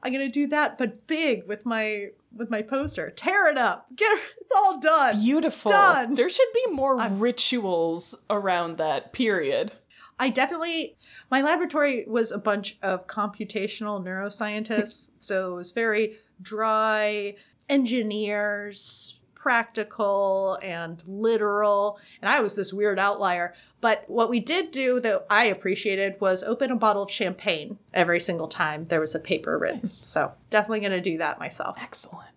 I'm 0.02 0.12
gonna 0.12 0.28
do 0.28 0.46
that, 0.48 0.78
but 0.78 1.06
big 1.06 1.46
with 1.46 1.64
my 1.66 2.08
with 2.34 2.50
my 2.50 2.62
poster. 2.62 3.10
Tear 3.10 3.48
it 3.48 3.58
up. 3.58 3.86
Get 3.94 4.18
it's 4.40 4.52
all 4.54 4.78
done. 4.78 5.20
Beautiful. 5.22 5.70
Done. 5.70 6.14
There 6.14 6.28
should 6.28 6.52
be 6.54 6.66
more 6.70 6.96
rituals 6.96 8.16
around 8.30 8.78
that 8.78 9.12
period. 9.12 9.72
I 10.18 10.30
definitely 10.30 10.96
my 11.30 11.42
laboratory 11.42 12.04
was 12.06 12.32
a 12.32 12.38
bunch 12.38 12.78
of 12.82 13.06
computational 13.06 14.02
neuroscientists, 14.02 15.10
so 15.18 15.52
it 15.52 15.56
was 15.56 15.70
very 15.72 16.18
dry 16.40 17.34
engineers, 17.68 19.20
practical 19.46 20.58
and 20.60 21.00
literal, 21.06 22.00
and 22.20 22.28
I 22.28 22.40
was 22.40 22.56
this 22.56 22.72
weird 22.72 22.98
outlier. 22.98 23.54
But 23.80 24.02
what 24.08 24.28
we 24.28 24.40
did 24.40 24.72
do 24.72 24.98
that 24.98 25.24
I 25.30 25.44
appreciated 25.44 26.20
was 26.20 26.42
open 26.42 26.72
a 26.72 26.74
bottle 26.74 27.04
of 27.04 27.12
champagne 27.12 27.78
every 27.94 28.18
single 28.18 28.48
time 28.48 28.86
there 28.88 28.98
was 28.98 29.14
a 29.14 29.20
paper 29.20 29.56
written. 29.56 29.84
So 29.86 30.32
definitely 30.50 30.80
gonna 30.80 31.00
do 31.00 31.18
that 31.18 31.38
myself. 31.38 31.78
Excellent. 31.80 32.32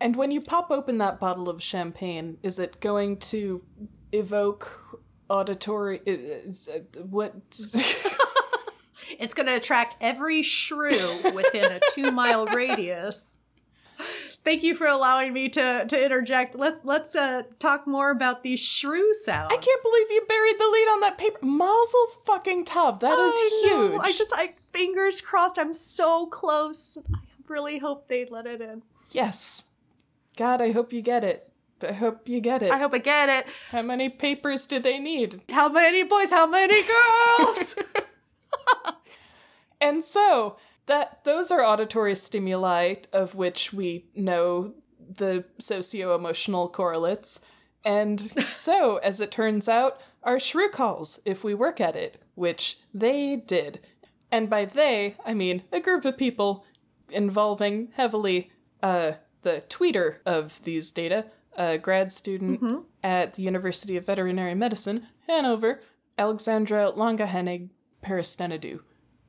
And 0.00 0.16
when 0.16 0.30
you 0.30 0.40
pop 0.40 0.70
open 0.70 0.96
that 0.96 1.20
bottle 1.20 1.50
of 1.50 1.62
champagne, 1.62 2.38
is 2.42 2.58
it 2.58 2.80
going 2.80 3.18
to 3.18 3.62
evoke 4.10 4.98
auditory? 5.28 6.00
Is, 6.06 6.70
uh, 6.74 7.00
what? 7.02 7.34
It's 9.18 9.34
gonna 9.34 9.56
attract 9.56 9.96
every 10.00 10.42
shrew 10.42 10.96
within 11.34 11.64
a 11.64 11.80
two 11.94 12.12
mile 12.12 12.46
radius. 12.46 13.36
Thank 14.42 14.62
you 14.62 14.74
for 14.74 14.86
allowing 14.86 15.32
me 15.32 15.48
to 15.50 15.84
to 15.86 16.04
interject. 16.04 16.54
Let's 16.54 16.80
let's 16.84 17.14
uh 17.14 17.42
talk 17.58 17.86
more 17.86 18.10
about 18.10 18.42
these 18.42 18.60
shrew 18.60 19.12
sounds. 19.14 19.52
I 19.52 19.56
can't 19.56 19.82
believe 19.82 20.10
you 20.10 20.22
buried 20.26 20.58
the 20.58 20.68
lead 20.68 20.88
on 20.92 21.00
that 21.00 21.18
paper. 21.18 21.38
Mazel 21.42 22.06
fucking 22.24 22.64
tov. 22.64 23.00
That 23.00 23.18
is 23.18 23.34
I 23.34 23.62
know. 23.66 23.90
huge. 23.90 24.00
I 24.02 24.12
just 24.12 24.32
I 24.34 24.54
fingers 24.72 25.20
crossed. 25.20 25.58
I'm 25.58 25.74
so 25.74 26.26
close. 26.26 26.96
I 27.14 27.18
really 27.48 27.78
hope 27.78 28.08
they 28.08 28.24
let 28.24 28.46
it 28.46 28.60
in. 28.60 28.82
yes. 29.10 29.64
God, 30.36 30.62
I 30.62 30.70
hope 30.72 30.92
you 30.92 31.02
get 31.02 31.22
it. 31.22 31.50
I 31.86 31.92
hope 31.92 32.28
you 32.28 32.40
get 32.40 32.62
it. 32.62 32.70
I 32.70 32.78
hope 32.78 32.94
I 32.94 32.98
get 32.98 33.28
it. 33.28 33.46
How 33.72 33.82
many 33.82 34.08
papers 34.08 34.64
do 34.66 34.78
they 34.78 34.98
need? 34.98 35.42
How 35.50 35.68
many 35.68 36.02
boys? 36.02 36.30
How 36.30 36.46
many 36.46 36.80
girls? 36.82 37.74
And 39.82 40.04
so 40.04 40.58
that 40.90 41.24
those 41.24 41.50
are 41.50 41.64
auditory 41.64 42.14
stimuli 42.14 42.94
of 43.12 43.34
which 43.34 43.72
we 43.72 44.06
know 44.14 44.74
the 44.98 45.44
socio-emotional 45.58 46.68
correlates. 46.68 47.40
And 47.84 48.20
so, 48.52 48.98
as 48.98 49.20
it 49.20 49.30
turns 49.30 49.68
out, 49.68 50.00
are 50.22 50.38
shrew 50.38 50.68
calls 50.68 51.20
if 51.24 51.42
we 51.44 51.54
work 51.54 51.80
at 51.80 51.96
it, 51.96 52.22
which 52.34 52.78
they 52.92 53.36
did. 53.36 53.80
And 54.30 54.50
by 54.50 54.64
they, 54.64 55.16
I 55.24 55.34
mean 55.34 55.62
a 55.72 55.80
group 55.80 56.04
of 56.04 56.18
people 56.18 56.64
involving 57.08 57.88
heavily 57.94 58.50
uh, 58.82 59.12
the 59.42 59.64
tweeter 59.68 60.18
of 60.26 60.62
these 60.62 60.92
data, 60.92 61.26
a 61.56 61.78
grad 61.78 62.12
student 62.12 62.84
at 63.02 63.34
the 63.34 63.42
University 63.42 63.96
of 63.96 64.06
Veterinary 64.06 64.54
Medicine, 64.54 65.06
Hanover, 65.26 65.80
Alexandra 66.18 66.92
Longahenig 66.92 67.70
Peristenidou. 68.02 68.80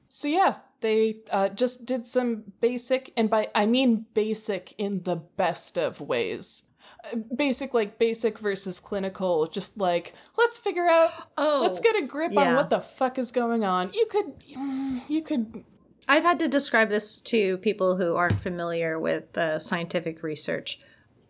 So 0.09 0.27
yeah, 0.27 0.57
they 0.81 1.19
uh, 1.31 1.49
just 1.49 1.85
did 1.85 2.05
some 2.05 2.53
basic, 2.59 3.13
and 3.15 3.29
by 3.29 3.49
I 3.55 3.65
mean 3.65 4.05
basic 4.13 4.73
in 4.77 5.03
the 5.03 5.15
best 5.15 5.77
of 5.77 6.01
ways. 6.01 6.63
Uh, 7.03 7.17
Basic, 7.35 7.73
like 7.73 7.97
basic 7.97 8.37
versus 8.39 8.79
clinical, 8.79 9.47
just 9.47 9.77
like 9.77 10.13
let's 10.37 10.57
figure 10.57 10.87
out, 10.87 11.11
Oh, 11.37 11.59
let's 11.63 11.79
get 11.79 11.95
a 11.95 12.01
grip 12.05 12.35
on 12.37 12.55
what 12.55 12.69
the 12.69 12.81
fuck 12.81 13.17
is 13.17 13.31
going 13.31 13.63
on. 13.63 13.91
You 13.93 14.05
could, 14.07 14.39
mm, 14.41 15.01
you 15.07 15.21
could, 15.23 15.63
I've 16.07 16.23
had 16.23 16.39
to 16.39 16.47
describe 16.47 16.89
this 16.89 17.21
to 17.21 17.57
people 17.59 17.95
who 17.97 18.15
aren't 18.15 18.39
familiar 18.41 18.99
with 18.99 19.35
uh, 19.37 19.57
scientific 19.59 20.21
research. 20.23 20.79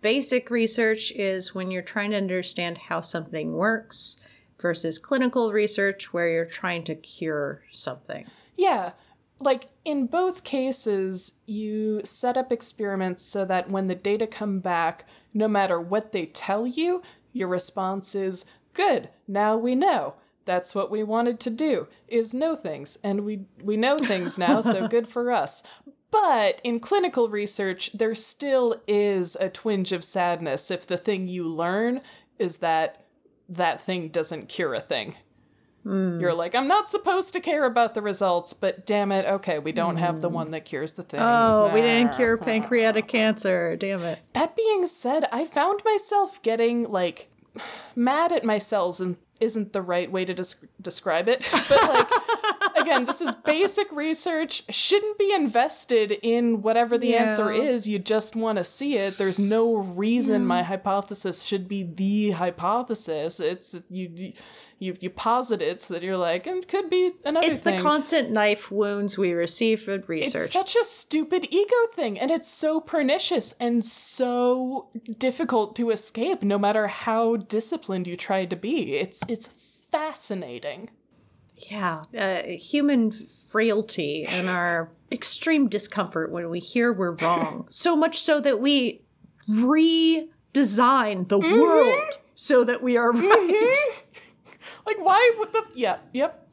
Basic 0.01 0.49
research 0.49 1.11
is 1.11 1.53
when 1.53 1.69
you're 1.71 1.83
trying 1.83 2.11
to 2.11 2.17
understand 2.17 2.77
how 2.77 3.01
something 3.01 3.53
works 3.53 4.17
versus 4.59 4.97
clinical 4.97 5.51
research 5.51 6.11
where 6.13 6.27
you're 6.29 6.45
trying 6.45 6.83
to 6.85 6.95
cure 6.95 7.63
something. 7.71 8.25
yeah. 8.57 8.93
Like 9.41 9.69
in 9.83 10.07
both 10.07 10.43
cases, 10.43 11.33
you 11.45 12.01
set 12.03 12.37
up 12.37 12.51
experiments 12.51 13.23
so 13.23 13.43
that 13.45 13.69
when 13.69 13.87
the 13.87 13.95
data 13.95 14.27
come 14.27 14.59
back, 14.59 15.07
no 15.33 15.47
matter 15.47 15.79
what 15.79 16.11
they 16.11 16.27
tell 16.27 16.67
you, 16.67 17.01
your 17.33 17.47
response 17.47 18.15
is 18.15 18.45
good. 18.73 19.09
Now 19.27 19.57
we 19.57 19.75
know. 19.75 20.15
That's 20.45 20.73
what 20.73 20.91
we 20.91 21.03
wanted 21.03 21.39
to 21.41 21.49
do 21.49 21.87
is 22.07 22.33
know 22.33 22.55
things 22.55 22.97
and 23.03 23.21
we 23.21 23.45
we 23.61 23.77
know 23.77 23.97
things 23.97 24.37
now, 24.37 24.61
so 24.61 24.87
good 24.89 25.07
for 25.07 25.31
us. 25.31 25.63
But 26.09 26.59
in 26.63 26.79
clinical 26.79 27.29
research, 27.29 27.91
there 27.93 28.13
still 28.13 28.81
is 28.85 29.37
a 29.39 29.49
twinge 29.49 29.91
of 29.93 30.03
sadness 30.03 30.69
if 30.69 30.85
the 30.85 30.97
thing 30.97 31.27
you 31.27 31.47
learn 31.47 32.01
is 32.37 32.57
that 32.57 33.05
that 33.47 33.81
thing 33.81 34.09
doesn't 34.09 34.49
cure 34.49 34.73
a 34.73 34.81
thing. 34.81 35.15
Hmm. 35.83 36.19
You're 36.19 36.33
like, 36.33 36.53
I'm 36.53 36.67
not 36.67 36.89
supposed 36.89 37.33
to 37.33 37.39
care 37.39 37.65
about 37.65 37.95
the 37.95 38.01
results, 38.01 38.53
but 38.53 38.85
damn 38.85 39.11
it, 39.11 39.25
okay, 39.25 39.57
we 39.57 39.71
don't 39.71 39.97
have 39.97 40.21
the 40.21 40.29
hmm. 40.29 40.35
one 40.35 40.51
that 40.51 40.65
cures 40.65 40.93
the 40.93 41.03
thing. 41.03 41.19
Oh, 41.21 41.71
we 41.73 41.81
didn't 41.81 42.15
cure 42.15 42.37
pancreatic 42.37 43.07
cancer. 43.07 43.75
Damn 43.75 44.03
it. 44.03 44.19
That 44.33 44.55
being 44.55 44.85
said, 44.85 45.25
I 45.31 45.45
found 45.45 45.81
myself 45.83 46.41
getting 46.41 46.91
like 46.91 47.29
mad 47.95 48.31
at 48.31 48.43
my 48.43 48.57
cells 48.57 49.01
and 49.01 49.17
isn't 49.39 49.73
the 49.73 49.81
right 49.81 50.11
way 50.11 50.23
to 50.23 50.33
des- 50.33 50.67
describe 50.81 51.27
it. 51.27 51.47
But 51.67 51.81
like 51.89 52.07
again, 52.75 53.05
this 53.05 53.21
is 53.21 53.33
basic 53.35 53.91
research. 53.91 54.63
Shouldn't 54.73 55.17
be 55.17 55.33
invested 55.33 56.11
in 56.21 56.61
whatever 56.61 56.97
the 56.97 57.15
answer 57.15 57.51
is. 57.51 57.87
You 57.87 57.97
just 57.99 58.35
want 58.35 58.57
to 58.57 58.63
see 58.63 58.97
it. 58.97 59.17
There's 59.17 59.39
no 59.39 59.77
reason 59.77 60.41
hmm. 60.41 60.47
my 60.47 60.63
hypothesis 60.63 61.43
should 61.43 61.67
be 61.67 61.83
the 61.83 62.31
hypothesis. 62.31 63.39
It's 63.39 63.75
you 63.89 64.11
you 64.15 64.33
you 64.81 64.97
you 64.99 65.09
posit 65.11 65.61
it 65.61 65.79
so 65.79 65.93
that 65.93 66.01
you're 66.01 66.17
like, 66.17 66.47
it 66.47 66.67
could 66.67 66.89
be 66.89 67.11
another 67.23 67.47
It's 67.47 67.61
thing. 67.61 67.77
the 67.77 67.81
constant 67.83 68.31
knife 68.31 68.71
wounds 68.71 69.17
we 69.17 69.31
receive 69.33 69.81
from 69.81 70.01
research. 70.07 70.41
It's 70.41 70.51
such 70.51 70.75
a 70.75 70.83
stupid 70.83 71.47
ego 71.51 71.75
thing, 71.93 72.19
and 72.19 72.31
it's 72.31 72.47
so 72.47 72.81
pernicious 72.81 73.53
and 73.59 73.85
so 73.85 74.89
difficult 75.19 75.75
to 75.75 75.91
escape, 75.91 76.41
no 76.41 76.57
matter 76.57 76.87
how 76.87 77.35
disciplined 77.35 78.07
you 78.07 78.15
try 78.17 78.45
to 78.45 78.55
be. 78.55 78.95
It's 78.95 79.21
it's 79.29 79.47
fascinating. 79.91 80.89
Yeah, 81.69 82.01
uh, 82.17 82.41
human 82.47 83.11
frailty 83.11 84.25
and 84.27 84.49
our 84.49 84.91
extreme 85.11 85.67
discomfort 85.67 86.31
when 86.31 86.49
we 86.49 86.59
hear 86.59 86.91
we're 86.91 87.11
wrong. 87.11 87.67
so 87.69 87.95
much 87.95 88.19
so 88.19 88.41
that 88.41 88.59
we 88.59 89.03
redesign 89.47 91.27
the 91.27 91.37
world 91.37 91.99
so 92.33 92.63
that 92.63 92.81
we 92.81 92.97
are 92.97 93.11
right. 93.11 94.03
Like, 94.85 94.97
why 94.99 95.35
would 95.37 95.53
the 95.53 95.63
yeah, 95.75 95.97
yep. 96.13 96.47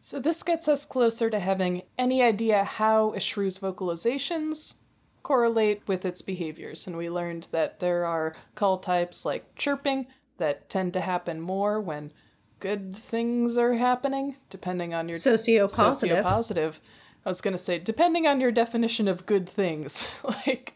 So 0.00 0.20
this 0.20 0.42
gets 0.42 0.68
us 0.68 0.84
closer 0.84 1.30
to 1.30 1.38
having 1.38 1.82
any 1.96 2.22
idea 2.22 2.64
how 2.64 3.14
a 3.14 3.20
shrew's 3.20 3.58
vocalizations 3.58 4.74
correlate 5.22 5.82
with 5.88 6.04
its 6.04 6.20
behaviors, 6.20 6.86
and 6.86 6.96
we 6.96 7.08
learned 7.08 7.48
that 7.52 7.80
there 7.80 8.04
are 8.04 8.34
call 8.54 8.78
types 8.78 9.24
like 9.24 9.54
chirping 9.56 10.06
that 10.36 10.68
tend 10.68 10.92
to 10.92 11.00
happen 11.00 11.40
more 11.40 11.80
when 11.80 12.12
good 12.60 12.94
things 12.94 13.56
are 13.56 13.74
happening, 13.74 14.36
depending 14.50 14.94
on 14.94 15.08
your 15.08 15.16
Sociopositive. 15.16 16.22
Sociopositive. 16.22 16.80
I 17.24 17.28
was 17.28 17.40
gonna 17.40 17.58
say, 17.58 17.78
depending 17.78 18.26
on 18.26 18.40
your 18.40 18.52
definition 18.52 19.08
of 19.08 19.26
good 19.26 19.48
things, 19.48 20.22
like 20.46 20.74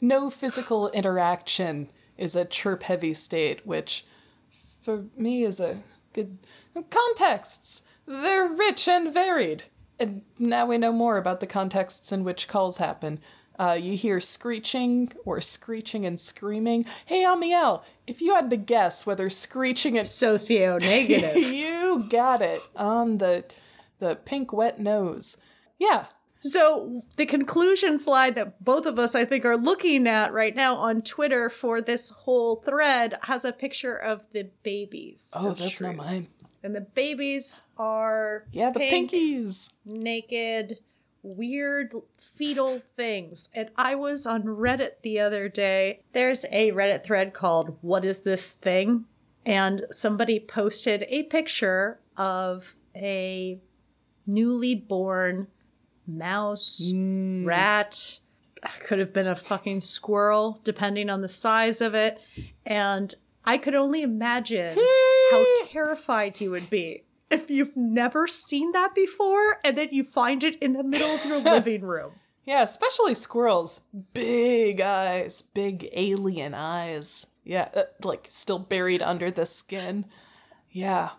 no 0.00 0.30
physical 0.30 0.90
interaction 0.90 1.88
is 2.18 2.36
a 2.36 2.44
chirp 2.44 2.84
heavy 2.84 3.14
state, 3.14 3.66
which 3.66 4.04
for 4.84 5.06
me 5.16 5.44
is 5.44 5.60
a 5.60 5.78
good 6.12 6.38
contexts. 6.90 7.84
They're 8.06 8.46
rich 8.46 8.86
and 8.86 9.12
varied. 9.12 9.64
And 9.98 10.22
now 10.38 10.66
we 10.66 10.76
know 10.76 10.92
more 10.92 11.16
about 11.16 11.40
the 11.40 11.46
contexts 11.46 12.12
in 12.12 12.22
which 12.22 12.48
calls 12.48 12.76
happen. 12.76 13.20
Uh, 13.58 13.78
you 13.80 13.96
hear 13.96 14.20
screeching 14.20 15.12
or 15.24 15.40
screeching 15.40 16.04
and 16.04 16.18
screaming. 16.18 16.84
Hey, 17.06 17.24
Amiel, 17.24 17.84
if 18.06 18.20
you 18.20 18.34
had 18.34 18.50
to 18.50 18.56
guess 18.56 19.06
whether 19.06 19.30
screeching 19.30 19.96
and 19.96 20.06
Socio 20.06 20.76
negative. 20.78 21.36
you 21.52 22.04
got 22.10 22.42
it 22.42 22.60
on 22.76 23.18
the 23.18 23.44
the 24.00 24.16
pink 24.16 24.52
wet 24.52 24.80
nose. 24.80 25.38
Yeah. 25.78 26.06
So 26.44 27.02
the 27.16 27.24
conclusion 27.24 27.98
slide 27.98 28.34
that 28.34 28.62
both 28.62 28.84
of 28.84 28.98
us 28.98 29.14
I 29.14 29.24
think 29.24 29.46
are 29.46 29.56
looking 29.56 30.06
at 30.06 30.30
right 30.34 30.54
now 30.54 30.76
on 30.76 31.00
Twitter 31.00 31.48
for 31.48 31.80
this 31.80 32.10
whole 32.10 32.56
thread 32.56 33.16
has 33.22 33.46
a 33.46 33.52
picture 33.52 33.96
of 33.96 34.26
the 34.32 34.50
babies. 34.62 35.32
Oh, 35.34 35.48
of 35.48 35.58
that's 35.58 35.80
not 35.80 35.96
mine. 35.96 36.28
And 36.62 36.74
the 36.76 36.82
babies 36.82 37.62
are 37.78 38.44
Yeah, 38.52 38.70
the 38.70 38.80
pink, 38.80 39.10
pinkies. 39.10 39.72
naked, 39.86 40.80
weird 41.22 41.94
fetal 42.18 42.78
things. 42.78 43.48
And 43.54 43.70
I 43.76 43.94
was 43.94 44.26
on 44.26 44.42
Reddit 44.42 45.00
the 45.02 45.20
other 45.20 45.48
day. 45.48 46.02
There's 46.12 46.44
a 46.52 46.72
Reddit 46.72 47.04
thread 47.04 47.32
called 47.32 47.78
What 47.80 48.04
is 48.04 48.20
This 48.20 48.52
Thing? 48.52 49.06
And 49.46 49.86
somebody 49.90 50.40
posted 50.40 51.06
a 51.08 51.22
picture 51.24 52.00
of 52.18 52.76
a 52.94 53.60
newly 54.26 54.74
born 54.74 55.48
mouse, 56.06 56.90
rat, 56.92 58.18
could 58.80 58.98
have 58.98 59.12
been 59.12 59.26
a 59.26 59.36
fucking 59.36 59.80
squirrel, 59.80 60.60
depending 60.64 61.10
on 61.10 61.20
the 61.20 61.28
size 61.28 61.80
of 61.80 61.94
it. 61.94 62.20
And 62.64 63.14
I 63.44 63.58
could 63.58 63.74
only 63.74 64.02
imagine 64.02 64.76
how 65.30 65.44
terrified 65.66 66.40
you 66.40 66.50
would 66.50 66.70
be 66.70 67.04
if 67.30 67.50
you've 67.50 67.76
never 67.76 68.26
seen 68.26 68.72
that 68.72 68.94
before 68.94 69.58
and 69.64 69.76
then 69.76 69.88
you 69.92 70.04
find 70.04 70.44
it 70.44 70.60
in 70.62 70.72
the 70.72 70.84
middle 70.84 71.14
of 71.14 71.24
your 71.24 71.40
living 71.52 71.82
room. 71.82 72.12
Yeah, 72.44 72.62
especially 72.62 73.14
squirrels. 73.14 73.80
Big 74.12 74.80
eyes, 74.80 75.42
big 75.42 75.88
alien 75.92 76.54
eyes. 76.54 77.26
Yeah, 77.42 77.68
uh, 77.74 77.82
like 78.02 78.26
still 78.28 78.58
buried 78.58 79.02
under 79.02 79.30
the 79.30 79.46
skin. 79.46 80.04
Yeah. 80.70 81.10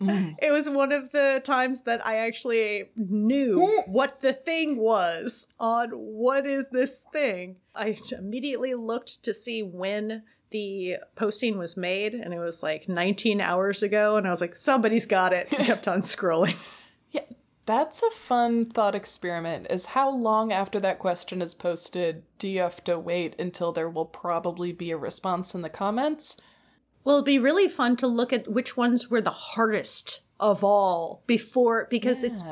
Mm. 0.00 0.36
It 0.40 0.50
was 0.50 0.68
one 0.68 0.92
of 0.92 1.12
the 1.12 1.42
times 1.44 1.82
that 1.82 2.04
I 2.06 2.18
actually 2.18 2.90
knew 2.96 3.66
hmm. 3.66 3.92
what 3.92 4.22
the 4.22 4.32
thing 4.32 4.78
was 4.78 5.46
on 5.58 5.90
what 5.90 6.46
is 6.46 6.68
this 6.70 7.04
thing. 7.12 7.56
I 7.74 7.98
immediately 8.16 8.74
looked 8.74 9.22
to 9.24 9.34
see 9.34 9.62
when 9.62 10.22
the 10.50 10.96
posting 11.14 11.58
was 11.58 11.76
made, 11.76 12.14
and 12.14 12.34
it 12.34 12.38
was 12.38 12.62
like 12.62 12.88
19 12.88 13.40
hours 13.40 13.82
ago. 13.82 14.16
And 14.16 14.26
I 14.26 14.30
was 14.30 14.40
like, 14.40 14.54
somebody's 14.54 15.06
got 15.06 15.32
it. 15.32 15.48
I 15.52 15.64
kept 15.64 15.88
on 15.88 16.02
scrolling. 16.02 16.56
Yeah, 17.12 17.22
that's 17.66 18.04
a 18.04 18.10
fun 18.10 18.66
thought 18.66 18.94
experiment. 18.94 19.66
Is 19.68 19.86
how 19.86 20.14
long 20.14 20.52
after 20.52 20.78
that 20.78 21.00
question 21.00 21.42
is 21.42 21.54
posted 21.54 22.22
do 22.38 22.46
you 22.46 22.60
have 22.60 22.84
to 22.84 23.00
wait 23.00 23.34
until 23.36 23.72
there 23.72 23.90
will 23.90 24.04
probably 24.04 24.72
be 24.72 24.92
a 24.92 24.96
response 24.96 25.52
in 25.52 25.62
the 25.62 25.68
comments? 25.68 26.36
Well, 27.04 27.16
it'd 27.16 27.24
be 27.24 27.38
really 27.38 27.68
fun 27.68 27.96
to 27.96 28.06
look 28.06 28.32
at 28.32 28.48
which 28.48 28.76
ones 28.76 29.10
were 29.10 29.20
the 29.20 29.30
hardest 29.30 30.20
of 30.38 30.62
all 30.64 31.22
before, 31.26 31.86
because 31.90 32.22
it's 32.22 32.44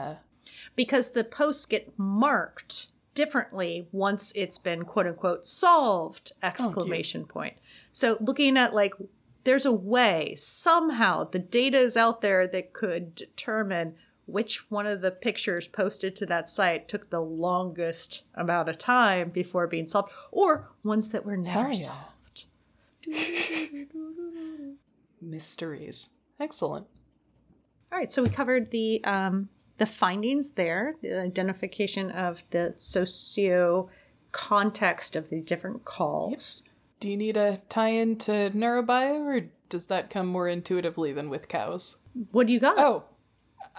because 0.76 1.11
the 1.11 1.24
posts 1.24 1.66
get 1.66 1.92
marked 1.99 2.88
differently 3.14 3.88
once 3.90 4.32
it's 4.36 4.59
been 4.59 4.84
quote 4.84 5.07
unquote 5.07 5.44
solved 5.44 6.32
exclamation 6.42 7.26
point. 7.26 7.57
So 7.90 8.16
looking 8.20 8.57
at 8.57 8.74
like 8.74 8.94
there's 9.42 9.66
a 9.66 9.72
way 9.72 10.36
somehow 10.36 11.24
the 11.24 11.40
data 11.40 11.78
is 11.78 11.96
out 11.96 12.20
there 12.20 12.46
that 12.46 12.72
could 12.72 13.14
determine 13.16 13.94
which 14.26 14.70
one 14.70 14.86
of 14.86 15.01
the 15.01 15.11
pictures 15.11 15.66
posted 15.66 16.14
to 16.14 16.26
that 16.26 16.49
site 16.49 16.86
took 16.86 17.11
the 17.11 17.20
longest 17.20 18.24
amount 18.34 18.68
of 18.68 18.78
time 18.78 19.30
before 19.30 19.66
being 19.66 19.88
solved 19.88 20.12
or 20.30 20.68
ones 20.84 21.11
that 21.11 21.24
were 21.24 21.36
never 21.36 21.70
yeah. 21.70 21.74
solved 21.74 22.44
Mysteries. 25.21 26.11
Excellent. 26.41 26.87
all 27.93 27.99
right 27.99 28.12
so 28.12 28.23
we 28.23 28.29
covered 28.29 28.71
the 28.71 29.03
um 29.05 29.49
the 29.79 29.87
findings 29.87 30.53
there, 30.53 30.97
the 31.03 31.21
identification 31.21 32.11
of 32.11 32.43
the 32.51 32.75
socio 32.79 33.89
context 34.33 35.14
of 35.16 35.31
the 35.31 35.41
different 35.41 35.85
calls. 35.85 36.62
Do 37.01 37.09
you 37.09 37.16
need 37.16 37.37
a 37.37 37.59
tie 37.69 37.91
in 37.91 38.16
to 38.19 38.51
neurobio, 38.51 39.21
or 39.25 39.51
does 39.69 39.87
that 39.87 40.11
come 40.11 40.27
more 40.27 40.49
intuitively 40.49 41.12
than 41.12 41.31
with 41.31 41.47
cows? 41.47 41.99
What 42.33 42.49
do 42.49 42.53
you 42.53 42.59
got? 42.59 42.77
Oh, 42.77 43.05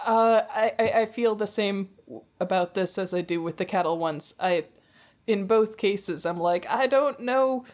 uh, 0.06 0.42
I, 0.48 0.72
I 0.78 0.92
I 1.02 1.06
feel 1.06 1.34
the 1.34 1.46
same 1.46 1.90
about 2.40 2.72
this 2.72 2.96
as 2.96 3.12
I 3.12 3.20
do 3.20 3.42
with 3.42 3.58
the 3.58 3.66
cattle 3.66 3.98
ones. 3.98 4.34
I, 4.40 4.64
in 5.26 5.46
both 5.46 5.76
cases, 5.76 6.24
I'm 6.24 6.40
like, 6.40 6.66
I 6.70 6.86
don't 6.86 7.20
know 7.20 7.66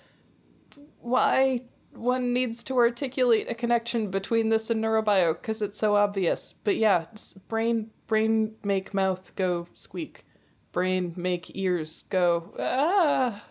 why 0.99 1.63
one 1.97 2.33
needs 2.33 2.63
to 2.65 2.77
articulate 2.77 3.51
a 3.51 3.55
connection 3.55 4.11
between 4.11 4.49
this 4.49 4.71
and 4.71 4.83
neurobio 4.83 5.35
because 5.35 5.63
it's 5.63 5.79
so 5.79 5.97
obvious. 5.97 6.53
But 6.53 6.77
yeah, 6.77 7.07
brain 7.49 7.91
brain 8.07 8.55
make 8.65 8.95
mouth 8.95 9.35
go 9.37 9.67
squeak, 9.73 10.25
brain 10.73 11.13
make 11.17 11.57
ears 11.57 12.03
go 12.03 12.55
ah. 12.59 13.49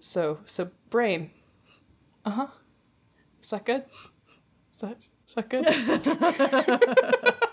So 0.00 0.40
so 0.46 0.70
brain, 0.90 1.30
uh 2.24 2.30
huh. 2.30 2.46
Is 3.42 3.50
that 3.50 3.64
good? 3.64 3.84
Is 4.72 4.80
that 4.80 5.06
is 5.26 5.34
that 5.34 5.48
good? 5.48 7.34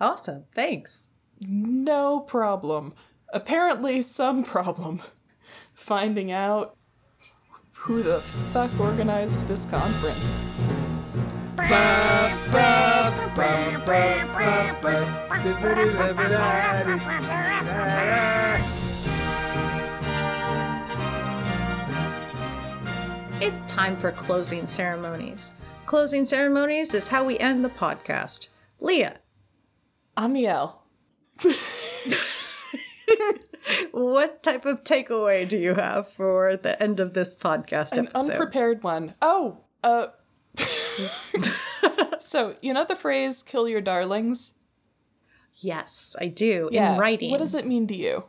Awesome. 0.00 0.44
Thanks. 0.54 1.10
No 1.46 2.20
problem. 2.20 2.94
Apparently, 3.32 4.00
some 4.02 4.42
problem. 4.42 5.02
Finding 5.74 6.32
out 6.32 6.76
who 7.80 8.02
the 8.02 8.20
fuck 8.20 8.70
organized 8.78 9.48
this 9.48 9.64
conference. 9.64 10.44
It's 23.42 23.64
time 23.64 23.96
for 23.96 24.12
closing 24.12 24.66
ceremonies. 24.66 25.54
Closing 25.86 26.26
ceremonies 26.26 26.92
is 26.92 27.08
how 27.08 27.24
we 27.24 27.38
end 27.38 27.64
the 27.64 27.70
podcast. 27.70 28.48
Leah, 28.78 29.20
Amiel. 30.18 30.82
what 33.92 34.42
type 34.42 34.64
of 34.64 34.84
takeaway 34.84 35.48
do 35.48 35.56
you 35.58 35.74
have 35.74 36.08
for 36.08 36.56
the 36.56 36.80
end 36.82 37.00
of 37.00 37.14
this 37.14 37.34
podcast 37.34 37.92
An 37.92 38.06
episode? 38.08 38.30
unprepared 38.32 38.82
one. 38.82 39.14
Oh, 39.22 39.58
uh. 39.82 40.08
so, 42.18 42.54
you 42.60 42.72
know 42.72 42.84
the 42.84 42.96
phrase 42.96 43.42
kill 43.42 43.68
your 43.68 43.80
darlings? 43.80 44.54
yes, 45.62 46.16
I 46.18 46.26
do. 46.28 46.68
In 46.72 46.98
writing, 46.98 47.30
What 47.30 47.40
does 47.40 47.54
it 47.54 47.66
mean 47.66 47.86
to 47.88 47.94
you? 47.94 48.24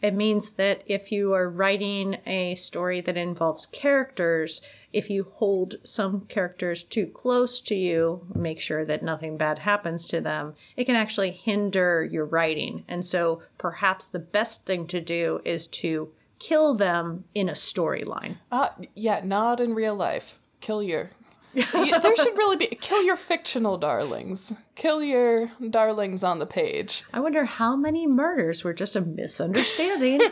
It 0.00 0.14
means 0.14 0.52
that 0.52 0.82
if 0.86 1.10
you 1.12 1.34
are 1.34 1.48
writing 1.48 2.18
a 2.24 2.54
story 2.54 3.00
that 3.02 3.16
involves 3.16 3.66
characters, 3.66 4.60
if 4.92 5.10
you 5.10 5.32
hold 5.34 5.76
some 5.84 6.22
characters 6.26 6.82
too 6.82 7.06
close 7.06 7.60
to 7.60 7.74
you, 7.74 8.26
make 8.34 8.60
sure 8.60 8.84
that 8.84 9.02
nothing 9.02 9.36
bad 9.36 9.58
happens 9.58 10.06
to 10.08 10.20
them, 10.20 10.54
it 10.76 10.84
can 10.84 10.96
actually 10.96 11.30
hinder 11.30 12.04
your 12.04 12.24
writing. 12.24 12.84
And 12.88 13.04
so 13.04 13.42
perhaps 13.58 14.08
the 14.08 14.18
best 14.18 14.64
thing 14.64 14.86
to 14.88 15.00
do 15.00 15.40
is 15.44 15.66
to 15.68 16.10
kill 16.38 16.74
them 16.74 17.24
in 17.34 17.48
a 17.48 17.52
storyline. 17.52 18.36
Uh, 18.50 18.68
yeah, 18.94 19.20
not 19.24 19.60
in 19.60 19.74
real 19.74 19.94
life. 19.94 20.40
Kill 20.60 20.82
your. 20.82 21.10
There 21.54 22.16
should 22.16 22.36
really 22.36 22.56
be. 22.56 22.66
Kill 22.66 23.02
your 23.02 23.16
fictional 23.16 23.78
darlings. 23.78 24.52
Kill 24.74 25.02
your 25.02 25.50
darlings 25.70 26.22
on 26.22 26.38
the 26.38 26.46
page. 26.46 27.04
I 27.12 27.20
wonder 27.20 27.44
how 27.44 27.74
many 27.74 28.06
murders 28.06 28.62
were 28.62 28.74
just 28.74 28.94
a 28.96 29.00
misunderstanding. 29.00 30.20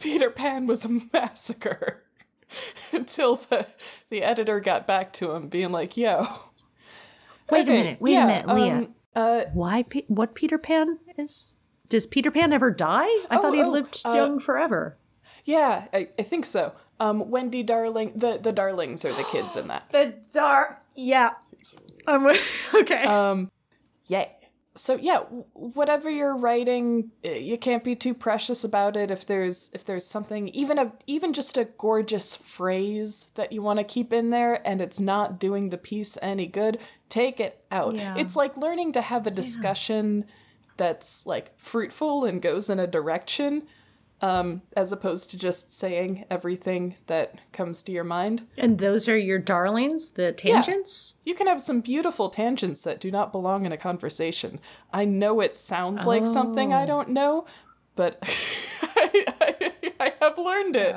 Peter 0.00 0.30
Pan 0.30 0.66
was 0.66 0.84
a 0.84 1.00
massacre 1.12 2.04
until 2.92 3.36
the 3.36 3.66
the 4.10 4.22
editor 4.22 4.60
got 4.60 4.86
back 4.86 5.12
to 5.14 5.32
him, 5.32 5.48
being 5.48 5.72
like, 5.72 5.96
"Yo, 5.96 6.26
wait 7.50 7.62
okay, 7.62 7.80
a 7.80 7.84
minute, 7.84 8.00
wait 8.00 8.12
yeah, 8.12 8.24
a 8.24 8.26
minute, 8.26 8.48
Leah. 8.48 8.74
um, 8.74 8.94
uh, 9.14 9.44
Why? 9.52 9.82
Pe- 9.82 10.06
what 10.08 10.34
Peter 10.34 10.58
Pan 10.58 10.98
is? 11.16 11.56
Does 11.88 12.06
Peter 12.06 12.30
Pan 12.30 12.52
ever 12.52 12.70
die? 12.70 13.06
I 13.30 13.38
thought 13.38 13.54
he 13.54 13.62
oh, 13.62 13.70
lived 13.70 14.02
uh, 14.04 14.12
young 14.12 14.40
forever. 14.40 14.96
yeah, 15.44 15.88
I, 15.92 16.08
I 16.18 16.22
think 16.22 16.44
so." 16.44 16.72
Um, 17.00 17.30
Wendy 17.30 17.62
Darling, 17.62 18.12
the 18.16 18.38
the 18.42 18.52
Darlings 18.52 19.04
are 19.04 19.12
the 19.12 19.24
kids 19.24 19.56
in 19.56 19.68
that. 19.68 19.88
The 19.92 20.14
dar, 20.32 20.82
Yeah. 20.96 21.30
I'm 22.08 22.26
okay. 22.74 23.04
Um, 23.04 23.50
yeah. 24.06 24.26
So 24.78 24.96
yeah, 24.96 25.20
whatever 25.54 26.08
you're 26.08 26.36
writing, 26.36 27.10
you 27.24 27.58
can't 27.58 27.82
be 27.82 27.96
too 27.96 28.14
precious 28.14 28.62
about 28.62 28.96
it. 28.96 29.10
If 29.10 29.26
there's 29.26 29.70
if 29.72 29.84
there's 29.84 30.06
something, 30.06 30.48
even 30.48 30.78
a 30.78 30.92
even 31.06 31.32
just 31.32 31.58
a 31.58 31.64
gorgeous 31.64 32.36
phrase 32.36 33.30
that 33.34 33.52
you 33.52 33.60
want 33.60 33.80
to 33.80 33.84
keep 33.84 34.12
in 34.12 34.30
there, 34.30 34.66
and 34.66 34.80
it's 34.80 35.00
not 35.00 35.40
doing 35.40 35.70
the 35.70 35.78
piece 35.78 36.16
any 36.22 36.46
good, 36.46 36.78
take 37.08 37.40
it 37.40 37.64
out. 37.70 37.96
Yeah. 37.96 38.14
It's 38.16 38.36
like 38.36 38.56
learning 38.56 38.92
to 38.92 39.02
have 39.02 39.26
a 39.26 39.32
discussion 39.32 40.24
that's 40.76 41.26
like 41.26 41.58
fruitful 41.58 42.24
and 42.24 42.40
goes 42.40 42.70
in 42.70 42.78
a 42.78 42.86
direction. 42.86 43.66
Um, 44.20 44.62
as 44.76 44.90
opposed 44.90 45.30
to 45.30 45.38
just 45.38 45.72
saying 45.72 46.24
everything 46.28 46.96
that 47.06 47.38
comes 47.52 47.82
to 47.84 47.92
your 47.92 48.02
mind. 48.02 48.48
and 48.56 48.78
those 48.78 49.08
are 49.08 49.16
your 49.16 49.38
darlings, 49.38 50.10
the 50.10 50.32
tangents? 50.32 51.14
You 51.24 51.34
can 51.36 51.46
have 51.46 51.60
some 51.60 51.80
beautiful 51.80 52.28
tangents 52.28 52.82
that 52.82 52.98
do 52.98 53.12
not 53.12 53.30
belong 53.30 53.64
in 53.64 53.70
a 53.70 53.76
conversation. 53.76 54.58
I 54.92 55.04
know 55.04 55.40
it 55.40 55.54
sounds 55.54 56.04
like 56.04 56.26
something 56.26 56.72
I 56.72 56.84
don't 56.84 57.10
know, 57.10 57.46
but 57.94 58.18
I, 58.82 59.24
I, 59.40 59.54
I 60.00 60.12
have 60.20 60.38
learned 60.38 60.76
it. 60.76 60.94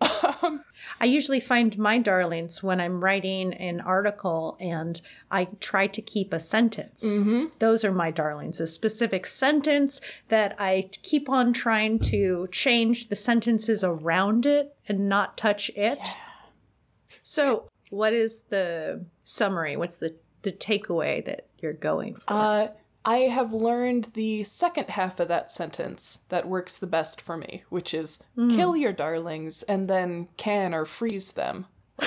I 1.00 1.06
usually 1.06 1.40
find 1.40 1.76
my 1.78 1.98
darlings 1.98 2.62
when 2.62 2.80
I'm 2.80 3.02
writing 3.02 3.52
an 3.54 3.80
article 3.80 4.56
and 4.60 5.00
I 5.30 5.46
try 5.60 5.86
to 5.88 6.00
keep 6.02 6.32
a 6.32 6.40
sentence. 6.40 7.02
Those 7.58 7.84
are 7.84 7.92
my 7.92 8.10
darlings, 8.10 8.60
a 8.60 8.66
specific 8.66 9.26
sentence 9.26 10.00
that 10.28 10.54
I 10.58 10.88
keep 11.02 11.28
on 11.28 11.52
trying 11.52 11.98
to 12.00 12.48
change 12.52 13.08
the 13.08 13.16
sentences 13.16 13.82
around 13.82 14.46
it 14.46 14.76
and 14.88 15.08
not 15.08 15.36
touch 15.36 15.70
it. 15.74 15.98
So, 17.22 17.68
what 17.90 18.12
is 18.12 18.44
the 18.44 19.04
summary? 19.22 19.76
What's 19.76 19.98
the, 19.98 20.14
the 20.42 20.52
takeaway 20.52 21.24
that 21.24 21.46
you're 21.58 21.72
going 21.72 22.14
for? 22.16 22.32
Uh, 22.32 22.68
I 23.04 23.18
have 23.18 23.52
learned 23.52 24.10
the 24.14 24.44
second 24.44 24.88
half 24.90 25.20
of 25.20 25.28
that 25.28 25.50
sentence 25.50 26.20
that 26.30 26.48
works 26.48 26.78
the 26.78 26.86
best 26.86 27.20
for 27.20 27.36
me, 27.36 27.64
which 27.68 27.92
is 27.92 28.18
hmm. 28.34 28.48
kill 28.48 28.76
your 28.76 28.92
darlings 28.92 29.62
and 29.64 29.88
then 29.88 30.28
can 30.36 30.72
or 30.74 30.84
freeze 30.84 31.32
them. 31.32 31.66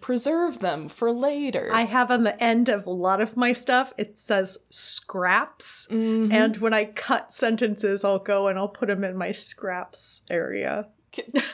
Preserve 0.00 0.60
them 0.60 0.88
for 0.88 1.12
later. 1.12 1.68
I 1.72 1.82
have 1.82 2.10
on 2.10 2.22
the 2.22 2.40
end 2.42 2.68
of 2.68 2.86
a 2.86 2.90
lot 2.90 3.20
of 3.20 3.36
my 3.36 3.52
stuff, 3.52 3.92
it 3.98 4.18
says 4.18 4.58
scraps. 4.70 5.88
Mm-hmm. 5.90 6.32
And 6.32 6.56
when 6.58 6.72
I 6.72 6.84
cut 6.84 7.32
sentences, 7.32 8.04
I'll 8.04 8.20
go 8.20 8.46
and 8.46 8.58
I'll 8.58 8.68
put 8.68 8.86
them 8.88 9.02
in 9.02 9.16
my 9.16 9.32
scraps 9.32 10.22
area. 10.30 10.88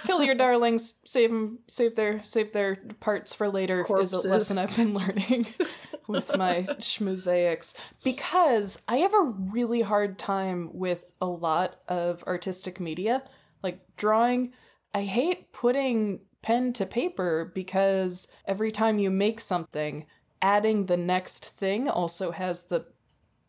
Kill 0.06 0.24
your 0.24 0.35
darlings 0.35 0.94
save 1.05 1.31
them 1.31 1.60
save 1.69 1.94
their 1.94 2.20
save 2.24 2.52
their 2.52 2.77
parts 2.98 3.32
for 3.32 3.48
later 3.48 3.86
is 4.01 4.12
a 4.12 4.28
lesson 4.28 4.59
i've 4.59 4.74
been 4.77 4.93
learning 4.93 5.47
with 6.12 6.36
my 6.36 6.62
schmosaics 6.78 7.74
because 8.05 8.80
i 8.89 8.97
have 8.97 9.14
a 9.14 9.22
really 9.22 9.82
hard 9.82 10.18
time 10.18 10.70
with 10.72 11.12
a 11.20 11.26
lot 11.26 11.80
of 11.89 12.22
artistic 12.26 12.78
media 12.78 13.22
like 13.62 13.80
drawing 13.97 14.52
i 14.94 15.02
hate 15.02 15.52
putting 15.52 16.20
pen 16.43 16.72
to 16.72 16.84
paper 16.84 17.51
because 17.55 18.28
every 18.47 18.70
time 18.70 18.98
you 18.98 19.10
make 19.10 19.40
something 19.40 20.06
adding 20.43 20.86
the 20.86 20.97
next 20.97 21.44
thing 21.56 21.89
also 21.89 22.32
has 22.32 22.64
the 22.64 22.84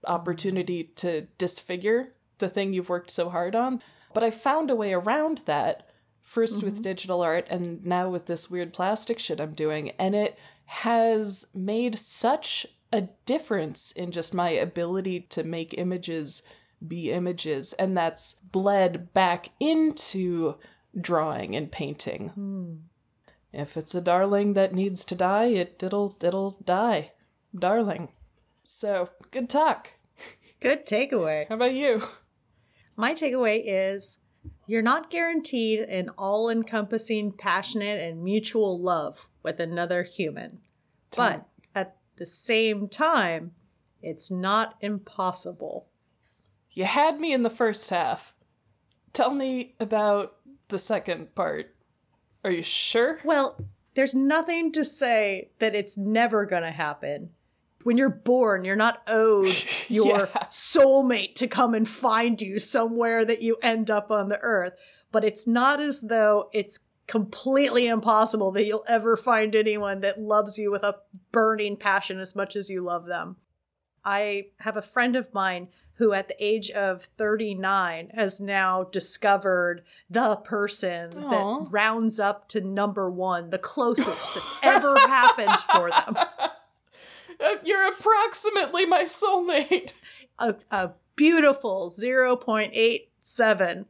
opportunity 0.06 0.84
to 0.84 1.22
disfigure 1.38 2.14
the 2.38 2.49
thing 2.49 2.73
you've 2.73 2.90
worked 2.90 3.10
so 3.10 3.30
hard 3.30 3.56
on. 3.56 3.81
But 4.14 4.23
I 4.23 4.30
found 4.30 4.69
a 4.69 4.76
way 4.76 4.94
around 4.94 5.40
that, 5.45 5.90
1st 6.26 6.64
with 6.64 6.73
mm-hmm. 6.76 6.84
digital 6.84 7.22
art 7.22 7.48
and 7.49 7.85
now 7.85 8.10
with 8.10 8.27
this 8.27 8.49
weird 8.49 8.73
plastic 8.73 9.19
shit 9.19 9.41
I'm 9.41 9.53
doing. 9.53 9.90
And 9.91 10.15
it 10.15 10.38
has 10.74 11.45
made 11.54 11.95
such 11.95 12.66
a 12.91 13.02
difference 13.26 13.91
in 13.91 14.12
just 14.12 14.34
my 14.34 14.50
ability 14.50 15.22
to 15.22 15.44
make 15.44 15.76
images 15.78 16.41
be 16.86 17.12
images. 17.12 17.74
And 17.74 17.95
that's 17.95 18.34
bled 18.34 19.14
back 19.14 19.50
into 19.60 20.56
drawing 21.00 21.56
and 21.56 21.72
painting. 21.72 22.30
Hmm. 22.30 22.74
If 23.54 23.78
it's 23.78 23.94
a 23.94 24.02
darling 24.02 24.54
that 24.54 24.74
needs 24.74 25.06
to 25.06 25.16
die, 25.16 25.45
it, 25.45 25.82
it'll 25.84 26.18
it'll 26.22 26.58
die. 26.66 27.12
Darling. 27.56 28.10
So, 28.64 29.08
good 29.30 29.50
talk. 29.50 29.91
Good 30.60 30.88
takeaway. 30.88 31.48
How 31.48 31.56
about 31.56 31.74
you? 31.74 32.02
My 32.95 33.14
takeaway 33.14 33.62
is 33.64 34.20
you're 34.66 34.82
not 34.82 35.12
guaranteed 35.12 35.82
an 35.82 36.10
all 36.18 36.50
encompassing, 36.50 37.34
passionate, 37.34 38.02
and 38.02 38.24
mutual 38.24 38.80
love 38.80 39.30
with 39.44 39.60
another 39.60 40.02
human. 40.02 40.62
But 41.18 41.45
at 41.76 41.98
the 42.18 42.26
same 42.26 42.88
time, 42.88 43.52
it's 44.02 44.30
not 44.31 44.76
impossible. 44.81 45.88
You 46.72 46.85
had 46.85 47.19
me 47.19 47.34
in 47.34 47.44
the 47.44 47.49
first 47.49 47.90
half. 47.90 48.34
Tell 49.14 49.31
me 49.34 49.76
about 49.80 50.35
the 50.69 50.80
second 50.80 51.35
part. 51.35 51.76
Are 52.44 52.52
you 52.52 52.64
sure? 52.64 53.19
Well, 53.23 53.57
there's 53.95 54.15
nothing 54.15 54.72
to 54.73 54.84
say 54.84 55.52
that 55.60 55.76
it's 55.76 55.98
never 55.98 56.45
going 56.45 56.64
to 56.64 56.72
happen. 56.72 57.30
When 57.84 57.98
you're 57.98 58.10
born, 58.10 58.65
you're 58.65 58.76
not 58.76 59.03
owed 59.07 59.45
your 59.88 60.18
Yeah. 60.19 60.26
soulmate 60.49 61.35
to 61.35 61.48
come 61.48 61.73
and 61.76 61.88
find 61.88 62.41
you 62.41 62.57
somewhere 62.60 63.23
that 63.26 63.41
you 63.41 63.57
end 63.61 63.91
up 63.91 64.10
on 64.10 64.30
the 64.30 64.40
earth. 64.40 64.73
But 65.11 65.23
it's 65.23 65.45
not 65.45 65.80
as 65.80 66.02
though 66.02 66.49
it's 66.53 66.80
completely 67.08 67.88
impossible 67.88 68.52
that 68.52 68.66
you'll 68.66 68.86
ever 68.88 69.18
find 69.18 69.56
anyone 69.56 70.02
that 70.02 70.20
loves 70.20 70.58
you 70.58 70.72
with 70.72 70.84
a 70.84 70.98
burning 71.32 71.78
passion 71.78 72.20
as 72.20 72.36
much 72.36 72.56
as 72.56 72.70
you 72.70 72.82
love 72.82 73.06
them. 73.06 73.38
I 74.06 74.48
have 74.60 74.78
a 74.78 74.82
friend 74.82 75.16
of 75.16 75.34
mine 75.34 75.70
who, 75.96 76.14
at 76.14 76.28
the 76.28 76.36
age 76.44 76.72
of 76.72 77.04
39, 77.04 78.10
has 78.16 78.40
now 78.40 78.84
discovered 78.86 79.84
the 80.10 80.38
person 80.38 81.24
Aw. 81.24 81.60
that 81.60 81.72
rounds 81.72 82.20
up 82.20 82.48
to 82.50 82.62
number 82.62 83.10
one, 83.10 83.52
the 83.52 83.60
closest 83.60 84.34
that's 84.34 84.60
ever 84.64 84.98
happened 85.00 85.60
for 85.72 85.90
them. 85.90 86.18
Uh, 87.44 87.56
You're 87.64 87.88
approximately 87.88 88.86
my 88.86 89.04
soulmate. 89.04 89.92
A, 90.40 90.56
a 90.72 90.92
beautiful 91.16 91.90
0.87. 91.90 93.86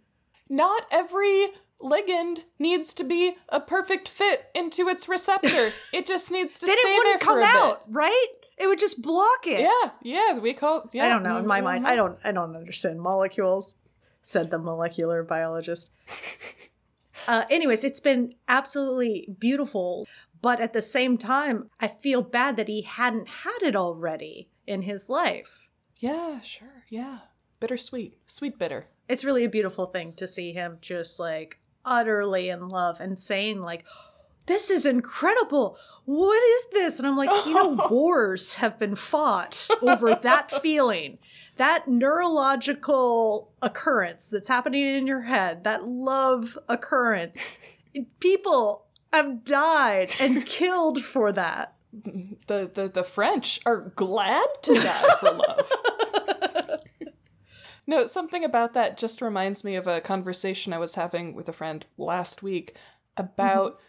Not 0.50 0.86
every 0.90 1.50
ligand 1.84 2.46
needs 2.58 2.94
to 2.96 3.04
be 3.04 3.36
a 3.50 3.60
perfect 3.60 4.08
fit 4.10 4.46
into 4.56 4.88
its 4.88 5.08
receptor. 5.08 5.72
It 5.94 6.08
just 6.08 6.32
needs 6.32 6.58
to 6.60 6.66
Then 6.66 6.78
stay 6.78 6.90
it 6.90 6.98
wouldn't 6.98 7.22
there 7.22 7.28
come 7.28 7.42
for 7.42 7.42
a 7.42 7.70
out, 7.70 7.84
right? 7.88 8.28
It 8.58 8.68
would 8.68 8.80
just 8.80 9.02
block 9.02 9.46
it. 9.46 9.60
Yeah, 9.60 9.92
yeah, 10.02 10.40
we 10.40 10.54
call. 10.54 10.90
Yeah, 10.94 11.06
I 11.06 11.10
don't 11.10 11.24
know. 11.24 11.38
In 11.38 11.46
my 11.46 11.62
mind. 11.62 11.86
I 11.86 11.96
don't. 11.96 12.18
I 12.24 12.32
don't 12.32 12.56
understand 12.56 13.02
molecules," 13.02 13.76
said 14.22 14.50
the 14.50 14.58
molecular 14.58 15.24
biologist. 15.24 15.90
uh, 17.28 17.44
anyways, 17.50 17.84
it's 17.84 18.00
been 18.00 18.36
absolutely 18.48 19.28
beautiful, 19.40 20.08
but 20.42 20.60
at 20.62 20.74
the 20.74 20.82
same 20.82 21.18
time, 21.18 21.70
I 21.80 21.88
feel 21.88 22.22
bad 22.22 22.58
that 22.58 22.68
he 22.68 22.84
hadn't 22.84 23.28
had 23.28 23.60
it 23.62 23.76
already 23.76 24.50
in 24.66 24.84
his 24.84 25.10
life. 25.10 25.68
Yeah, 25.98 26.42
sure. 26.42 26.86
Yeah, 26.90 27.20
bittersweet, 27.60 28.18
sweet 28.26 28.58
bitter. 28.60 28.88
It's 29.08 29.26
really 29.26 29.44
a 29.44 29.50
beautiful 29.50 29.88
thing 29.88 30.14
to 30.14 30.28
see 30.28 30.54
him 30.54 30.78
just 30.82 31.20
like 31.20 31.60
utterly 31.86 32.50
in 32.50 32.70
love 32.70 33.00
and 33.00 33.20
saying 33.20 33.62
like. 33.62 33.86
This 34.46 34.70
is 34.70 34.86
incredible. 34.86 35.78
What 36.04 36.44
is 36.44 36.66
this? 36.74 37.00
And 37.00 37.08
I'm 37.08 37.16
like, 37.16 37.30
you 37.46 37.54
know, 37.54 37.80
wars 37.90 38.56
have 38.56 38.78
been 38.78 38.98
fought 38.98 39.70
over 39.82 40.16
that 40.16 40.52
feeling. 40.62 41.18
that 41.56 41.88
neurological 41.88 43.52
occurrence 43.62 44.28
that's 44.28 44.50
happening 44.50 44.86
in 44.86 45.08
your 45.08 45.22
head, 45.22 45.64
that 45.64 45.86
love 45.86 46.58
occurrence, 46.68 47.58
people 48.20 48.86
have 49.14 49.46
died 49.46 50.10
and 50.20 50.46
killed 50.60 51.02
for 51.04 51.32
that. 51.32 51.76
The 52.48 52.70
the 52.74 52.90
the 52.92 53.04
French 53.04 53.60
are 53.66 53.92
glad 53.96 54.46
to 54.64 54.74
die 54.74 55.16
for 55.20 55.32
love. 55.32 55.72
No, 57.86 58.06
something 58.06 58.44
about 58.44 58.74
that 58.74 58.98
just 58.98 59.22
reminds 59.22 59.64
me 59.64 59.76
of 59.76 59.88
a 59.88 60.00
conversation 60.02 60.72
I 60.74 60.78
was 60.78 60.96
having 60.96 61.34
with 61.34 61.50
a 61.50 61.54
friend 61.54 61.86
last 61.98 62.42
week 62.42 62.76
about 63.18 63.80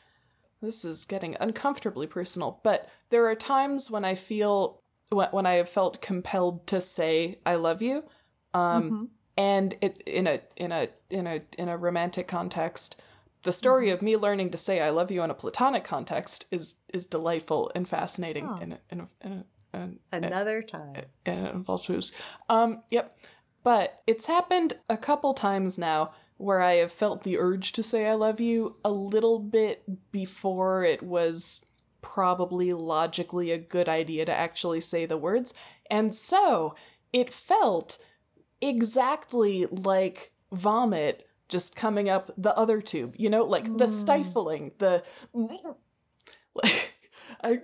this 0.60 0.84
is 0.84 1.04
getting 1.04 1.36
uncomfortably 1.40 2.06
personal, 2.06 2.60
but 2.62 2.88
there 3.10 3.26
are 3.28 3.34
times 3.34 3.90
when 3.90 4.04
I 4.04 4.14
feel 4.14 4.80
when, 5.10 5.28
when 5.28 5.46
I 5.46 5.54
have 5.54 5.68
felt 5.68 6.00
compelled 6.00 6.66
to 6.68 6.80
say 6.80 7.36
I 7.44 7.54
love 7.56 7.82
you, 7.82 8.04
um, 8.54 9.10
and 9.36 9.76
it 9.80 9.98
in 10.06 10.26
a 10.26 10.40
in 10.56 10.72
a 10.72 10.88
in 11.10 11.26
a 11.26 11.42
in 11.58 11.68
a 11.68 11.76
romantic 11.76 12.26
context. 12.26 12.96
The 13.42 13.52
story 13.52 13.90
of 13.90 14.00
me 14.00 14.16
learning 14.16 14.50
to 14.52 14.56
say 14.58 14.80
I 14.80 14.88
love 14.88 15.10
you 15.10 15.22
in 15.22 15.30
a 15.30 15.34
platonic 15.34 15.84
context 15.84 16.46
is 16.50 16.76
is 16.94 17.04
delightful 17.04 17.70
and 17.74 17.86
fascinating 17.86 18.46
Oh. 18.48 18.58
and 18.60 18.78
and 18.90 19.08
and, 19.20 19.44
and, 20.12 20.24
Another 20.24 20.62
time. 20.62 21.04
and 21.26 21.48
involves. 21.48 22.12
Um, 22.48 22.82
yep. 22.90 23.16
But 23.64 24.02
it's 24.06 24.26
happened 24.26 24.74
a 24.88 24.96
couple 24.96 25.34
times 25.34 25.76
now 25.76 26.12
where 26.36 26.60
I 26.60 26.74
have 26.74 26.92
felt 26.92 27.24
the 27.24 27.38
urge 27.38 27.72
to 27.72 27.82
say 27.82 28.06
I 28.06 28.14
love 28.14 28.40
you 28.40 28.76
a 28.84 28.92
little 28.92 29.40
bit 29.40 29.82
before 30.12 30.84
it 30.84 31.02
was 31.02 31.62
probably 32.02 32.72
logically 32.72 33.50
a 33.50 33.58
good 33.58 33.88
idea 33.88 34.26
to 34.26 34.32
actually 34.32 34.80
say 34.80 35.06
the 35.06 35.16
words. 35.16 35.54
And 35.90 36.14
so 36.14 36.74
it 37.12 37.32
felt 37.32 37.98
exactly 38.60 39.64
like 39.66 40.32
vomit 40.52 41.26
just 41.48 41.74
coming 41.74 42.08
up 42.08 42.30
the 42.36 42.56
other 42.56 42.82
tube, 42.82 43.14
you 43.16 43.30
know, 43.30 43.44
like 43.44 43.64
the 43.78 43.86
hmm. 43.86 43.92
stifling, 43.92 44.72
the 44.78 45.02
like 46.54 46.94
I 47.42 47.60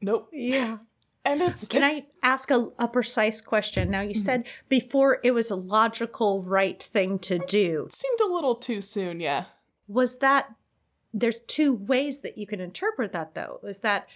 nope. 0.00 0.30
Yeah. 0.32 0.78
And 1.26 1.42
it's 1.42 1.66
Can 1.66 1.82
it's, 1.82 2.02
I 2.22 2.28
ask 2.28 2.52
a, 2.52 2.68
a 2.78 2.86
precise 2.86 3.40
question? 3.40 3.90
Now, 3.90 4.00
you 4.00 4.10
mm-hmm. 4.10 4.18
said 4.18 4.46
before 4.68 5.18
it 5.24 5.32
was 5.32 5.50
a 5.50 5.56
logical, 5.56 6.44
right 6.44 6.80
thing 6.80 7.18
to 7.18 7.40
do. 7.40 7.88
seemed 7.90 8.20
a 8.20 8.32
little 8.32 8.54
too 8.54 8.80
soon, 8.80 9.18
yeah. 9.18 9.46
Was 9.88 10.18
that, 10.18 10.54
there's 11.12 11.40
two 11.40 11.74
ways 11.74 12.20
that 12.20 12.38
you 12.38 12.46
can 12.46 12.60
interpret 12.60 13.12
that, 13.12 13.34
though. 13.34 13.58
Is 13.64 13.80
that 13.80 14.06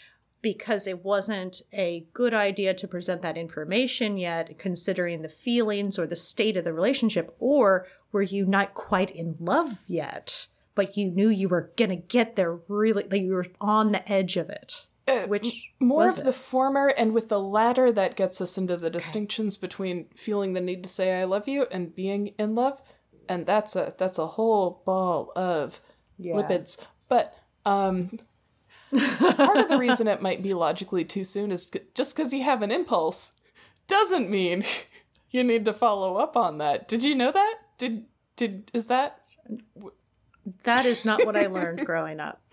because 0.41 0.87
it 0.87 1.05
wasn't 1.05 1.63
a 1.73 2.07
good 2.15 2.33
idea 2.33 2.75
to 2.75 2.87
present 2.87 3.23
that 3.23 3.37
information 3.37 4.17
yet, 4.17 4.57
considering 4.57 5.23
the 5.23 5.29
feelings 5.29 5.99
or 5.99 6.07
the 6.07 6.15
state 6.15 6.57
of 6.57 6.63
the 6.63 6.73
relationship, 6.73 7.35
or 7.41 7.89
were 8.13 8.23
you 8.23 8.47
not 8.47 8.75
quite 8.75 9.11
in 9.11 9.35
love 9.41 9.83
yet, 9.89 10.47
but 10.77 10.97
you 10.97 11.11
knew 11.11 11.29
you 11.29 11.49
were 11.49 11.73
going 11.77 11.91
to 11.91 11.97
get 11.97 12.37
there 12.37 12.55
really, 12.69 13.05
like 13.11 13.21
you 13.21 13.33
were 13.33 13.47
on 13.61 13.91
the 13.91 14.11
edge 14.11 14.37
of 14.37 14.49
it? 14.49 14.87
Uh, 15.11 15.27
Which 15.27 15.73
More 15.81 16.09
of 16.09 16.19
it? 16.19 16.25
the 16.25 16.33
former, 16.33 16.89
and 16.89 17.13
with 17.13 17.29
the 17.29 17.41
latter, 17.41 17.91
that 17.93 18.17
gets 18.17 18.41
us 18.41 18.57
into 18.57 18.77
the 18.77 18.91
distinctions 18.91 19.57
between 19.57 20.07
feeling 20.15 20.53
the 20.55 20.61
need 20.61 20.83
to 20.85 20.89
say 20.89 21.21
"I 21.21 21.25
love 21.25 21.49
you" 21.49 21.67
and 21.71 21.95
being 21.95 22.29
in 22.39 22.55
love, 22.55 22.81
and 23.29 23.47
that's 23.47 23.75
a 23.77 23.95
that's 23.99 24.19
a 24.19 24.27
whole 24.27 24.83
ball 24.87 25.33
of 25.37 25.81
Yeah. 26.19 26.35
lipids. 26.37 26.79
But 27.09 27.37
um, 27.67 28.11
part 29.37 29.57
of 29.59 29.69
the 29.69 29.79
reason 29.79 30.07
it 30.09 30.23
might 30.23 30.43
be 30.43 30.55
logically 30.55 31.05
too 31.05 31.25
soon 31.25 31.51
is 31.53 31.65
c- 31.73 31.81
just 31.95 32.15
because 32.17 32.33
you 32.33 32.43
have 32.43 32.63
an 32.63 32.71
impulse 32.71 33.33
doesn't 33.87 34.31
mean 34.31 34.65
you 35.31 35.43
need 35.45 35.65
to 35.65 35.73
follow 35.73 36.17
up 36.17 36.37
on 36.37 36.59
that. 36.59 36.87
Did 36.89 37.03
you 37.03 37.15
know 37.15 37.33
that? 37.33 37.57
Did 37.79 38.07
did 38.37 38.71
is 38.75 38.87
that 38.87 39.21
That 40.65 40.87
is 40.87 41.05
not 41.05 41.25
what 41.27 41.37
I 41.37 41.47
learned 41.47 41.85
growing 41.87 42.21
up. 42.21 42.41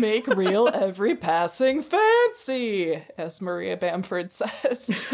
make 0.00 0.26
real 0.26 0.68
every 0.72 1.14
passing 1.16 1.82
fancy, 1.82 3.02
as 3.16 3.40
Maria 3.40 3.76
Bamford 3.76 4.30
says. 4.32 4.96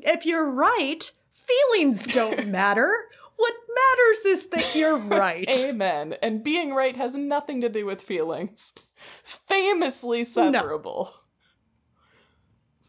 if 0.00 0.26
you're 0.26 0.52
right, 0.52 1.10
feelings 1.32 2.06
don't 2.06 2.48
matter. 2.48 2.90
What 3.36 3.54
matters 3.74 4.24
is 4.26 4.46
that 4.48 4.74
you're 4.74 4.98
right. 4.98 5.48
Amen. 5.64 6.16
And 6.22 6.42
being 6.42 6.74
right 6.74 6.96
has 6.96 7.14
nothing 7.16 7.60
to 7.60 7.68
do 7.68 7.86
with 7.86 8.02
feelings. 8.02 8.72
Famously 8.96 10.24
separable. 10.24 11.12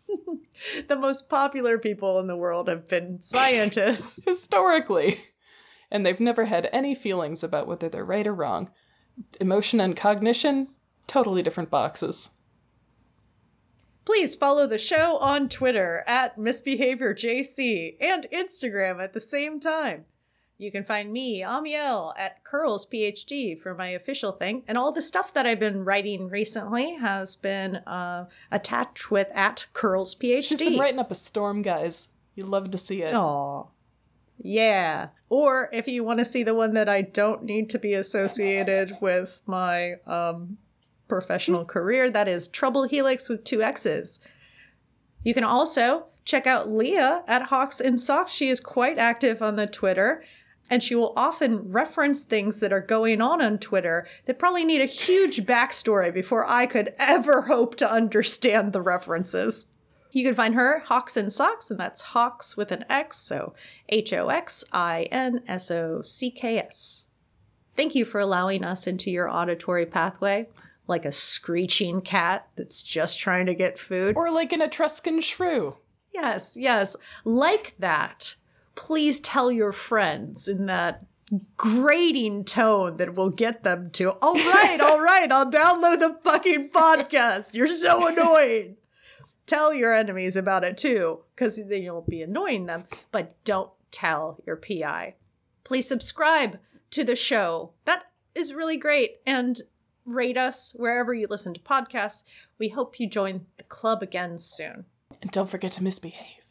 the 0.88 0.96
most 0.96 1.30
popular 1.30 1.78
people 1.78 2.20
in 2.20 2.28
the 2.28 2.36
world 2.36 2.68
have 2.68 2.88
been 2.88 3.22
scientists. 3.22 4.24
Historically. 4.26 5.18
And 5.92 6.06
they've 6.06 6.20
never 6.20 6.46
had 6.46 6.70
any 6.72 6.96
feelings 6.96 7.44
about 7.44 7.68
whether 7.68 7.90
they're 7.90 8.06
right 8.06 8.28
or 8.28 8.34
wrong. 8.34 8.72
Emotion 9.40 9.80
and 9.80 9.96
cognition, 9.96 10.70
totally 11.08 11.42
different 11.42 11.70
boxes. 11.70 12.32
Please 14.06 14.36
follow 14.36 14.66
the 14.66 14.80
show 14.80 15.18
on 15.18 15.50
Twitter 15.50 16.04
at 16.08 16.38
MisbehaviorJC 16.38 17.98
and 18.00 18.26
Instagram 18.34 19.04
at 19.04 19.14
the 19.14 19.22
same 19.22 19.60
time. 19.60 20.06
You 20.58 20.72
can 20.72 20.84
find 20.84 21.14
me, 21.14 21.42
Amiel, 21.42 22.14
at 22.18 22.44
Curls 22.44 22.86
PhD 22.86 23.58
for 23.58 23.74
my 23.74 23.90
official 23.90 24.34
thing. 24.34 24.64
And 24.68 24.78
all 24.78 24.92
the 24.92 25.02
stuff 25.02 25.34
that 25.34 25.46
I've 25.46 25.60
been 25.60 25.86
writing 25.86 26.28
recently 26.28 26.96
has 26.96 27.38
been 27.38 27.78
uh, 27.78 28.26
attached 28.52 29.10
with 29.10 29.30
at 29.34 29.68
Curls 29.72 30.16
PhD. 30.16 30.44
She's 30.44 30.60
been 30.60 30.78
writing 30.78 31.00
up 31.00 31.12
a 31.12 31.16
storm, 31.16 31.62
guys. 31.62 32.10
You 32.36 32.44
love 32.44 32.72
to 32.72 32.78
see 32.78 33.04
it. 33.04 33.14
Aw. 33.14 33.68
Yeah. 34.42 35.10
Or 35.30 35.70
if 35.74 35.88
you 35.88 36.04
want 36.04 36.20
to 36.20 36.26
see 36.26 36.44
the 36.44 36.56
one 36.56 36.74
that 36.74 36.90
I 36.90 37.02
don't 37.02 37.44
need 37.44 37.70
to 37.72 37.80
be 37.80 37.94
associated 37.94 38.98
with 39.02 39.42
my 39.46 39.96
um, 40.08 40.58
professional 41.08 41.66
career, 41.66 42.10
that 42.10 42.28
is 42.28 42.48
Trouble 42.48 42.84
Helix 42.84 43.30
with 43.30 43.44
two 43.44 43.62
X's. 43.62 44.20
You 45.24 45.34
can 45.34 45.44
also 45.44 46.06
check 46.24 46.48
out 46.48 46.72
Leah 46.72 47.24
at 47.28 47.44
Hox 47.44 47.82
in 47.82 47.98
Socks. 47.98 48.32
She 48.32 48.50
is 48.50 48.60
quite 48.60 48.98
active 48.98 49.42
on 49.42 49.56
the 49.56 49.68
Twitter. 49.68 50.24
And 50.72 50.84
she 50.84 50.94
will 50.94 51.14
often 51.16 51.72
reference 51.72 52.22
things 52.22 52.60
that 52.60 52.72
are 52.72 52.80
going 52.80 53.22
on 53.22 53.42
on 53.42 53.58
Twitter 53.58 54.08
that 54.26 54.38
probably 54.38 54.64
need 54.64 54.82
a 54.82 54.86
huge 54.86 55.46
backstory 55.46 56.14
before 56.14 56.46
I 56.48 56.68
could 56.68 56.94
ever 57.00 57.42
hope 57.42 57.76
to 57.78 57.92
understand 57.92 58.72
the 58.72 58.82
references. 58.82 59.66
You 60.12 60.24
can 60.24 60.34
find 60.34 60.56
her 60.56 60.80
Hox 60.80 61.16
in 61.16 61.30
Socks, 61.30 61.70
and 61.70 61.80
that's 61.80 62.02
Hox 62.02 62.58
with 62.58 62.72
an 62.72 62.84
X, 62.90 63.18
so 63.18 63.54
H 63.90 64.12
O 64.14 64.30
X 64.30 64.64
I 64.72 65.04
N 65.12 65.44
S 65.48 65.70
O 65.70 66.02
C 66.02 66.32
K 66.32 66.58
S. 66.60 67.06
Thank 67.76 67.96
you 67.96 68.06
for 68.06 68.20
allowing 68.20 68.64
us 68.64 68.88
into 68.88 69.12
your 69.12 69.30
auditory 69.30 69.86
pathway, 69.86 70.50
like 70.88 71.06
a 71.06 71.12
screeching 71.12 72.02
cat 72.02 72.48
that's 72.56 72.82
just 72.84 73.20
trying 73.20 73.46
to 73.46 73.54
get 73.54 73.80
food. 73.80 74.18
Or 74.18 74.32
like 74.32 74.52
an 74.52 74.62
Etruscan 74.62 75.22
shrew. 75.22 75.78
Yes, 76.14 76.58
yes, 76.60 76.96
like 77.24 77.76
that. 77.80 78.36
Please 78.76 79.20
tell 79.20 79.52
your 79.52 79.72
friends 79.72 80.48
in 80.48 80.66
that 80.66 81.06
grating 81.56 82.44
tone 82.44 82.98
that 82.98 83.14
will 83.14 83.30
get 83.30 83.64
them 83.64 83.92
to, 83.92 84.10
all 84.10 84.34
right, 84.34 84.80
all 84.82 85.02
right, 85.02 85.32
I'll 85.32 85.52
download 85.52 86.00
the 86.00 86.18
fucking 86.24 86.72
podcast. 86.72 87.54
You're 87.54 87.68
so 87.68 88.08
annoying. 88.12 88.78
Tell 89.50 89.74
your 89.74 89.96
enemies 89.96 90.36
about 90.36 90.64
it 90.64 90.78
too, 90.78 91.24
because 91.34 91.56
then 91.56 91.82
you'll 91.82 92.06
be 92.08 92.22
annoying 92.22 92.68
them, 92.68 92.86
but 93.12 93.44
don't 93.46 93.72
tell 93.90 94.40
your 94.46 94.56
PI. 94.56 95.16
Please 95.64 95.88
subscribe 95.88 96.60
to 96.92 97.04
the 97.04 97.16
show. 97.16 97.72
That 97.86 98.04
is 98.36 98.54
really 98.54 98.78
great. 98.78 99.22
And 99.26 99.60
rate 100.06 100.38
us 100.38 100.76
wherever 100.78 101.16
you 101.16 101.26
listen 101.28 101.56
to 101.56 101.60
podcasts. 101.62 102.26
We 102.60 102.70
hope 102.70 103.00
you 103.00 103.10
join 103.10 103.48
the 103.58 103.64
club 103.64 104.04
again 104.04 104.38
soon. 104.38 104.86
And 105.20 105.32
don't 105.32 105.50
forget 105.50 105.72
to 105.72 105.84
misbehave. 105.84 106.46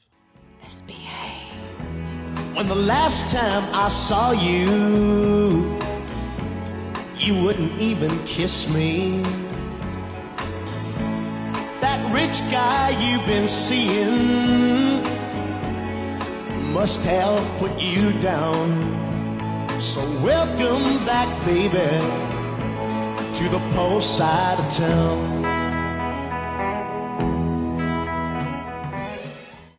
Misbehave. 0.65 1.53
When 2.57 2.67
the 2.67 2.75
last 2.75 3.31
time 3.33 3.63
I 3.73 3.87
saw 3.87 4.33
you, 4.33 5.79
you 7.17 7.41
wouldn't 7.45 7.81
even 7.81 8.25
kiss 8.25 8.69
me. 8.69 9.23
Rich 12.13 12.41
guy 12.51 12.91
you've 13.01 13.27
been 13.27 13.47
seeing 13.47 15.03
must 16.73 17.03
have 17.03 17.59
put 17.59 17.79
you 17.79 18.13
down. 18.21 18.69
So 19.81 20.01
welcome 20.23 21.05
back, 21.05 21.29
baby, 21.45 21.89
to 23.37 23.49
the 23.51 23.61
post 23.75 24.17
side 24.17 24.59
of 24.59 24.73
town. 24.73 25.48